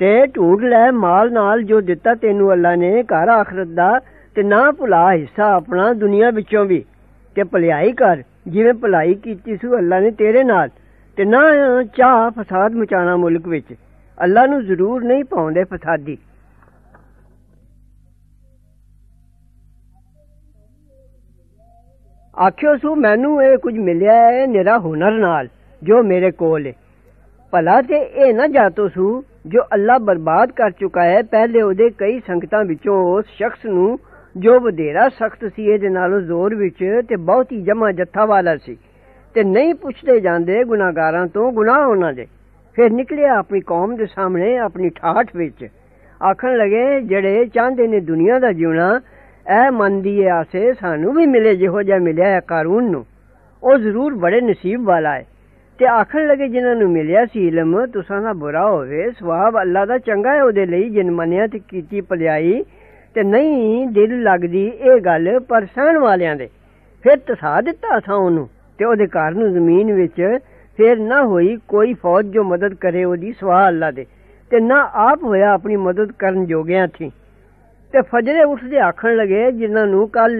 ਤੇ 0.00 0.26
ਢੂੰਡ 0.26 0.64
ਲੈ 0.64 0.90
ਮਾਲ 0.90 1.32
ਨਾਲ 1.32 1.62
ਜੋ 1.62 1.80
ਦਿੱਤਾ 1.80 2.14
ਤੈਨੂੰ 2.14 2.52
ਅੱਲਾ 2.52 2.74
ਨੇ 2.74 3.02
ਘਰ 3.02 3.28
ਆਖਰਤ 3.28 3.68
ਦਾ 3.68 4.00
ਤੇ 4.34 4.42
ਨਾ 4.42 4.70
ਭੁਲਾ 4.70 5.12
ਹਿੱਸਾ 5.12 5.52
ਆਪਣਾ 5.54 5.92
ਦੁਨੀਆ 5.92 6.30
ਵਿੱਚੋਂ 6.30 6.64
ਵੀ 6.64 6.84
ਤੇ 7.36 7.44
ਭਲਾਈ 7.44 7.92
ਕਰ 7.92 8.22
ਜਿਵੇਂ 8.47 8.73
ਭਲਾਈ 8.73 9.13
ਕੀਤੀ 9.13 9.55
ਸੀ 9.57 9.67
ਅੱਲਾ 9.77 9.99
ਨੇ 9.99 10.11
ਤੇਰੇ 10.11 10.43
ਨਾਲ। 10.43 10.69
ਤੇ 11.17 11.25
ਨਾ 11.25 11.41
ਚਾਹ 11.97 12.29
ਫਸਾਦ 12.31 12.73
ਮਚਾਣਾ 12.73 13.15
ਮੁਲਕ 13.15 13.47
ਵਿੱਚ। 13.47 13.73
ਅੱਲਾ 14.17 14.45
ਨੂੰ 14.45 14.63
ਜ਼ਰੂਰ 14.65 15.03
ਨਹੀਂ 15.03 15.23
ਪਾਉਂਦੇ 15.23 15.63
ਫਸਾਦੀ। 15.63 16.17
ਆਖਿਓ 22.37 22.75
ਸੂ, 22.77 22.95
ਮੈਨੂੰ 22.95 23.43
ਇਹ 23.43 23.57
ਕੁਝ 23.57 23.77
ਮਿਲਿਆ 23.77 24.15
ਹੈ 24.31 24.45
ਨਿਰਾ 24.47 24.77
ਹੁਨਰ 24.79 25.11
ਨਾਲ, 25.11 25.47
ਜੋ 25.81 26.01
ਮੇਰੇ 26.03 26.31
ਕੋਲ 26.31 26.67
ਹੈ 26.67 26.73
ਭਲਾ 27.53 27.81
ਤੇ 27.81 27.95
ਇਹ 27.95 28.33
ਨਾ 28.33 28.47
ਜਾਤੋ 28.47 28.87
ਸੂ, 28.87 29.23
ਜੋ 29.45 29.61
ਅੱਲਾ 29.73 29.97
ਬਰਬਾਦ 29.97 30.51
ਕਰ 30.51 30.71
ਚੁੱਕਾ 30.71 31.03
ਹੈ, 31.03 31.21
ਪਹਿਲੇ 31.21 31.61
ਉਹਦੇ 31.61 31.89
ਕਈ 31.89 32.19
ਸੰਗਤਾਂ 32.19 32.63
ਵਿੱਚੋਂ 32.65 32.95
ਉਸ 33.13 33.25
ਸ਼ਖਸ 33.37 33.65
ਨੂੰ 33.65 33.97
ਜੋ 34.39 34.59
ਵਧੇਰਾ 34.59 35.09
ਸਖਤ 35.09 35.45
ਸੀ, 35.45 35.65
ਇਹਦੇ 35.65 35.89
ਨਾਲੋਂ 35.89 36.21
ਜ਼ੋਰ 36.21 36.55
ਵਿੱਚ 36.55 37.01
ਤੇ 37.09 37.15
ਬਹੁਤ 37.15 37.51
ਹੀ 37.51 37.61
ਜਮਾ 37.61 37.91
ਜੱਥਾ 37.91 38.25
ਵਾਲਾ 38.25 38.55
ਸੀ। 38.57 38.77
ਤੇ 39.33 39.43
ਨਹੀਂ 39.43 39.73
ਪੁੱਛਦੇ 39.73 40.19
ਜਾਂਦੇ 40.19 40.63
ਗੁਨਾਹਗਾਰਾਂ 40.63 41.27
ਤੋਂ 41.27 41.51
ਗੁਨਾਹ 41.51 41.87
ਉਹਨਾਂ 41.87 42.13
ਦੇ। 42.13 42.27
ਫਿਰ 42.75 42.91
ਨਿਕਲਿਆ 42.91 43.35
ਆਪਣੀ 43.35 43.59
ਕੌਮ 43.59 43.95
ਦੇ 43.95 44.05
ਸਾਹਮਣੇ, 44.05 44.57
ਆਪਣੀ 44.57 44.89
ਠਾਠ 44.89 45.35
ਵਿੱਚ। 45.35 45.67
ਆਖਣ 46.23 46.57
ਲਗੇ, 46.57 47.01
ਜਿਹੜੇ 47.01 47.45
ਚਾਹੁੰਦੇ 47.45 47.87
ਨੇ 47.87 47.99
ਦੁਨੀਆ 47.99 48.39
ਦਾ 48.39 48.51
ਜਿਉਣਾ 48.51 49.01
ਐ 49.47 49.69
ਮੰਦੀ 49.69 50.23
ਐ 50.23 50.29
ਆਸੇ 50.29 50.73
ਸਾਨੂੰ 50.73 51.13
ਵੀ 51.13 51.25
ਮਿਲੇ, 51.25 51.55
ਜਿਹੋ 51.55 51.81
ਜਿਹਾ 51.81 51.97
ਮਿਲਿਆ 51.97 52.27
ਹੈ 52.27 52.39
ਕਾਰੂਨ 52.39 52.91
ਨੂੰ। 52.91 53.05
ਉਹ 53.63 53.77
ਜ਼ਰੂਰ 53.77 54.13
ਬੜੇ 54.13 54.41
ਨਸੀਬ 54.41 54.83
ਵਾਲਾ 54.83 55.13
ਹੈ 55.13 55.25
ਤੇ 55.79 55.85
ਆਖਣ 55.85 56.27
ਲਗੇ, 56.27 56.47
ਜਿਨ੍ਹਾਂ 56.47 56.75
ਨੂੰ 56.75 56.91
ਮਿਲਿਆ 56.91 57.25
ਸੀ 57.25 57.47
ਇਲਮ, 57.47 57.85
ਤੁਸਾਂ 57.85 58.21
ਦਾ 58.21 58.33
ਬੁਰਾ 58.33 58.69
ਹੋਵੇ, 58.71 59.11
ਸਵਾਬ 59.11 59.61
ਅੱਲਾ 59.61 59.85
ਦਾ 59.85 59.97
ਚੰਗਾ 59.97 60.33
ਹੈ 60.33 60.43
ਉਹਦੇ 60.43 60.65
ਲਈ 60.65 60.89
ਜਿਨ 60.89 61.11
ਮੰਨਿਆ 61.11 61.47
ਤੇ 61.47 61.59
ਕੀਤੀ 61.59 62.01
ਭਲਾਈ 62.01 62.63
ਤੇ 63.17 63.23
ਨਹੀਂ 63.23 63.85
ਦਿਲ 63.87 64.11
ਲੱਗਦੀ 64.23 64.65
ਇਹ 64.67 64.99
ਗੱਲ 65.01 65.27
ਪਰ 65.39 65.65
ਸਹਿਣ 65.65 65.97
ਵਾਲਿਆਂ 65.99 66.35
ਦੇ। 66.35 66.47
ਫਿਰ 67.03 67.17
ਤਸਾ 67.27 67.61
ਦਿੱਤਾ 67.61 67.97
ਅਸਾਂ 67.97 68.15
ਉਹਨੂੰ 68.15 68.47
ਤੇ 68.79 68.85
ਉਹਦੇ 68.85 69.07
ਘਰ 69.07 69.31
ਨੂੰ 69.31 69.51
ਜ਼ਮੀਨ 69.53 69.91
ਵਿੱਚ 69.93 70.21
ਫਿਰ 70.79 70.99
ਨਾ 70.99 71.23
ਹੋਈ 71.23 71.55
ਕੋਈ 71.67 71.93
ਫੌਜ 71.93 72.25
ਜੋ 72.25 72.43
ਮਦਦ 72.43 72.73
ਕਰੇ 72.73 73.03
ਉਹਦੀ 73.03 73.31
ਸਵਾ 73.31 73.67
ਅੱਲਾ 73.67 73.91
ਦੇ 73.91 74.05
ਤੇ 74.51 74.59
ਨਾ 74.59 74.81
ਆਪ 75.05 75.23
ਹੋਇਆ 75.23 75.51
ਆਪਣੀ 75.53 75.75
ਮਦਦ 75.75 76.11
ਕਰਨ 76.11 76.45
ਜੋਗਿਆਂ 76.45 76.87
ਥੀ। 76.87 77.09
ਤੇ 77.93 78.01
ਫਜਰੇ 78.01 78.43
ਉੱਠਦੇ 78.43 78.79
ਆਖਣ 78.79 79.15
ਲਗੇ 79.15 79.51
ਜਿਨ੍ਹਾਂ 79.51 79.85
ਨੂੰ 79.87 80.07
ਕੱਲ 80.09 80.37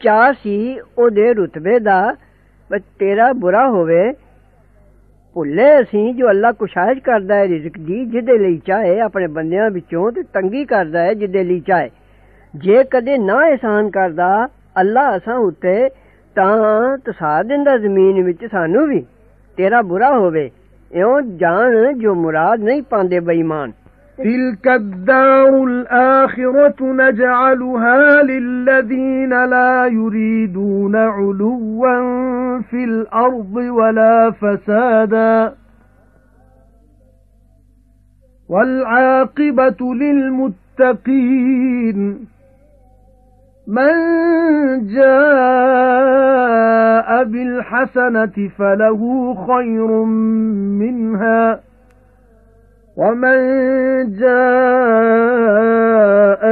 ਚਾਹ 0.00 0.32
ਸੀ 0.32 0.78
ਉਹਦੇ 0.98 1.32
ਰਤਬੇ 1.34 1.78
ਦਾ 1.78 2.00
ਬਸ 2.70 2.82
ਤੇਰਾ 2.98 3.32
ਬੁਰਾ 3.32 3.68
ਹੋਵੇ 3.68 4.12
ਭੁੱਲੇ 5.34 5.80
ਅਸੀਂ 5.80 6.14
ਜੋ 6.14 6.30
ਅੱਲਾ 6.30 6.52
ਕੁਸ਼ਾਇਸ਼ 6.52 7.00
ਕਰਦਾ 7.00 7.34
ਹੈ, 7.34 7.48
ਰਿਜ਼ਕ 7.48 7.78
ਦੀ, 7.78 8.04
ਜਿਹਦੇ 8.04 8.38
ਲਈ 8.38 8.60
ਚਾਹੇ 8.66 9.00
ਆਪਣੇ 9.00 9.26
ਬੰਦਿਆਂ 9.26 9.70
ਵਿੱਚੋਂ 9.70 10.12
ਤੇ 10.12 10.22
ਤੰਗੀ 10.22 10.64
ਕਰਦਾ 10.64 11.02
ਹੈ, 11.02 11.14
ਜਿਹਦੇ 11.14 11.44
ਲਈ 11.44 11.60
ਚਾਹੇ। 11.60 11.90
ਜੇ 12.56 12.84
ਕਦੇ 12.84 13.18
ਨਾ 13.18 13.46
ਇਹਸਾਨ 13.46 13.90
ਕਰਦਾ 13.90 14.48
ਅੱਲਾ 14.80 15.16
ਅਸਾਂ 15.16 15.36
ਉੱਤੇ, 15.36 15.88
ਤਾਂ 16.34 16.98
ਤਸਾ 16.98 17.42
ਦਿੰਦਾ 17.42 17.78
ਜ਼ਮੀਨ 17.78 18.22
ਵਿੱਚ 18.22 18.46
ਸਾਨੂੰ 18.52 18.86
ਵੀ। 18.88 19.06
ਤੇਰਾ 19.56 19.82
ਬੁਰਾ 19.82 20.18
ਹੋਵੇ, 20.18 20.50
ਇਉਂ 20.92 21.22
ਜਾਣ 21.22 21.92
ਜੋ 21.92 22.14
ਮੁਰਾਦ 22.14 22.60
ਨਹੀਂ 22.60 22.82
ਪਾਉਂਦੇ 22.82 23.20
ਬੇਈਮਾਨ। 23.20 23.72
تِلْكَ 24.18 24.68
الدَّارُ 24.68 25.64
الْآخِرَةُ 25.64 26.76
نَجْعَلُهَا 26.80 28.22
لِلَّذِينَ 28.22 29.44
لَا 29.44 29.86
يُرِيدُونَ 29.86 30.96
عُلُوًّا 30.96 31.98
فِي 32.70 32.84
الْأَرْضِ 32.84 33.56
وَلَا 33.56 34.30
فَسَادًا. 34.30 35.54
وَالْعَاقِبَةُ 38.48 39.94
لِلْمُتَّقِينَ. 39.94 40.68
مَنْ 43.66 43.94
جَاءَ 44.86 45.12
بِالْحَسَنَةِ 47.24 48.48
فَلَهُ 48.58 49.34
خَيْرٌ 49.34 50.04
مِنْهَا. 50.78 51.71
وَمَن 52.96 53.38
جَاءَ 54.18 54.32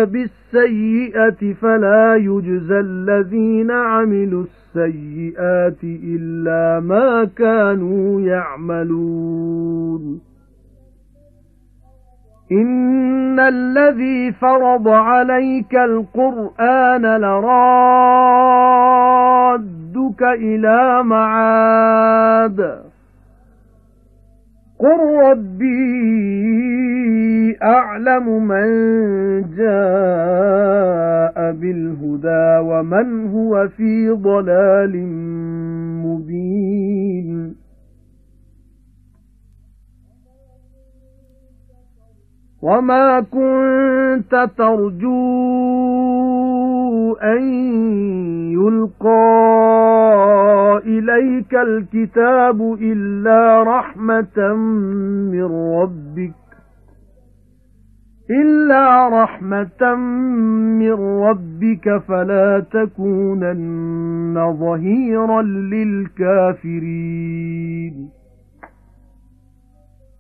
بِالسَّيِّئَةِ 0.05 1.55
فَلَا 1.55 2.15
يُجْزَى 2.17 2.81
الَّذِينَ 2.81 3.71
عَمِلُوا 3.71 4.45
السَّيِّئَاتِ 4.45 5.85
إِلَّا 5.85 6.81
مَا 6.81 7.25
كَانُوا 7.37 8.21
يَعْمَلُونَ 8.21 10.21
إِنَّ 12.53 13.41
الَّذِي 13.41 14.33
فَرَضَ 14.33 14.89
عَلَيْكَ 14.89 15.75
الْقُرْآنَ 15.75 17.21
لَرَادُّكَ 17.21 17.53
إِلَى 20.23 21.03
مَعَادٍ 21.03 22.90
قُل 24.81 24.99
رَّبِّي 25.25 25.81
أَعْلَمُ 27.63 28.47
مَن 28.49 28.69
جَاءَ 29.57 31.53
بِالْهُدَى 31.53 32.59
وَمَنْ 32.69 33.29
هُوَ 33.29 33.69
فِي 33.69 34.11
ضَلَالٍ 34.11 35.07
مُبِينٍ. 36.07 37.55
وَمَا 42.63 43.21
كُنتَ 43.21 44.49
تَرْجُو 44.59 46.60
أَن 47.23 47.43
يُلْقَى 48.53 49.21
إِلَيْكَ 50.87 51.55
الْكِتَابُ 51.55 52.77
إِلَّا 52.83 53.63
رَحْمَةً 53.63 54.55
مِّن 55.33 55.45
رَّبِّكَ 55.83 56.35
إِلَّا 58.31 59.09
رَحْمَةً 59.23 59.95
مِّن 60.79 60.93
رَّبِّكَ 61.27 61.99
فَلَا 62.09 62.67
تَكُونَنَّ 62.73 64.57
ظَهِيرًا 64.61 65.43
لِّلْكَافِرِينَ. 65.43 67.01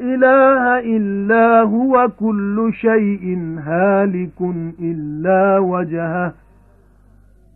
إِلَٰهَ 0.00 0.64
إِلَّا 0.96 1.46
هُوَ 1.62 2.08
كُلُّ 2.08 2.70
شَيْءٍ 2.74 3.24
هَالِكٌ 3.58 4.38
إِلَّا 4.80 5.58
وَجْهَهُ 5.58 6.32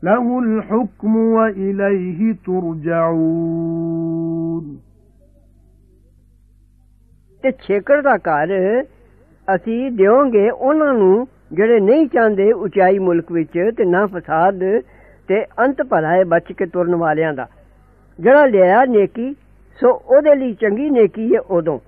لَهُ 0.05 0.27
الْحُكْمُ 0.41 1.17
وَإِلَيْهِ 1.17 2.21
تُرْجَعُونَ 2.47 3.99
ਤੇ 7.43 7.53
ਛੇਕੜ 7.63 8.01
ਦਾ 8.03 8.17
ਘਰ 8.17 8.49
ਅਸੀਂ 9.55 9.91
ਦਿਵਾਂਗੇ 9.91 10.51
ਉਹਨਾਂ 10.51 10.95
ਨੂੰ 10.95 11.27
ਜਿਹੜੇ 11.53 11.81
ਨਹੀਂ 11.81 12.07
ਚਾਹੁੰਦੇ 12.07 12.53
ਉਚਾਈ 12.53 12.99
ਮੁਲਕ 12.99 13.33
ਵਿੱਚ 13.33 13.59
ਤੇ 13.77 13.85
ਨਾ 13.85 14.07
ਫਸਾਦ 14.07 14.61
ਤੇ 15.29 15.45
ਅੰਤ 15.45 15.83
ਭਲਾਏ 15.83 16.25
ਬਚ 16.25 16.53
ਕੇ 16.53 16.67
ਤੁਰਨ 16.67 16.95
ਵਾਲਿਆਂ 16.95 17.33
ਦਾ 17.35 17.47
ਜਿਹੜਾ 18.21 18.47
ਲਿਆ 18.47 18.85
ਨੇਕੀ 18.85 19.35
ਸੋ 19.81 19.91
ਉਹਦੇ 19.91 20.35
ਲਈ 20.35 20.53
ਚੰਗੀ 20.55 20.91
ਨੇਕੀ 20.91 21.35
ਹੈ 21.35 21.41
ਉਦੋਂ 21.41 21.79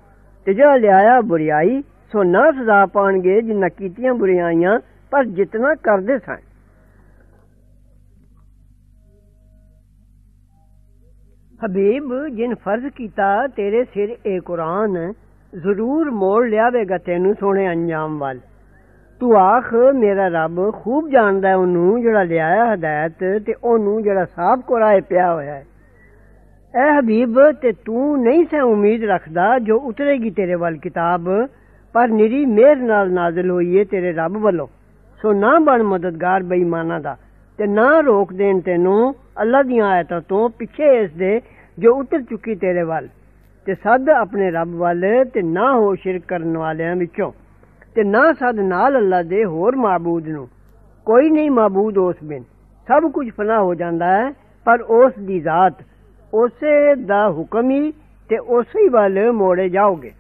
ਤੇ 0.45 0.53
ਜਿਹੜਾ 0.53 0.75
ਲਿਆਇਆ 0.75 1.21
ਬੁਰੀਾਈ 1.21 1.81
ਸੋ 2.11 2.23
ਨਾ 2.23 2.51
ਸਜ਼ਾ 2.51 2.85
ਪਾਣਗੇ 2.85 3.41
ਜਿਨ੍ਹਾਂ 3.41 3.69
ਕੀਤੀਆਂ 3.69 4.13
ਬੁਰੀਆਈਆਂ, 4.13 4.79
ਪਰ 5.11 5.25
ਜਿਤਨਾ 5.25 5.75
ਕਰਦੇ 5.75 6.17
ਸਨ। 6.19 6.37
ਹਬੀਬ, 11.65 12.27
ਜਿਨ 12.27 12.55
ਫਰਜ਼ 12.55 12.87
ਕੀਤਾ, 12.87 13.47
ਤੇਰੇ 13.47 13.83
ਸਿਰ 13.83 14.15
ਇਹ 14.25 14.41
ਕੁਰਾਨ, 14.41 15.13
ਜ਼ਰੂਰ 15.53 16.11
ਮੋੜ 16.11 16.45
ਲਿਆਵੇਗਾ 16.47 16.97
ਤੈਨੂੰ 16.97 17.35
ਸੋਹਣੇ 17.39 17.69
ਅੰਜਾਮ 17.71 18.17
ਵੱਲ। 18.19 18.39
ਤੂੰ 19.19 19.37
ਆਖ, 19.37 19.73
ਮੇਰਾ 19.73 20.27
ਰੱਬ 20.27 20.71
ਖੂਬ 20.71 21.09
ਜਾਣਦਾ 21.09 21.49
ਹੈ 21.49 21.55
ਉਹਨੂੰ 21.55 22.01
ਜਿਹੜਾ 22.01 22.23
ਲਿਆਇਆ 22.23 22.73
ਹਦਾਇਤ, 22.73 23.43
ਤੇ 23.45 23.53
ਉਹਨੂੰ 23.63 24.03
ਜਿਹੜਾ 24.03 24.25
ਸਾਫ਼ 24.25 24.61
ਕੁਰਾਏ 24.61 25.01
ਪਿਆ 25.01 25.33
ਹੋਇਆ 25.33 25.53
ਹੈ। 25.53 25.65
ਐ 26.76 26.88
ਹਬੀਬ, 26.91 27.39
ਤੇ 27.51 27.71
ਤੂੰ 27.86 28.21
ਨਹੀਂ 28.21 28.43
ਸੇ 28.45 28.59
ਉਮੀਦ 28.59 29.03
ਰੱਖਦਾ 29.03 29.57
ਜੋ 29.59 29.78
ਉਤਰੇਗੀ 29.80 30.30
ਤੇਰੇ 30.30 30.55
ਵੱਲ 30.55 30.78
ਕਿਤਾਬ, 30.78 31.30
ਪਰ 31.95 32.07
ਨਿਰੀ 32.07 32.45
ਮਿਹਰ 32.45 32.76
ਨਾਲ 32.78 33.11
ਨਾਜ਼ਲ 33.11 33.49
ਹੋਈ 33.51 33.76
ਏ 33.76 33.84
ਤੇਰੇ 33.84 34.11
ਰੱਬ 34.13 34.38
ਵੱਲੋਂ। 34.38 34.67
ਸੋ 35.21 35.34
ਨਾ 35.34 35.57
ਬਣ 35.59 35.84
ਮਦਦਗਾਰ 35.84 36.43
ਬੇਈਮਾਨਾਂ 36.43 36.99
ਦਾ, 36.99 37.15
ਤੇ 37.59 37.67
ਨਾ 37.67 37.99
ਰੋਕ 37.99 38.34
ਦੇਣ 38.34 38.59
ਤੈਨੂੰ 38.59 39.13
ਅੱਲਾ 39.41 39.61
ਦੀਆਂ 39.63 39.88
ਆਇਤਾਂ 39.88 40.21
ਤੋਂ 40.21 40.49
ਪਿੱਛੇ 40.49 40.91
ਇਸ 40.95 41.11
ਦੇ 41.11 41.39
ਜੋ 41.78 41.95
ਉਤਰ 41.95 42.21
ਚੁੱਕੀ 42.21 42.55
ਤੇਰੇ 42.55 42.84
ਵੱਲ। 42.84 43.07
ਤੇ 43.67 43.73
ਸੱਦ 43.73 44.09
ਆਪਣੇ 44.09 44.51
ਰੱਬ 44.51 44.76
ਵੱਲ 44.76 45.01
ਤੇ 45.34 45.41
ਨਾ 45.43 45.71
ਹੋ 45.73 45.95
ਸ਼ਿਰਕ 45.95 46.26
ਕਰਨ 46.28 46.57
ਵਾਲਿਆਂ 46.57 46.95
ਵਿੱਚੋਂ, 46.95 47.32
ਤੇ 47.95 48.03
ਨਾ 48.03 48.32
ਸੱਦ 48.34 48.59
ਨਾਲ 48.59 48.97
ਅੱਲਾ 48.97 49.23
ਦੇ 49.23 49.45
ਹੋਰ 49.45 49.76
ਮਾਬੂਦ 49.78 50.28
ਨੂੰ। 50.28 50.47
ਕੋਈ 51.07 51.30
ਨਹੀਂ 51.30 51.51
ਮਾਬੂਦ 51.51 51.97
ਉਸ 51.97 52.15
ਬਿਨ। 52.23 52.43
ਸਭ 52.88 53.11
ਕੁਝ 53.11 53.30
ਫਨਾ 53.32 53.61
ਹੋ 53.61 53.73
ਜਾਂਦਾ 53.76 54.05
ਹੈ, 54.07 54.32
ਪਰ 54.65 54.82
ਉਸ 54.82 55.13
ਦੀ 55.19 55.39
ਜ਼ਾਤ 55.39 55.84
ਉਸੇ 56.36 56.95
ਦਾ 56.95 57.29
ਹੁਕਮ 57.29 57.69
ਹੀ 57.69 57.91
ਤੇ 58.29 58.38
ਉਸੇ 58.38 58.89
ਵੱਲ 58.89 59.31
ਮੋੜੇ 59.31 59.69
ਜਾਓਗੇ। 59.69 60.11